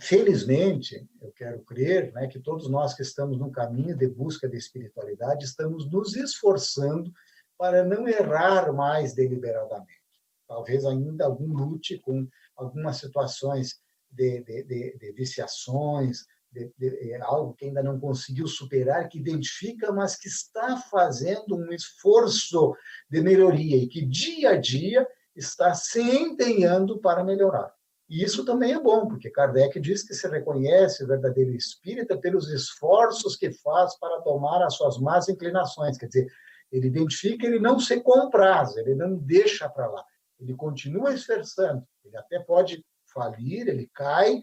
felizmente, 0.00 1.08
eu 1.20 1.32
quero 1.32 1.62
crer 1.64 2.12
né, 2.12 2.26
que 2.26 2.40
todos 2.40 2.68
nós 2.68 2.94
que 2.94 3.02
estamos 3.02 3.38
no 3.38 3.50
caminho 3.50 3.96
de 3.96 4.08
busca 4.08 4.48
de 4.48 4.56
espiritualidade 4.56 5.44
estamos 5.44 5.90
nos 5.90 6.16
esforçando 6.16 7.12
para 7.56 7.84
não 7.84 8.06
errar 8.08 8.72
mais 8.72 9.14
deliberadamente. 9.14 10.02
Talvez 10.46 10.84
ainda 10.84 11.24
algum 11.24 11.52
lute 11.52 11.98
com 12.00 12.28
algumas 12.56 12.96
situações 12.96 13.80
de, 14.10 14.42
de, 14.42 14.64
de, 14.64 14.98
de 14.98 15.12
viciações, 15.12 16.26
de, 16.54 16.72
de, 16.78 17.14
algo 17.22 17.54
que 17.54 17.66
ainda 17.66 17.82
não 17.82 17.98
conseguiu 17.98 18.46
superar, 18.46 19.08
que 19.08 19.18
identifica, 19.18 19.92
mas 19.92 20.16
que 20.16 20.28
está 20.28 20.76
fazendo 20.76 21.56
um 21.56 21.72
esforço 21.72 22.74
de 23.10 23.20
melhoria 23.20 23.76
e 23.76 23.88
que 23.88 24.06
dia 24.06 24.50
a 24.50 24.56
dia 24.56 25.06
está 25.34 25.74
se 25.74 26.00
empenhando 26.00 27.00
para 27.00 27.24
melhorar. 27.24 27.74
E 28.08 28.22
isso 28.22 28.44
também 28.44 28.72
é 28.72 28.80
bom, 28.80 29.08
porque 29.08 29.30
Kardec 29.30 29.80
diz 29.80 30.06
que 30.06 30.14
se 30.14 30.28
reconhece 30.28 31.02
o 31.02 31.06
verdadeiro 31.06 31.52
espírita 31.54 32.16
pelos 32.16 32.48
esforços 32.50 33.34
que 33.34 33.50
faz 33.50 33.98
para 33.98 34.20
tomar 34.20 34.62
as 34.62 34.76
suas 34.76 34.98
más 34.98 35.28
inclinações. 35.28 35.96
Quer 35.96 36.06
dizer, 36.06 36.26
ele 36.70 36.86
identifica, 36.86 37.46
ele 37.46 37.58
não 37.58 37.80
se 37.80 38.00
compraz, 38.00 38.76
ele 38.76 38.94
não 38.94 39.16
deixa 39.16 39.68
para 39.68 39.88
lá. 39.88 40.04
Ele 40.38 40.54
continua 40.54 41.14
esforçando. 41.14 41.82
Ele 42.04 42.16
até 42.16 42.38
pode 42.40 42.84
falir, 43.12 43.68
ele 43.68 43.90
cai, 43.94 44.42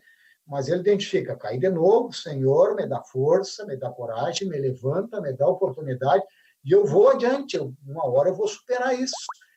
mas 0.51 0.67
ele 0.67 0.81
identifica, 0.81 1.33
cai 1.37 1.57
de 1.57 1.69
novo, 1.69 2.11
Senhor, 2.11 2.75
me 2.75 2.85
dá 2.85 3.01
força, 3.01 3.65
me 3.65 3.77
dá 3.77 3.89
coragem, 3.89 4.49
me 4.49 4.57
levanta, 4.57 5.21
me 5.21 5.31
dá 5.31 5.47
oportunidade, 5.47 6.25
e 6.65 6.73
eu 6.73 6.85
vou 6.85 7.07
adiante, 7.07 7.55
eu, 7.55 7.73
uma 7.87 8.05
hora 8.05 8.31
eu 8.31 8.35
vou 8.35 8.49
superar 8.49 8.93
isso, 8.99 9.15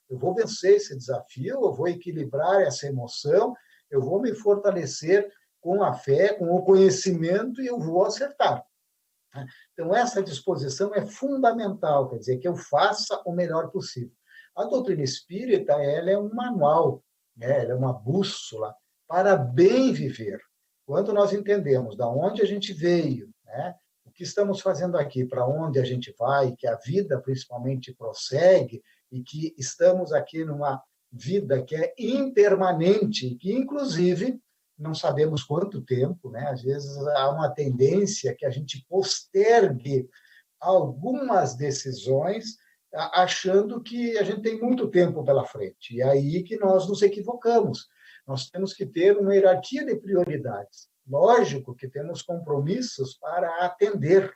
eu 0.08 0.16
vou 0.16 0.32
vencer 0.36 0.76
esse 0.76 0.96
desafio, 0.96 1.64
eu 1.64 1.72
vou 1.72 1.88
equilibrar 1.88 2.62
essa 2.62 2.86
emoção, 2.86 3.56
eu 3.90 4.00
vou 4.00 4.22
me 4.22 4.32
fortalecer 4.36 5.28
com 5.60 5.82
a 5.82 5.94
fé, 5.94 6.34
com 6.34 6.54
o 6.54 6.62
conhecimento, 6.62 7.60
e 7.60 7.66
eu 7.66 7.80
vou 7.80 8.04
acertar. 8.04 8.64
Então, 9.72 9.92
essa 9.92 10.22
disposição 10.22 10.94
é 10.94 11.04
fundamental, 11.04 12.08
quer 12.08 12.18
dizer, 12.18 12.38
que 12.38 12.46
eu 12.46 12.54
faça 12.54 13.20
o 13.26 13.32
melhor 13.32 13.68
possível. 13.72 14.14
A 14.54 14.62
doutrina 14.62 15.02
espírita 15.02 15.72
ela 15.72 16.08
é 16.08 16.16
um 16.16 16.32
manual, 16.32 17.02
né? 17.36 17.62
ela 17.62 17.72
é 17.72 17.74
uma 17.74 17.92
bússola 17.92 18.76
para 19.08 19.34
bem 19.34 19.92
viver. 19.92 20.40
Quando 20.86 21.12
nós 21.12 21.32
entendemos 21.32 21.96
da 21.96 22.08
onde 22.08 22.42
a 22.42 22.44
gente 22.44 22.72
veio, 22.72 23.30
né, 23.44 23.74
o 24.04 24.10
que 24.10 24.22
estamos 24.22 24.60
fazendo 24.60 24.96
aqui, 24.96 25.24
para 25.24 25.46
onde 25.46 25.78
a 25.78 25.84
gente 25.84 26.14
vai, 26.18 26.52
que 26.52 26.66
a 26.66 26.76
vida 26.76 27.20
principalmente 27.20 27.94
prossegue 27.94 28.82
e 29.10 29.22
que 29.22 29.54
estamos 29.58 30.12
aqui 30.12 30.44
numa 30.44 30.82
vida 31.10 31.62
que 31.62 31.76
é 31.76 31.94
impermanente, 31.98 33.36
que 33.36 33.52
inclusive 33.52 34.40
não 34.76 34.94
sabemos 34.94 35.44
quanto 35.44 35.80
tempo, 35.80 36.30
né? 36.30 36.48
Às 36.48 36.62
vezes 36.62 36.96
há 36.96 37.30
uma 37.30 37.48
tendência 37.48 38.34
que 38.34 38.44
a 38.44 38.50
gente 38.50 38.84
postergue 38.88 40.08
algumas 40.60 41.54
decisões 41.54 42.56
achando 42.92 43.82
que 43.82 44.16
a 44.18 44.22
gente 44.22 44.42
tem 44.42 44.60
muito 44.60 44.88
tempo 44.88 45.24
pela 45.24 45.44
frente. 45.44 45.94
E 45.94 46.00
é 46.00 46.08
aí 46.10 46.42
que 46.42 46.56
nós 46.56 46.88
nos 46.88 47.02
equivocamos. 47.02 47.88
Nós 48.26 48.48
temos 48.48 48.72
que 48.72 48.86
ter 48.86 49.16
uma 49.18 49.34
hierarquia 49.34 49.84
de 49.84 49.96
prioridades. 49.96 50.88
Lógico 51.06 51.74
que 51.74 51.88
temos 51.88 52.22
compromissos 52.22 53.14
para 53.18 53.64
atender 53.64 54.32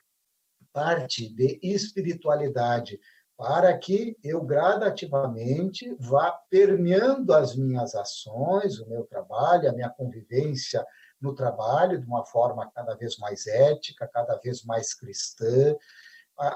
parte 0.72 1.28
de 1.34 1.58
espiritualidade, 1.62 3.00
para 3.36 3.76
que 3.78 4.16
eu 4.22 4.42
gradativamente 4.42 5.96
vá 5.98 6.32
permeando 6.50 7.32
as 7.32 7.56
minhas 7.56 7.94
ações, 7.94 8.78
o 8.78 8.88
meu 8.88 9.04
trabalho, 9.04 9.68
a 9.68 9.72
minha 9.72 9.88
convivência 9.88 10.84
no 11.20 11.34
trabalho 11.34 11.98
de 11.98 12.06
uma 12.06 12.24
forma 12.26 12.70
cada 12.74 12.94
vez 12.94 13.16
mais 13.16 13.46
ética, 13.46 14.10
cada 14.12 14.36
vez 14.36 14.64
mais 14.64 14.92
cristã, 14.92 15.74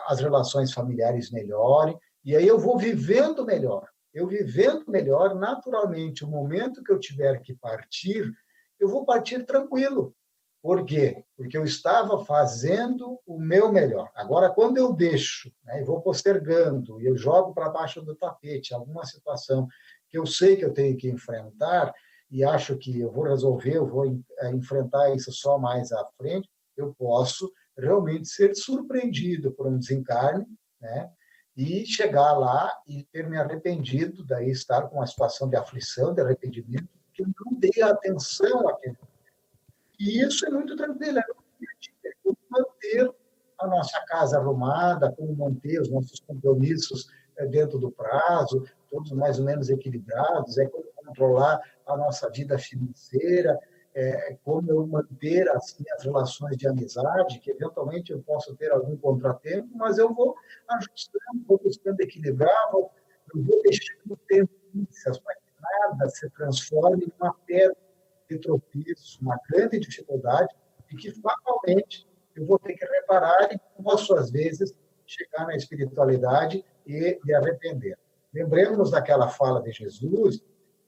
as 0.06 0.20
relações 0.20 0.72
familiares 0.72 1.30
melhorem, 1.30 1.98
e 2.24 2.36
aí 2.36 2.46
eu 2.46 2.58
vou 2.58 2.78
vivendo 2.78 3.44
melhor 3.44 3.88
eu 4.12 4.26
vivendo 4.26 4.84
melhor, 4.88 5.34
naturalmente, 5.34 6.24
o 6.24 6.28
momento 6.28 6.82
que 6.82 6.92
eu 6.92 6.98
tiver 6.98 7.40
que 7.40 7.54
partir, 7.54 8.30
eu 8.78 8.88
vou 8.88 9.04
partir 9.04 9.44
tranquilo. 9.44 10.14
Por 10.62 10.84
quê? 10.84 11.24
Porque 11.36 11.58
eu 11.58 11.64
estava 11.64 12.24
fazendo 12.24 13.18
o 13.26 13.38
meu 13.38 13.72
melhor. 13.72 14.10
Agora, 14.14 14.48
quando 14.48 14.78
eu 14.78 14.92
deixo 14.92 15.52
né, 15.64 15.80
e 15.80 15.84
vou 15.84 16.00
postergando, 16.00 17.00
e 17.00 17.06
eu 17.06 17.16
jogo 17.16 17.52
para 17.52 17.68
baixo 17.68 18.00
do 18.00 18.14
tapete 18.14 18.72
alguma 18.72 19.04
situação 19.04 19.66
que 20.08 20.16
eu 20.16 20.24
sei 20.24 20.56
que 20.56 20.64
eu 20.64 20.72
tenho 20.72 20.96
que 20.96 21.08
enfrentar, 21.08 21.92
e 22.30 22.44
acho 22.44 22.78
que 22.78 23.00
eu 23.00 23.10
vou 23.10 23.24
resolver, 23.24 23.76
eu 23.76 23.86
vou 23.86 24.06
eh, 24.06 24.50
enfrentar 24.50 25.14
isso 25.14 25.32
só 25.32 25.58
mais 25.58 25.90
à 25.90 26.06
frente, 26.16 26.48
eu 26.76 26.94
posso 26.94 27.52
realmente 27.76 28.28
ser 28.28 28.54
surpreendido 28.54 29.52
por 29.52 29.66
um 29.66 29.78
desencarne, 29.78 30.46
né? 30.80 31.10
E 31.56 31.84
chegar 31.84 32.32
lá 32.32 32.72
e 32.86 33.04
ter 33.04 33.28
me 33.28 33.36
arrependido, 33.36 34.24
daí 34.24 34.50
estar 34.50 34.82
com 34.88 34.96
uma 34.96 35.06
situação 35.06 35.48
de 35.48 35.56
aflição, 35.56 36.14
de 36.14 36.20
arrependimento, 36.20 36.88
que 37.12 37.22
eu 37.22 37.26
não 37.26 37.58
dei 37.58 37.82
atenção 37.82 38.68
àquele. 38.68 38.96
E 39.98 40.24
isso 40.24 40.46
é 40.46 40.50
muito 40.50 40.74
tranquilo, 40.76 41.18
é 41.18 41.22
como 42.22 42.38
manter 42.50 43.12
a 43.58 43.66
nossa 43.66 44.00
casa 44.06 44.38
arrumada, 44.38 45.12
como 45.12 45.34
manter 45.36 45.80
os 45.80 45.90
nossos 45.90 46.20
compromissos 46.20 47.08
eh, 47.36 47.46
dentro 47.46 47.78
do 47.78 47.90
prazo, 47.90 48.64
todos 48.90 49.12
mais 49.12 49.38
ou 49.38 49.44
menos 49.44 49.68
equilibrados, 49.68 50.58
é 50.58 50.66
como 50.66 50.84
controlar 50.96 51.60
a 51.86 51.96
nossa 51.96 52.30
vida 52.30 52.58
financeira, 52.58 53.58
é, 53.94 54.38
como 54.42 54.70
eu 54.70 54.86
manter 54.86 55.48
as 55.50 55.76
relações 56.02 56.56
de 56.56 56.66
amizade, 56.66 57.40
que 57.40 57.50
eventualmente 57.50 58.12
eu 58.12 58.22
posso 58.22 58.54
ter 58.56 58.70
algum 58.72 58.96
contratempo, 58.96 59.68
mas 59.74 59.98
eu 59.98 60.12
vou 60.12 60.34
ajustando, 60.68 61.44
vou 61.46 61.60
buscando 61.62 62.00
equilibrar, 62.00 62.70
vou, 62.70 62.90
vou 63.34 63.62
deixando 63.62 64.16
tendências 64.26 65.18
para 65.18 65.34
que 65.34 65.52
nada 65.60 66.08
se 66.08 66.28
transforme 66.30 67.12
numa 67.18 67.34
pedra 67.46 67.76
de 68.28 68.38
tropeço, 68.38 69.18
uma 69.20 69.38
grande 69.50 69.78
dificuldade, 69.78 70.54
e 70.90 70.96
que 70.96 71.10
fatalmente 71.20 72.06
eu 72.34 72.46
vou 72.46 72.58
ter 72.58 72.74
que 72.74 72.84
reparar 72.84 73.52
e 73.52 73.82
posso, 73.82 74.14
às 74.14 74.30
vezes, 74.30 74.74
chegar 75.06 75.46
na 75.46 75.54
espiritualidade 75.54 76.64
e 76.86 77.20
me 77.24 77.34
arrepender. 77.34 77.98
Lembremos 78.32 78.90
daquela 78.90 79.28
fala 79.28 79.60
de 79.60 79.70
Jesus, 79.72 80.42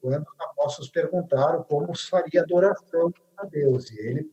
quando 0.05 0.23
os 0.23 0.41
apóstolos 0.41 0.91
perguntaram 0.91 1.63
como 1.63 1.97
faria 1.97 2.43
adoração 2.43 3.11
a 3.39 3.47
Deus. 3.47 3.91
E 3.91 3.99
ele 3.99 4.31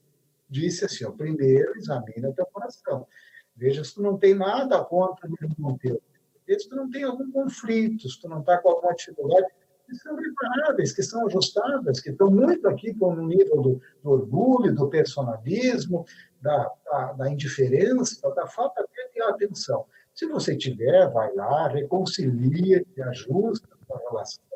disse 0.49 0.84
assim: 0.84 1.05
ó, 1.05 1.11
primeiro 1.11 1.78
examina 1.78 2.30
o 2.30 2.34
teu 2.34 2.45
coração. 2.47 3.07
Veja 3.55 3.82
se 3.82 3.95
tu 3.95 4.01
não 4.01 4.17
tem 4.17 4.34
nada 4.34 4.84
contra 4.84 5.30
o 5.30 5.36
irmão 5.41 5.78
teu. 5.78 6.01
Se 6.45 6.67
tu 6.67 6.76
não 6.76 6.91
tem 6.91 7.03
algum 7.03 7.32
conflito, 7.32 8.09
se 8.09 8.19
tu 8.19 8.28
não 8.28 8.41
está 8.41 8.57
com 8.57 8.67
alguma 8.67 8.93
dificuldade, 8.93 9.47
que 9.88 9.95
são 9.95 10.13
reparáveis, 10.13 10.91
que 10.91 11.03
são 11.03 11.26
ajustadas, 11.28 12.01
que 12.01 12.09
estão 12.09 12.30
muito 12.30 12.67
aqui 12.67 12.93
no 12.93 13.26
nível 13.26 13.61
do, 13.61 13.82
do 14.03 14.11
orgulho, 14.11 14.76
do 14.76 14.89
personalismo, 14.89 16.05
da, 16.41 16.69
da, 16.84 17.13
da 17.13 17.32
indiferença, 17.32 18.30
da 18.34 18.45
falta 18.45 18.82
de 18.82 19.13
ter 19.13 19.24
atenção. 19.24 19.86
Se 20.13 20.26
você 20.26 20.57
tiver, 20.57 21.09
vai 21.11 21.34
lá, 21.34 21.69
reconcilia, 21.69 22.86
ajusta 23.05 23.69
a 23.89 23.97
relação, 24.09 24.51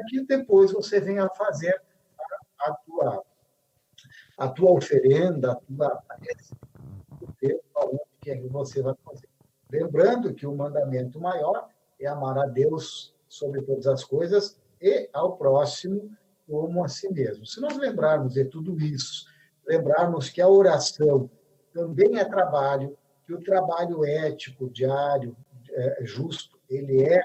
para 0.00 0.04
que 0.04 0.24
depois 0.24 0.72
você 0.72 1.00
venha 1.00 1.28
fazer 1.30 1.80
a, 2.18 2.70
a 2.70 2.74
tua 2.74 3.24
a 4.38 4.48
tua 4.48 4.70
oferenda, 4.72 5.52
a 5.52 5.54
tua 5.56 6.02
que 8.22 8.48
você 8.48 8.82
vai 8.82 8.94
fazer. 9.04 9.28
Lembrando 9.70 10.34
que 10.34 10.46
o 10.46 10.54
mandamento 10.54 11.20
maior 11.20 11.68
é 11.98 12.06
amar 12.06 12.38
a 12.38 12.46
Deus 12.46 13.14
sobre 13.28 13.62
todas 13.62 13.86
as 13.86 14.02
coisas 14.02 14.58
e 14.80 15.08
ao 15.12 15.36
próximo 15.36 16.10
como 16.48 16.82
a 16.82 16.88
si 16.88 17.12
mesmo. 17.12 17.44
Se 17.46 17.60
nós 17.60 17.76
lembrarmos 17.76 18.34
de 18.34 18.44
tudo 18.46 18.78
isso, 18.80 19.26
lembrarmos 19.66 20.30
que 20.30 20.40
a 20.40 20.48
oração 20.48 21.30
também 21.72 22.18
é 22.18 22.24
trabalho, 22.24 22.96
que 23.26 23.34
o 23.34 23.42
trabalho 23.42 24.04
ético, 24.04 24.70
diário, 24.70 25.36
é, 25.70 25.98
justo, 26.04 26.58
ele 26.68 27.02
é, 27.02 27.22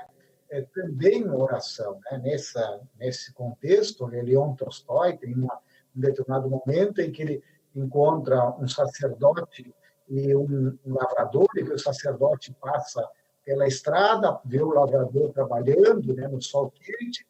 é, 0.50 0.62
também 0.62 1.24
uma 1.24 1.38
oração. 1.38 2.00
Né? 2.12 2.20
Nessa, 2.24 2.82
nesse 2.98 3.34
contexto, 3.34 4.06
Leon 4.06 4.54
Tolstói 4.56 5.18
tem 5.18 5.34
uma 5.34 5.62
um 5.96 6.02
determinado 6.02 6.50
momento 6.50 7.00
em 7.00 7.12
que 7.12 7.22
ele 7.22 7.44
encontra 7.74 8.50
um 8.60 8.68
sacerdote 8.68 9.74
e 10.08 10.36
um, 10.36 10.78
um 10.86 10.94
lavrador, 10.94 11.48
e 11.56 11.64
que 11.64 11.72
o 11.72 11.80
sacerdote 11.80 12.54
passa 12.62 13.08
pela 13.44 13.68
estrada, 13.68 14.40
vê 14.44 14.62
o 14.62 14.70
lavrador 14.70 15.32
trabalhando 15.32 16.14
né, 16.14 16.28
no 16.28 16.42
sol 16.42 16.72
quente, 16.72 17.26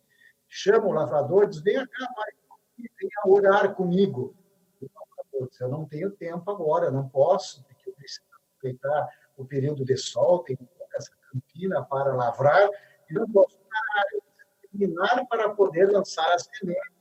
chama 0.47 0.88
o 0.88 0.91
lavrador 0.91 1.43
e 1.43 1.47
diz: 1.47 1.61
Venha 1.61 1.88
cá, 1.88 2.07
pai, 2.16 2.32
venha 2.78 3.38
orar 3.38 3.74
comigo. 3.76 4.36
O 4.82 4.88
lavrador 4.93 5.49
diz: 5.49 5.61
Eu 5.61 5.70
não 5.70 5.86
tenho 5.86 6.11
tempo 6.11 6.49
agora, 6.51 6.91
não 6.91 7.07
posso, 7.07 7.63
porque 7.63 7.89
eu 7.89 7.93
preciso 7.93 8.26
aproveitar 8.57 9.09
o 9.38 9.45
período 9.45 9.86
de 9.86 9.97
sol, 9.97 10.39
tenho 10.39 10.59
essa 10.95 11.11
campina 11.32 11.84
para 11.84 12.13
lavrar, 12.13 12.70
não 13.12 13.28
preciso 13.28 13.64
terminar 14.72 15.26
para 15.28 15.49
poder 15.49 15.91
lançar 15.91 16.34
as 16.34 16.47
sementes 16.53 16.95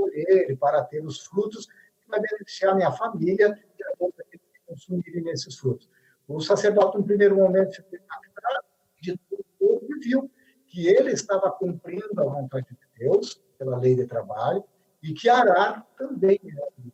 colher, 0.00 0.56
para 0.58 0.82
ter 0.84 1.04
os 1.04 1.20
frutos 1.26 1.66
que 1.66 2.08
vai 2.08 2.20
beneficiar 2.20 2.72
a 2.72 2.76
minha 2.76 2.92
família 2.92 3.58
e 3.78 3.84
a 3.84 3.96
todos 3.96 4.14
que 4.30 4.40
consumirem 4.66 5.28
esses 5.30 5.58
frutos. 5.58 5.88
O 6.26 6.40
sacerdote, 6.40 6.96
no 6.96 7.04
primeiro 7.04 7.36
momento, 7.36 7.74
ficou 7.74 7.98
impactado 7.98 8.64
de 9.00 9.18
tudo 9.58 9.86
e 9.90 10.08
viu 10.08 10.30
que 10.66 10.86
ele 10.86 11.12
estava 11.12 11.50
cumprindo 11.50 12.20
a 12.20 12.24
vontade 12.24 12.68
de 12.70 12.98
Deus 12.98 13.42
pela 13.58 13.76
lei 13.76 13.94
de 13.94 14.06
trabalho 14.06 14.64
e 15.02 15.12
que 15.12 15.28
arar 15.28 15.84
também 15.96 16.40
é 16.44 16.84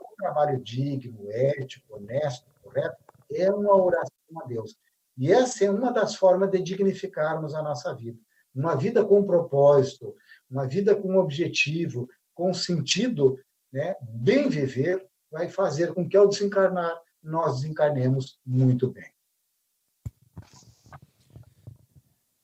um 0.00 0.16
trabalho 0.16 0.60
digno, 0.62 1.30
ético, 1.30 1.96
honesto, 1.96 2.46
correto, 2.62 2.96
é 3.32 3.50
uma 3.50 3.74
oração 3.74 4.40
a 4.40 4.44
Deus. 4.46 4.78
E 5.16 5.32
essa 5.32 5.64
é 5.64 5.70
uma 5.70 5.90
das 5.90 6.14
formas 6.14 6.50
de 6.50 6.62
dignificarmos 6.62 7.54
a 7.54 7.62
nossa 7.62 7.94
vida. 7.94 8.18
Uma 8.54 8.74
vida 8.74 9.04
com 9.04 9.24
propósito, 9.24 10.14
uma 10.50 10.66
vida 10.66 10.94
com 10.94 11.16
objetivo, 11.16 12.08
com 12.34 12.52
sentido, 12.52 13.38
né, 13.72 13.94
bem 14.02 14.48
viver, 14.48 15.06
vai 15.30 15.48
fazer 15.48 15.94
com 15.94 16.08
que 16.08 16.16
ao 16.16 16.28
desencarnar 16.28 17.00
nós 17.22 17.60
desencarnemos 17.60 18.38
muito 18.44 18.90
bem. 18.90 19.10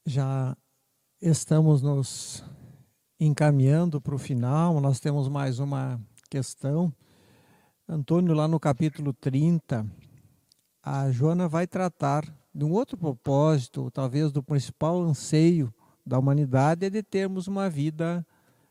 Já 0.04 0.56
estamos 1.20 1.80
nos 1.82 2.44
encaminhando 3.20 4.00
para 4.00 4.14
o 4.14 4.18
final, 4.18 4.80
nós 4.80 4.98
temos 4.98 5.28
mais 5.28 5.60
uma 5.60 6.00
questão. 6.28 6.92
Antônio, 7.88 8.34
lá 8.34 8.48
no 8.48 8.58
capítulo 8.58 9.12
30, 9.12 9.86
a 10.82 11.10
Joana 11.12 11.46
vai 11.46 11.66
tratar 11.66 12.24
de 12.54 12.64
um 12.64 12.72
outro 12.72 12.96
propósito, 12.96 13.90
talvez 13.90 14.30
do 14.30 14.42
principal 14.42 15.00
anseio 15.02 15.72
da 16.04 16.18
humanidade, 16.18 16.86
é 16.86 16.90
de 16.90 17.02
termos 17.02 17.46
uma 17.46 17.70
vida 17.70 18.26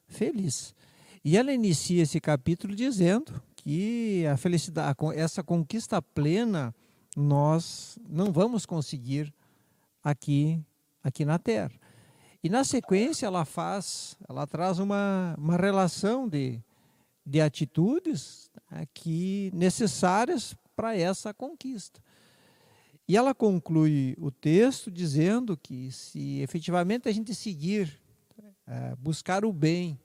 feliz. 0.08 0.76
E 1.24 1.38
ela 1.38 1.54
inicia 1.54 2.04
esse 2.04 2.20
capítulo 2.20 2.76
dizendo 2.76 3.42
que 3.56 4.26
a 4.26 4.38
felicidade, 4.38 4.98
essa 5.16 5.44
conquista 5.44 6.02
plena, 6.02 6.74
nós 7.16 7.98
não 8.10 8.32
vamos 8.32 8.66
conseguir 8.66 9.34
aqui, 10.04 10.60
aqui 11.04 11.26
na 11.26 11.38
Terra. 11.38 11.72
E 12.44 12.50
na 12.50 12.64
sequência 12.64 13.28
ela 13.28 13.46
faz, 13.46 14.18
ela 14.28 14.48
traz 14.48 14.80
uma, 14.80 15.36
uma 15.38 15.58
relação 15.58 16.28
de, 16.28 16.60
de 17.26 17.40
atitudes 17.40 18.50
aqui 18.70 19.52
né, 19.54 19.66
necessárias 19.66 20.56
para 20.76 20.98
essa 20.98 21.34
conquista. 21.34 22.02
E 23.12 23.18
ela 23.18 23.36
conclui 23.36 24.16
o 24.18 24.32
texto 24.32 24.90
dizendo 24.90 25.58
que 25.58 25.92
se 25.92 26.40
efetivamente 26.40 27.10
a 27.10 27.12
gente 27.12 27.36
seguir, 27.36 28.00
é, 28.66 28.96
buscar 28.96 29.44
o 29.44 29.52
bem, 29.52 30.00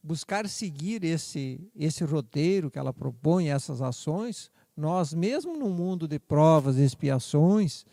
buscar 0.00 0.48
seguir 0.48 1.02
esse, 1.02 1.60
esse 1.74 2.04
roteiro 2.04 2.70
que 2.70 2.78
ela 2.78 2.94
propõe, 2.94 3.48
essas 3.48 3.82
ações, 3.82 4.48
nós, 4.76 5.12
mesmo 5.12 5.58
no 5.58 5.68
mundo 5.68 6.06
de 6.06 6.20
provas 6.20 6.76
e 6.76 6.84
expiações, 6.84 7.84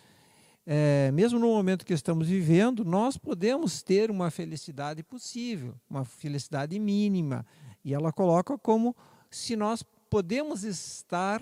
é, 0.68 1.10
mesmo 1.12 1.40
no 1.40 1.48
momento 1.48 1.84
que 1.84 1.92
estamos 1.92 2.28
vivendo, 2.28 2.86
nós 2.86 3.18
podemos 3.18 3.82
ter 3.82 4.12
uma 4.12 4.30
felicidade 4.30 5.02
possível, 5.02 5.74
uma 5.90 6.06
felicidade 6.06 6.78
mínima. 6.78 7.44
E 7.84 7.92
ela 7.92 8.14
coloca 8.14 8.56
como 8.56 8.96
se 9.32 9.56
nós 9.56 9.82
podemos 10.12 10.64
estar, 10.64 11.42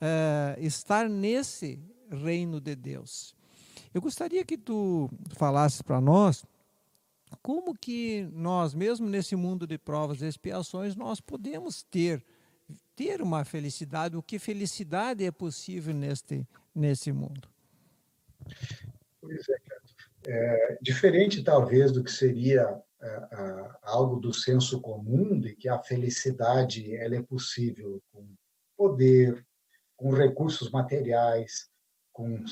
é, 0.00 0.56
estar 0.58 1.08
nesse 1.08 1.78
reino 2.10 2.60
de 2.60 2.74
Deus. 2.74 3.34
Eu 3.92 4.00
gostaria 4.00 4.44
que 4.44 4.56
tu 4.56 5.10
falasses 5.36 5.82
para 5.82 6.00
nós 6.00 6.44
como 7.42 7.76
que 7.76 8.28
nós, 8.32 8.72
mesmo 8.72 9.06
nesse 9.06 9.36
mundo 9.36 9.66
de 9.66 9.76
provas 9.76 10.22
e 10.22 10.26
expiações, 10.26 10.96
nós 10.96 11.20
podemos 11.20 11.82
ter 11.82 12.24
ter 12.94 13.22
uma 13.22 13.44
felicidade, 13.44 14.16
o 14.16 14.22
que 14.22 14.40
felicidade 14.40 15.24
é 15.24 15.30
possível 15.30 15.94
neste, 15.94 16.44
nesse 16.74 17.12
mundo? 17.12 17.48
Pois 19.20 19.48
é, 19.48 19.56
é 20.26 20.78
diferente 20.82 21.44
talvez 21.44 21.92
do 21.92 22.02
que 22.02 22.10
seria 22.10 22.82
é, 23.00 23.70
algo 23.82 24.18
do 24.18 24.34
senso 24.34 24.80
comum, 24.80 25.38
de 25.38 25.54
que 25.54 25.68
a 25.68 25.78
felicidade 25.78 26.92
ela 26.96 27.14
é 27.14 27.22
possível 27.22 28.02
com 28.12 28.26
poder, 28.76 29.46
com 29.98 30.10
recursos 30.14 30.70
materiais, 30.70 31.68
com 32.12 32.42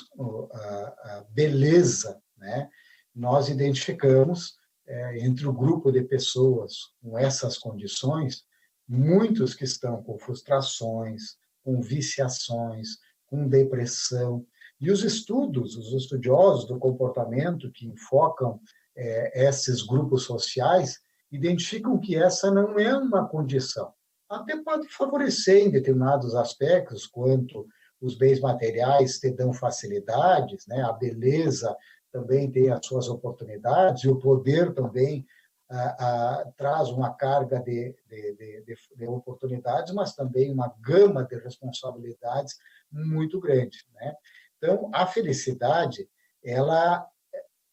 beleza, 1.30 2.20
né? 2.36 2.68
Nós 3.14 3.48
identificamos 3.48 4.58
é, 4.86 5.18
entre 5.24 5.46
o 5.46 5.52
grupo 5.52 5.90
de 5.90 6.02
pessoas 6.02 6.74
com 7.02 7.18
essas 7.18 7.56
condições, 7.56 8.44
muitos 8.86 9.54
que 9.54 9.64
estão 9.64 10.02
com 10.02 10.18
frustrações, 10.18 11.36
com 11.64 11.80
viciações, 11.80 12.98
com 13.26 13.48
depressão. 13.48 14.46
E 14.80 14.90
os 14.90 15.02
estudos, 15.02 15.76
os 15.76 15.92
estudiosos 15.94 16.66
do 16.66 16.78
comportamento 16.78 17.72
que 17.72 17.86
enfocam 17.86 18.60
é, 18.94 19.48
esses 19.48 19.82
grupos 19.82 20.24
sociais, 20.24 21.00
identificam 21.32 21.98
que 21.98 22.16
essa 22.16 22.50
não 22.50 22.78
é 22.78 22.96
uma 22.96 23.26
condição. 23.26 23.92
Até 24.28 24.56
pode 24.62 24.88
favorecer 24.88 25.66
em 25.66 25.70
determinados 25.70 26.34
aspectos, 26.34 27.06
quanto 27.06 27.66
os 28.00 28.16
bens 28.16 28.40
materiais 28.40 29.18
te 29.18 29.30
dão 29.30 29.52
facilidades, 29.52 30.66
né? 30.66 30.82
a 30.82 30.92
beleza 30.92 31.76
também 32.12 32.50
tem 32.50 32.70
as 32.70 32.84
suas 32.84 33.08
oportunidades, 33.08 34.04
e 34.04 34.08
o 34.08 34.18
poder 34.18 34.74
também 34.74 35.26
ah, 35.68 35.96
ah, 35.98 36.52
traz 36.56 36.88
uma 36.90 37.12
carga 37.12 37.58
de, 37.60 37.94
de, 38.08 38.62
de, 38.64 38.76
de, 38.96 39.06
oportunidades, 39.06 39.92
mas 39.92 40.14
também 40.14 40.52
uma 40.52 40.72
gama 40.80 41.24
de 41.24 41.36
responsabilidades 41.36 42.56
muito 42.90 43.40
grande. 43.40 43.78
Né? 43.94 44.14
Então, 44.56 44.90
a 44.92 45.06
felicidade, 45.06 46.08
ela 46.42 47.06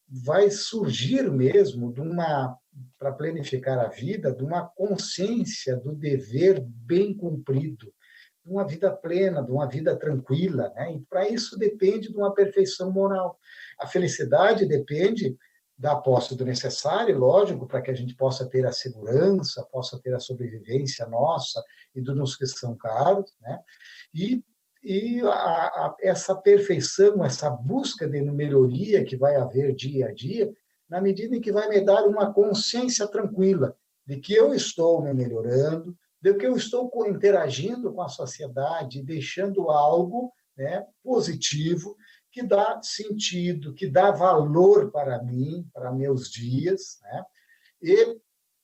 vai 0.08 0.50
surgir 0.50 1.30
mesmo 1.30 1.92
de 1.92 2.00
uma 2.00 2.58
para 2.98 3.12
planificar 3.12 3.78
a 3.78 3.88
vida, 3.88 4.32
de 4.32 4.44
uma 4.44 4.66
consciência 4.66 5.76
do 5.76 5.94
dever 5.94 6.60
bem 6.60 7.14
cumprido, 7.14 7.92
de 8.44 8.50
uma 8.50 8.66
vida 8.66 8.90
plena, 8.90 9.42
de 9.42 9.50
uma 9.50 9.66
vida 9.66 9.96
tranquila, 9.96 10.70
né? 10.74 10.94
E 10.94 11.00
para 11.02 11.28
isso 11.28 11.58
depende 11.58 12.10
de 12.10 12.16
uma 12.16 12.34
perfeição 12.34 12.92
moral. 12.92 13.38
A 13.78 13.86
felicidade 13.86 14.66
depende 14.66 15.36
da 15.76 15.96
posse 15.96 16.36
do 16.36 16.44
necessário, 16.44 17.18
lógico, 17.18 17.66
para 17.66 17.82
que 17.82 17.90
a 17.90 17.94
gente 17.94 18.14
possa 18.14 18.48
ter 18.48 18.64
a 18.64 18.72
segurança, 18.72 19.66
possa 19.72 19.98
ter 20.00 20.14
a 20.14 20.20
sobrevivência 20.20 21.06
nossa 21.06 21.62
e 21.94 22.00
dos 22.00 22.36
que 22.36 22.46
são 22.46 22.76
caros, 22.76 23.34
né? 23.40 23.58
E, 24.14 24.44
e 24.82 25.20
a, 25.22 25.32
a, 25.32 25.96
essa 26.00 26.34
perfeição, 26.34 27.24
essa 27.24 27.50
busca 27.50 28.06
de 28.06 28.22
melhoria 28.22 29.04
que 29.04 29.16
vai 29.16 29.36
haver 29.36 29.74
dia 29.74 30.08
a 30.08 30.12
dia, 30.12 30.52
na 30.94 31.00
medida 31.00 31.34
em 31.34 31.40
que 31.40 31.50
vai 31.50 31.68
me 31.68 31.80
dar 31.80 32.04
uma 32.06 32.32
consciência 32.32 33.08
tranquila 33.08 33.76
de 34.06 34.20
que 34.20 34.32
eu 34.32 34.54
estou 34.54 35.02
me 35.02 35.12
melhorando, 35.12 35.98
de 36.22 36.32
que 36.34 36.46
eu 36.46 36.54
estou 36.56 36.88
interagindo 37.08 37.92
com 37.92 38.00
a 38.00 38.08
sociedade, 38.08 39.02
deixando 39.02 39.70
algo 39.70 40.32
né, 40.56 40.86
positivo, 41.02 41.96
que 42.30 42.44
dá 42.44 42.80
sentido, 42.80 43.74
que 43.74 43.88
dá 43.88 44.12
valor 44.12 44.92
para 44.92 45.20
mim, 45.20 45.68
para 45.74 45.90
meus 45.90 46.30
dias. 46.30 47.00
Né? 47.02 47.24
E, 47.82 48.20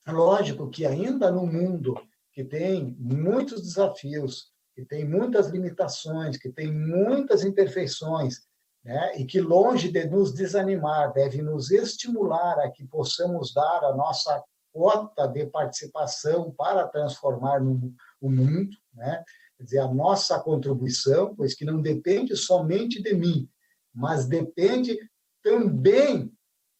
lógico 0.07 0.69
que 0.69 0.85
ainda 0.85 1.29
no 1.29 1.45
mundo 1.45 1.95
que 2.31 2.45
tem 2.45 2.95
muitos 2.97 3.61
desafios, 3.61 4.53
que 4.73 4.85
tem 4.85 5.03
muitas 5.03 5.49
limitações, 5.49 6.37
que 6.37 6.49
tem 6.49 6.71
muitas 6.71 7.43
imperfeições, 7.43 8.47
né? 8.83 9.17
e 9.17 9.25
que, 9.25 9.39
longe 9.39 9.91
de 9.91 10.05
nos 10.05 10.33
desanimar, 10.33 11.13
deve 11.13 11.41
nos 11.41 11.71
estimular 11.71 12.59
a 12.59 12.69
que 12.69 12.85
possamos 12.85 13.53
dar 13.53 13.83
a 13.83 13.95
nossa 13.95 14.43
cota 14.73 15.27
de 15.27 15.45
participação 15.47 16.51
para 16.51 16.87
transformar 16.87 17.61
no, 17.61 17.93
o 18.19 18.29
mundo, 18.29 18.75
né? 18.93 19.23
quer 19.57 19.63
dizer, 19.63 19.79
a 19.79 19.93
nossa 19.93 20.39
contribuição, 20.39 21.35
pois 21.35 21.53
que 21.53 21.65
não 21.65 21.81
depende 21.81 22.35
somente 22.35 23.01
de 23.01 23.13
mim, 23.13 23.49
mas 23.93 24.25
depende 24.25 24.97
também 25.43 26.31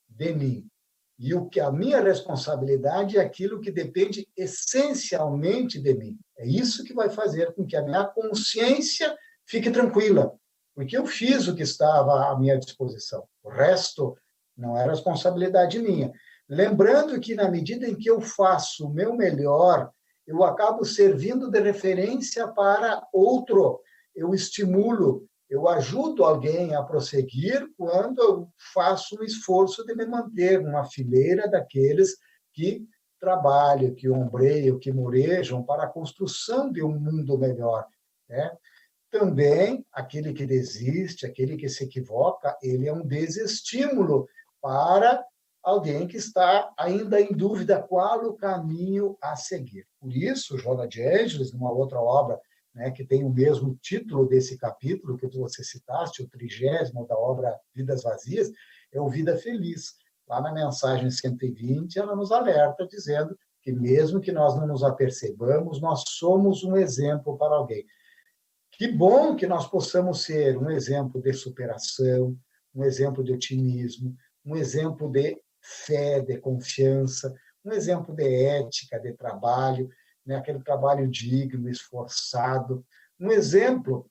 de 0.08 0.34
mim. 0.34 0.68
E 1.20 1.36
o 1.36 1.48
que 1.48 1.60
a 1.60 1.72
minha 1.72 2.02
responsabilidade 2.02 3.18
é 3.18 3.22
aquilo 3.22 3.62
que 3.62 3.72
depende 3.72 4.28
essencialmente 4.36 5.80
de 5.80 5.94
mim. 5.94 6.18
É 6.36 6.48
isso 6.48 6.84
que 6.84 6.96
vai 6.96 7.12
fazer 7.12 7.54
com 7.54 7.64
que 7.64 7.76
a 7.76 7.84
minha 7.84 8.06
consciência 8.06 9.16
fique 9.46 9.70
tranquila, 9.70 10.34
porque 10.76 10.98
eu 10.98 11.06
fiz 11.06 11.48
o 11.48 11.56
que 11.56 11.64
estava 11.64 12.30
à 12.30 12.40
minha 12.40 12.58
disposição. 12.58 13.24
O 13.44 13.50
resto 13.50 14.18
não 14.58 14.78
é 14.78 14.86
responsabilidade 14.86 15.80
minha. 15.80 16.12
Lembrando 16.48 17.20
que, 17.20 17.36
na 17.36 17.50
medida 17.50 17.88
em 17.88 17.96
que 17.96 18.10
eu 18.10 18.20
faço 18.22 18.88
o 18.88 18.94
meu 18.94 19.16
melhor, 19.16 19.90
eu 20.28 20.44
acabo 20.44 20.86
servindo 20.86 21.50
de 21.50 21.60
referência 21.60 22.48
para 22.48 23.06
outro. 23.14 23.82
Eu 24.16 24.34
estimulo, 24.34 25.28
eu 25.50 25.68
ajudo 25.68 26.24
alguém 26.24 26.76
a 26.76 26.84
prosseguir 26.84 27.68
quando 27.78 28.22
eu 28.22 28.50
faço 28.74 29.20
um 29.20 29.24
esforço 29.24 29.86
de 29.86 29.96
me 29.96 30.06
manter 30.06 30.62
numa 30.62 30.86
fileira 30.86 31.50
daqueles 31.50 32.18
que 32.54 32.86
trabalham, 33.20 33.94
que 33.94 34.10
ombreiam, 34.10 34.80
que 34.80 34.92
morejam 34.92 35.64
para 35.64 35.84
a 35.84 35.90
construção 35.90 36.72
de 36.72 36.84
um 36.84 37.00
mundo 37.00 37.38
melhor. 37.38 37.86
Né? 38.28 38.52
Também, 39.12 39.86
aquele 39.92 40.34
que 40.34 40.46
desiste, 40.46 41.26
aquele 41.26 41.58
que 41.58 41.68
se 41.68 41.84
equivoca, 41.84 42.58
ele 42.64 42.88
é 42.88 42.94
um 42.94 43.06
desestímulo 43.06 44.28
para 44.62 45.24
alguém 45.62 46.08
que 46.08 46.18
está 46.18 46.72
ainda 46.78 47.20
em 47.20 47.34
dúvida 47.34 47.82
qual 47.82 48.26
o 48.26 48.36
caminho 48.36 49.18
a 49.22 49.36
seguir. 49.36 49.86
Por 50.00 50.16
isso, 50.16 50.58
Joana 50.58 50.88
de 50.88 51.04
Angeles, 51.04 51.52
numa 51.52 51.72
outra 51.72 52.00
obra 52.00 52.40
né, 52.74 52.90
que 52.90 53.06
tem 53.06 53.24
o 53.24 53.30
mesmo 53.30 53.78
título 53.82 54.28
desse 54.28 54.58
capítulo 54.58 55.18
que 55.18 55.28
você 55.28 55.62
citaste, 55.64 56.24
o 56.24 56.30
trigésimo 56.30 57.06
da 57.06 57.18
obra 57.18 57.60
Vidas 57.76 58.04
Vazias, 58.04 58.50
é 58.94 59.00
o 59.00 59.10
Vida 59.10 59.38
Feliz. 59.38 59.96
Lá 60.28 60.42
na 60.42 60.54
mensagem 60.54 61.12
120, 61.12 62.00
ela 62.00 62.16
nos 62.16 62.32
alerta 62.32 62.88
dizendo 62.88 63.38
que 63.62 63.72
mesmo 63.72 64.22
que 64.22 64.32
nós 64.32 64.56
não 64.56 64.66
nos 64.66 64.84
apercebamos, 64.84 65.82
nós 65.82 66.04
somos 66.08 66.64
um 66.64 66.78
exemplo 66.78 67.38
para 67.38 67.56
alguém. 67.56 67.86
Que 68.72 68.88
bom 68.88 69.36
que 69.36 69.46
nós 69.46 69.68
possamos 69.68 70.24
ser 70.24 70.58
um 70.58 70.70
exemplo 70.70 71.22
de 71.22 71.34
superação, 71.34 72.38
um 72.74 72.84
exemplo 72.84 73.24
de 73.24 73.34
otimismo, 73.34 74.16
um 74.46 74.56
exemplo 74.56 75.10
de 75.12 75.40
fé, 75.62 76.22
de 76.22 76.38
confiança, 76.40 77.34
um 77.64 77.72
exemplo 77.72 78.16
de 78.16 78.24
ética, 78.24 79.00
de 79.00 79.14
trabalho, 79.14 79.90
né? 80.26 80.36
aquele 80.36 80.64
trabalho 80.64 81.08
digno, 81.08 81.70
esforçado, 81.70 82.86
um 83.20 83.32
exemplo 83.32 84.10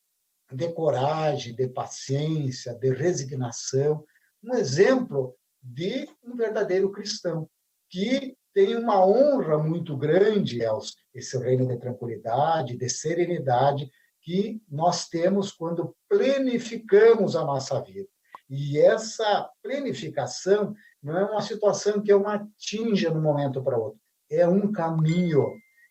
de 0.52 0.72
coragem, 0.72 1.54
de 1.54 1.68
paciência, 1.68 2.74
de 2.74 2.92
resignação, 2.92 4.04
um 4.42 4.54
exemplo 4.54 5.34
de 5.62 6.08
um 6.22 6.36
verdadeiro 6.36 6.90
cristão, 6.90 7.48
que 7.88 8.36
tem 8.52 8.76
uma 8.76 9.04
honra 9.04 9.58
muito 9.58 9.96
grande, 9.96 10.64
aos 10.64 10.94
esse 11.14 11.36
reino 11.38 11.66
de 11.66 11.78
tranquilidade, 11.78 12.76
de 12.76 12.88
serenidade, 12.88 13.90
que 14.23 14.62
nós 14.68 15.09
temos 15.09 15.53
quando 15.53 15.95
planificamos 16.09 17.37
a 17.37 17.45
nossa 17.45 17.81
vida. 17.81 18.09
E 18.49 18.79
essa 18.79 19.49
planificação 19.62 20.75
não 21.03 21.16
é 21.16 21.25
uma 21.25 21.41
situação 21.41 22.03
que 22.03 22.12
eu 22.12 22.27
atinja 22.27 23.11
de 23.11 23.16
um 23.16 23.23
momento 23.23 23.62
para 23.62 23.79
outro, 23.79 24.01
é 24.31 24.47
um 24.47 24.71
caminho, 24.73 25.47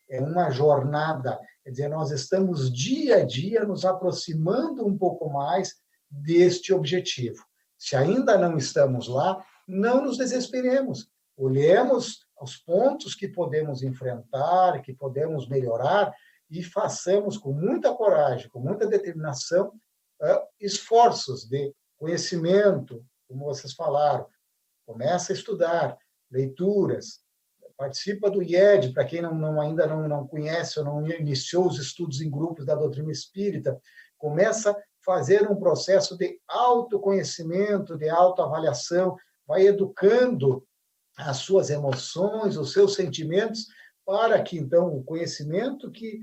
é 0.09 0.21
uma 0.21 0.49
jornada. 0.49 1.39
Quer 1.63 1.71
dizer, 1.71 1.87
nós 1.89 2.11
estamos 2.11 2.71
dia 2.71 3.17
a 3.17 3.25
dia 3.25 3.63
nos 3.63 3.85
aproximando 3.85 4.85
um 4.85 4.97
pouco 4.97 5.29
mais 5.29 5.75
deste 6.09 6.73
objetivo. 6.73 7.43
Se 7.77 7.95
ainda 7.95 8.37
não 8.37 8.57
estamos 8.57 9.07
lá, 9.07 9.43
não 9.67 10.03
nos 10.03 10.17
desesperemos. 10.17 11.09
Olhemos 11.37 12.25
os 12.41 12.57
pontos 12.57 13.15
que 13.15 13.27
podemos 13.27 13.83
enfrentar, 13.83 14.81
que 14.81 14.93
podemos 14.93 15.47
melhorar, 15.47 16.13
e 16.49 16.63
façamos 16.63 17.37
com 17.37 17.53
muita 17.53 17.93
coragem, 17.93 18.49
com 18.49 18.59
muita 18.59 18.87
determinação, 18.87 19.71
esforços 20.59 21.45
de 21.45 21.73
conhecimento, 21.97 23.05
como 23.27 23.45
vocês 23.45 23.73
falaram. 23.73 24.27
Começa 24.85 25.31
a 25.31 25.35
estudar, 25.35 25.97
leituras, 26.31 27.21
participa 27.77 28.29
do 28.29 28.43
IED, 28.43 28.91
para 28.91 29.05
quem 29.05 29.21
não, 29.21 29.33
não, 29.33 29.61
ainda 29.61 29.87
não, 29.87 30.07
não 30.07 30.27
conhece 30.27 30.79
ou 30.79 30.85
não 30.85 31.07
iniciou 31.07 31.67
os 31.67 31.79
estudos 31.79 32.19
em 32.19 32.29
grupos 32.29 32.65
da 32.65 32.75
doutrina 32.75 33.11
espírita, 33.11 33.79
começa 34.17 34.71
a 34.71 34.75
fazer 35.05 35.49
um 35.49 35.55
processo 35.55 36.17
de 36.17 36.39
autoconhecimento, 36.45 37.97
de 37.97 38.09
autoavaliação, 38.09 39.15
vai 39.47 39.65
educando 39.65 40.65
as 41.17 41.37
suas 41.37 41.69
emoções, 41.69 42.57
os 42.57 42.73
seus 42.73 42.95
sentimentos, 42.95 43.67
para 44.05 44.41
que 44.43 44.57
então 44.57 44.93
o 44.93 45.03
conhecimento 45.03 45.89
que 45.89 46.21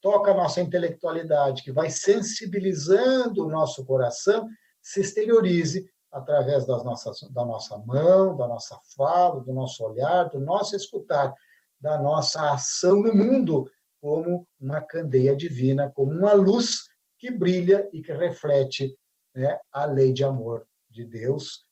toca 0.00 0.32
a 0.32 0.34
nossa 0.34 0.60
intelectualidade, 0.60 1.62
que 1.62 1.72
vai 1.72 1.90
sensibilizando 1.90 3.46
o 3.46 3.48
nosso 3.48 3.84
coração, 3.84 4.48
se 4.82 5.00
exteriorize 5.00 5.88
através 6.10 6.66
das 6.66 6.82
nossas, 6.84 7.20
da 7.30 7.44
nossa 7.44 7.78
mão, 7.78 8.36
da 8.36 8.48
nossa 8.48 8.78
fala, 8.96 9.40
do 9.40 9.52
nosso 9.52 9.84
olhar, 9.84 10.24
do 10.24 10.40
nosso 10.40 10.74
escutar, 10.74 11.32
da 11.80 11.98
nossa 11.98 12.52
ação 12.52 13.00
no 13.00 13.14
mundo, 13.14 13.70
como 14.00 14.46
uma 14.60 14.80
candeia 14.80 15.36
divina, 15.36 15.90
como 15.94 16.10
uma 16.10 16.32
luz 16.32 16.88
que 17.18 17.30
brilha 17.30 17.88
e 17.92 18.02
que 18.02 18.12
reflete 18.12 18.96
né, 19.34 19.58
a 19.70 19.84
lei 19.84 20.12
de 20.12 20.24
amor 20.24 20.66
de 20.88 21.04
Deus, 21.04 21.64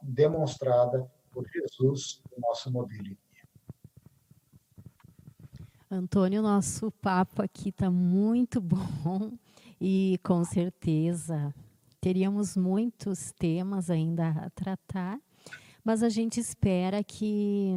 demonstrada 0.00 1.06
por 1.30 1.46
Jesus, 1.48 2.22
o 2.30 2.40
nosso 2.40 2.70
modelo. 2.70 3.16
Antônio, 5.94 6.40
nosso 6.40 6.90
papo 6.90 7.42
aqui 7.42 7.68
está 7.68 7.90
muito 7.90 8.58
bom 8.64 9.30
e 9.78 10.18
com 10.22 10.42
certeza 10.42 11.54
teríamos 12.00 12.56
muitos 12.56 13.30
temas 13.32 13.90
ainda 13.90 14.30
a 14.30 14.48
tratar, 14.48 15.20
mas 15.84 16.02
a 16.02 16.08
gente 16.08 16.40
espera 16.40 17.04
que 17.04 17.76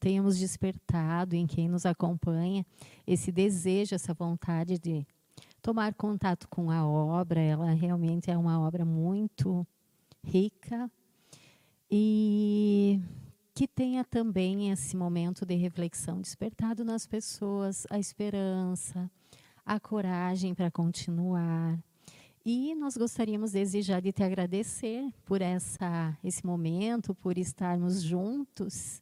tenhamos 0.00 0.38
despertado 0.38 1.36
em 1.36 1.46
quem 1.46 1.68
nos 1.68 1.84
acompanha 1.84 2.64
esse 3.06 3.30
desejo, 3.30 3.94
essa 3.94 4.14
vontade 4.14 4.78
de 4.78 5.06
tomar 5.60 5.92
contato 5.92 6.48
com 6.48 6.70
a 6.70 6.86
obra. 6.86 7.42
Ela 7.42 7.72
realmente 7.72 8.30
é 8.30 8.38
uma 8.38 8.58
obra 8.58 8.86
muito 8.86 9.66
rica 10.24 10.90
e 11.90 13.02
que 13.54 13.68
tenha 13.68 14.04
também 14.04 14.70
esse 14.70 14.96
momento 14.96 15.46
de 15.46 15.54
reflexão 15.54 16.20
despertado 16.20 16.84
nas 16.84 17.06
pessoas 17.06 17.86
a 17.88 17.98
esperança, 18.00 19.08
a 19.64 19.78
coragem 19.78 20.54
para 20.54 20.72
continuar. 20.72 21.78
E 22.44 22.74
nós 22.74 22.96
gostaríamos 22.96 23.52
desejar 23.52 24.02
de 24.02 24.12
te 24.12 24.22
agradecer 24.24 25.08
por 25.24 25.40
essa 25.40 26.18
esse 26.22 26.44
momento, 26.44 27.14
por 27.14 27.38
estarmos 27.38 28.02
juntos 28.02 29.00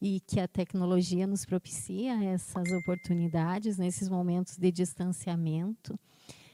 e 0.00 0.20
que 0.20 0.38
a 0.38 0.46
tecnologia 0.46 1.26
nos 1.26 1.46
propicia 1.46 2.22
essas 2.22 2.70
oportunidades 2.72 3.78
nesses 3.78 4.08
momentos 4.08 4.58
de 4.58 4.70
distanciamento. 4.70 5.98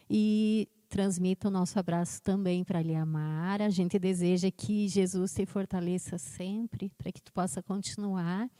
E 0.08 0.68
transmita 0.90 1.46
o 1.46 1.50
nosso 1.50 1.78
abraço 1.78 2.20
também 2.20 2.64
para 2.64 2.82
Liamara. 2.82 3.64
A 3.64 3.70
gente 3.70 3.96
deseja 3.98 4.50
que 4.50 4.88
Jesus 4.88 5.32
te 5.32 5.46
fortaleça 5.46 6.18
sempre, 6.18 6.90
para 6.98 7.12
que 7.12 7.22
tu 7.22 7.32
possa 7.32 7.62
continuar 7.62 8.50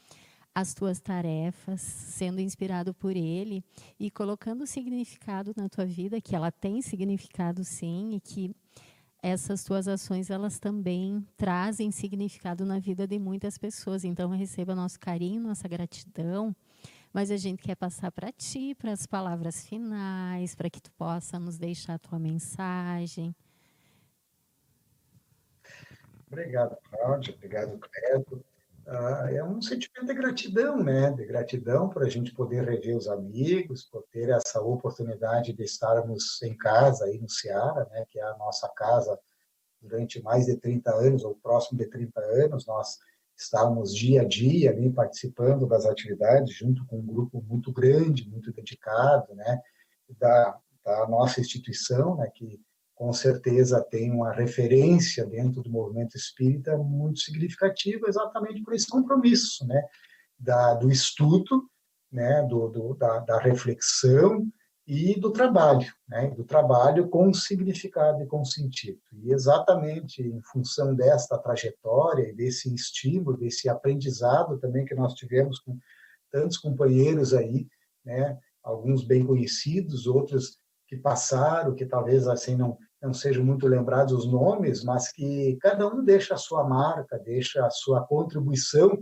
as 0.55 0.73
tuas 0.73 0.99
tarefas, 0.99 1.81
sendo 1.81 2.39
inspirado 2.39 2.93
por 2.93 3.15
Ele 3.15 3.63
e 3.99 4.09
colocando 4.09 4.65
significado 4.65 5.53
na 5.55 5.67
tua 5.67 5.85
vida, 5.85 6.21
que 6.21 6.35
ela 6.35 6.51
tem 6.51 6.81
significado 6.81 7.63
sim, 7.65 8.15
e 8.15 8.19
que 8.21 8.55
essas 9.21 9.63
tuas 9.63 9.87
ações 9.87 10.29
elas 10.29 10.57
também 10.57 11.25
trazem 11.37 11.91
significado 11.91 12.65
na 12.65 12.79
vida 12.79 13.05
de 13.05 13.19
muitas 13.19 13.57
pessoas. 13.57 14.05
Então 14.05 14.29
receba 14.29 14.73
nosso 14.73 14.99
carinho, 14.99 15.41
nossa 15.41 15.67
gratidão 15.67 16.55
Mas 17.13 17.29
a 17.29 17.37
gente 17.37 17.61
quer 17.61 17.75
passar 17.75 18.11
para 18.11 18.31
ti, 18.31 18.73
para 18.75 18.91
as 18.91 19.05
palavras 19.05 19.65
finais, 19.65 20.55
para 20.55 20.69
que 20.69 20.81
tu 20.81 20.91
possa 20.93 21.37
nos 21.37 21.57
deixar 21.57 21.95
a 21.95 21.99
tua 21.99 22.17
mensagem. 22.17 23.35
Obrigado, 26.31 26.77
Cláudia. 26.89 27.33
Obrigado, 27.33 27.77
Cleto. 27.77 28.45
Ah, 28.87 29.27
é 29.31 29.43
um 29.43 29.61
sentimento 29.61 30.07
de 30.07 30.13
gratidão, 30.13 30.81
né? 30.81 31.11
De 31.11 31.25
gratidão 31.25 31.89
por 31.89 32.03
a 32.03 32.09
gente 32.09 32.33
poder 32.33 32.63
rever 32.63 32.95
os 32.95 33.07
amigos, 33.07 33.83
por 33.83 34.03
ter 34.11 34.29
essa 34.29 34.61
oportunidade 34.61 35.53
de 35.53 35.63
estarmos 35.63 36.41
em 36.41 36.55
casa 36.55 37.05
aí 37.05 37.19
no 37.19 37.29
Ceará, 37.29 37.85
né? 37.91 38.05
Que 38.07 38.19
é 38.19 38.23
a 38.23 38.37
nossa 38.37 38.69
casa 38.69 39.19
durante 39.81 40.21
mais 40.21 40.45
de 40.45 40.55
30 40.57 40.93
anos, 40.93 41.23
ou 41.23 41.35
próximo 41.35 41.77
de 41.77 41.87
30 41.87 42.21
anos, 42.21 42.65
nós 42.65 42.97
estávamos 43.41 43.95
dia 43.95 44.21
a 44.21 44.25
dia 44.25 44.69
ali 44.69 44.91
participando 44.91 45.67
das 45.67 45.85
atividades, 45.85 46.55
junto 46.55 46.85
com 46.85 46.99
um 46.99 47.05
grupo 47.05 47.41
muito 47.41 47.71
grande, 47.73 48.29
muito 48.29 48.51
dedicado, 48.53 49.33
né, 49.33 49.59
da, 50.19 50.57
da 50.85 51.07
nossa 51.07 51.41
instituição, 51.41 52.17
né, 52.17 52.29
que 52.33 52.61
com 52.93 53.11
certeza 53.11 53.81
tem 53.81 54.11
uma 54.11 54.31
referência 54.31 55.25
dentro 55.25 55.63
do 55.63 55.71
movimento 55.71 56.15
espírita 56.15 56.77
muito 56.77 57.19
significativa, 57.19 58.07
exatamente 58.07 58.61
por 58.61 58.73
esse 58.75 58.87
compromisso, 58.87 59.65
né, 59.65 59.83
da, 60.37 60.75
do 60.75 60.91
estudo, 60.91 61.67
né, 62.11 62.43
do, 62.43 62.67
do 62.67 62.93
da, 62.93 63.19
da 63.19 63.39
reflexão, 63.39 64.45
e 64.93 65.17
do 65.17 65.31
trabalho, 65.31 65.89
né? 66.05 66.31
do 66.31 66.43
trabalho 66.43 67.07
com 67.07 67.33
significado 67.33 68.21
e 68.21 68.27
com 68.27 68.43
sentido. 68.43 68.99
E 69.23 69.31
exatamente 69.31 70.21
em 70.21 70.41
função 70.41 70.93
desta 70.93 71.37
trajetória 71.37 72.35
desse 72.35 72.75
estímulo, 72.75 73.37
desse 73.37 73.69
aprendizado 73.69 74.59
também 74.59 74.83
que 74.83 74.93
nós 74.93 75.13
tivemos 75.13 75.59
com 75.59 75.79
tantos 76.29 76.57
companheiros 76.57 77.33
aí, 77.33 77.69
né? 78.03 78.37
alguns 78.61 79.05
bem 79.05 79.25
conhecidos, 79.25 80.07
outros 80.07 80.57
que 80.85 80.97
passaram, 80.97 81.73
que 81.73 81.85
talvez 81.85 82.27
assim 82.27 82.57
não, 82.57 82.77
não 83.01 83.13
sejam 83.13 83.45
muito 83.45 83.67
lembrados 83.67 84.11
os 84.11 84.29
nomes, 84.29 84.83
mas 84.83 85.09
que 85.09 85.57
cada 85.61 85.87
um 85.87 86.03
deixa 86.03 86.33
a 86.33 86.37
sua 86.37 86.67
marca, 86.67 87.17
deixa 87.17 87.65
a 87.65 87.69
sua 87.69 88.05
contribuição 88.05 89.01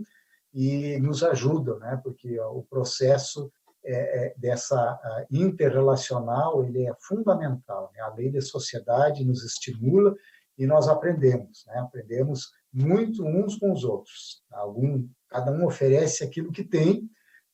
e 0.54 1.00
nos 1.00 1.24
ajudam, 1.24 1.80
né? 1.80 2.00
porque 2.00 2.38
o 2.38 2.62
processo 2.62 3.50
é, 3.90 4.26
é, 4.26 4.34
dessa 4.36 5.26
interrelacional 5.30 6.64
ele 6.64 6.86
é 6.86 6.94
fundamental. 7.00 7.90
Né? 7.94 8.00
A 8.02 8.14
lei 8.14 8.30
da 8.30 8.40
sociedade 8.40 9.24
nos 9.24 9.44
estimula 9.44 10.14
e 10.56 10.66
nós 10.66 10.88
aprendemos, 10.88 11.64
né? 11.66 11.78
aprendemos 11.80 12.52
muito 12.72 13.24
uns 13.24 13.56
com 13.56 13.72
os 13.72 13.82
outros. 13.82 14.44
Algum, 14.52 15.08
cada 15.28 15.50
um 15.50 15.66
oferece 15.66 16.22
aquilo 16.22 16.52
que 16.52 16.62
tem, 16.62 17.10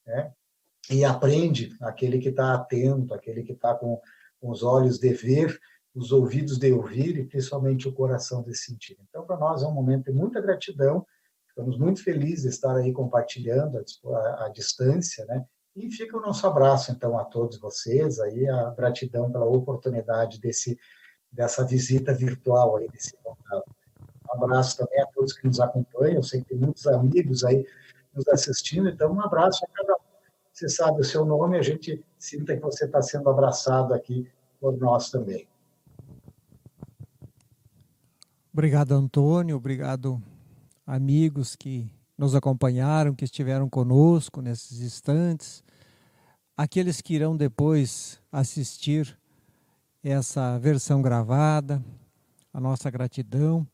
né? 0.06 0.30
e 0.90 1.04
aprende 1.04 1.74
aquele 1.80 2.18
que 2.18 2.28
está 2.28 2.54
atento, 2.54 3.14
aquele 3.14 3.42
que 3.42 3.52
está 3.52 3.74
com, 3.74 4.00
com 4.40 4.50
os 4.50 4.62
olhos 4.62 4.98
de 4.98 5.12
ver, 5.14 5.58
os 5.94 6.12
ouvidos 6.12 6.58
de 6.58 6.70
ouvir 6.70 7.16
e 7.16 7.24
principalmente 7.24 7.88
o 7.88 7.92
coração 7.92 8.42
de 8.42 8.54
sentir. 8.54 8.98
Então, 9.08 9.24
para 9.24 9.38
nós 9.38 9.62
é 9.62 9.66
um 9.66 9.72
momento 9.72 10.04
de 10.04 10.12
muita 10.12 10.40
gratidão. 10.40 11.06
Estamos 11.48 11.78
muito 11.78 12.04
felizes 12.04 12.42
de 12.42 12.48
estar 12.50 12.76
aí 12.76 12.92
compartilhando 12.92 13.78
a, 13.78 14.44
a 14.44 14.48
distância, 14.50 15.24
né? 15.24 15.42
E 15.76 15.90
fica 15.90 16.16
o 16.16 16.22
nosso 16.22 16.46
abraço, 16.46 16.90
então, 16.90 17.18
a 17.18 17.24
todos 17.24 17.58
vocês, 17.58 18.18
aí 18.18 18.48
a 18.48 18.70
gratidão 18.70 19.30
pela 19.30 19.44
oportunidade 19.44 20.40
desse, 20.40 20.78
dessa 21.30 21.66
visita 21.66 22.14
virtual 22.14 22.76
aí, 22.76 22.88
desse 22.88 23.14
contato. 23.22 23.70
Um 24.26 24.42
abraço 24.42 24.78
também 24.78 25.02
a 25.02 25.06
todos 25.08 25.34
que 25.34 25.46
nos 25.46 25.60
acompanham, 25.60 26.16
eu 26.16 26.22
sei 26.22 26.40
que 26.40 26.48
tem 26.48 26.58
muitos 26.58 26.86
amigos 26.86 27.44
aí 27.44 27.66
nos 28.14 28.26
assistindo, 28.28 28.88
então 28.88 29.12
um 29.12 29.20
abraço 29.20 29.66
a 29.66 29.68
cada 29.68 29.92
um. 29.92 30.06
Você 30.50 30.66
sabe 30.70 31.02
o 31.02 31.04
seu 31.04 31.26
nome, 31.26 31.58
a 31.58 31.62
gente 31.62 32.02
sinta 32.18 32.56
que 32.56 32.62
você 32.62 32.86
está 32.86 33.02
sendo 33.02 33.28
abraçado 33.28 33.92
aqui 33.92 34.26
por 34.58 34.78
nós 34.78 35.10
também. 35.10 35.46
Obrigado, 38.50 38.92
Antônio, 38.92 39.56
obrigado, 39.56 40.22
amigos 40.86 41.54
que 41.54 41.90
nos 42.16 42.34
acompanharam, 42.34 43.14
que 43.14 43.24
estiveram 43.24 43.68
conosco 43.68 44.40
nesses 44.40 44.80
instantes 44.80 45.62
aqueles 46.56 47.02
que 47.02 47.14
irão 47.14 47.36
depois 47.36 48.18
assistir 48.32 49.16
essa 50.02 50.58
versão 50.58 51.02
gravada, 51.02 51.84
a 52.52 52.60
nossa 52.60 52.88
gratidão. 52.90 53.66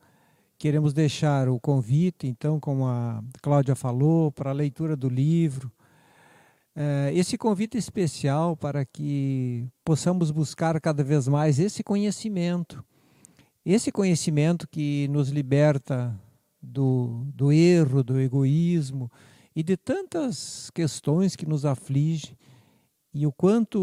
Queremos 0.58 0.92
deixar 0.92 1.48
o 1.48 1.60
convite, 1.60 2.26
então, 2.26 2.58
como 2.58 2.86
a 2.86 3.22
Cláudia 3.40 3.76
falou, 3.76 4.32
para 4.32 4.50
a 4.50 4.54
leitura 4.54 4.96
do 4.96 5.08
livro. 5.08 5.70
É, 6.74 7.12
esse 7.14 7.36
convite 7.36 7.76
especial 7.76 8.56
para 8.56 8.84
que 8.84 9.68
possamos 9.84 10.30
buscar 10.30 10.80
cada 10.80 11.04
vez 11.04 11.28
mais 11.28 11.58
esse 11.58 11.82
conhecimento, 11.84 12.82
esse 13.64 13.92
conhecimento 13.92 14.66
que 14.66 15.06
nos 15.08 15.28
liberta 15.28 16.18
do, 16.62 17.26
do 17.34 17.52
erro, 17.52 18.02
do 18.02 18.20
egoísmo 18.20 19.10
e 19.54 19.62
de 19.62 19.76
tantas 19.76 20.70
questões 20.70 21.34
que 21.34 21.46
nos 21.46 21.64
afligem 21.64 22.36
e 23.14 23.26
o 23.26 23.32
quanto 23.32 23.78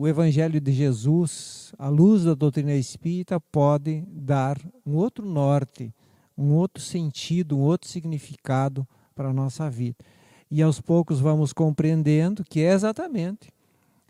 o 0.00 0.06
Evangelho 0.06 0.60
de 0.60 0.70
Jesus, 0.70 1.72
à 1.76 1.88
luz 1.88 2.22
da 2.22 2.34
doutrina 2.34 2.74
espírita, 2.74 3.40
pode 3.40 4.04
dar 4.06 4.56
um 4.86 4.94
outro 4.94 5.26
norte, 5.26 5.92
um 6.36 6.52
outro 6.52 6.80
sentido, 6.80 7.58
um 7.58 7.62
outro 7.62 7.88
significado 7.88 8.86
para 9.16 9.30
a 9.30 9.32
nossa 9.32 9.68
vida. 9.68 10.04
E 10.48 10.62
aos 10.62 10.80
poucos 10.80 11.18
vamos 11.18 11.52
compreendendo 11.52 12.44
que 12.44 12.60
é 12.60 12.72
exatamente 12.72 13.52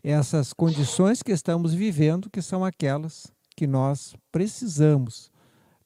essas 0.03 0.53
condições 0.53 1.23
que 1.23 1.31
estamos 1.31 1.73
vivendo 1.73 2.29
que 2.29 2.41
são 2.41 2.63
aquelas 2.63 3.33
que 3.55 3.65
nós 3.65 4.13
precisamos 4.31 5.31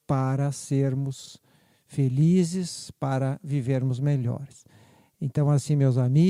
para 0.05 0.51
sermos 0.51 1.39
felizes, 1.93 2.91
para 2.99 3.39
vivermos 3.43 3.99
melhores. 3.99 4.65
Então, 5.21 5.49
assim, 5.49 5.75
meus 5.75 5.95
amigos, 5.95 6.23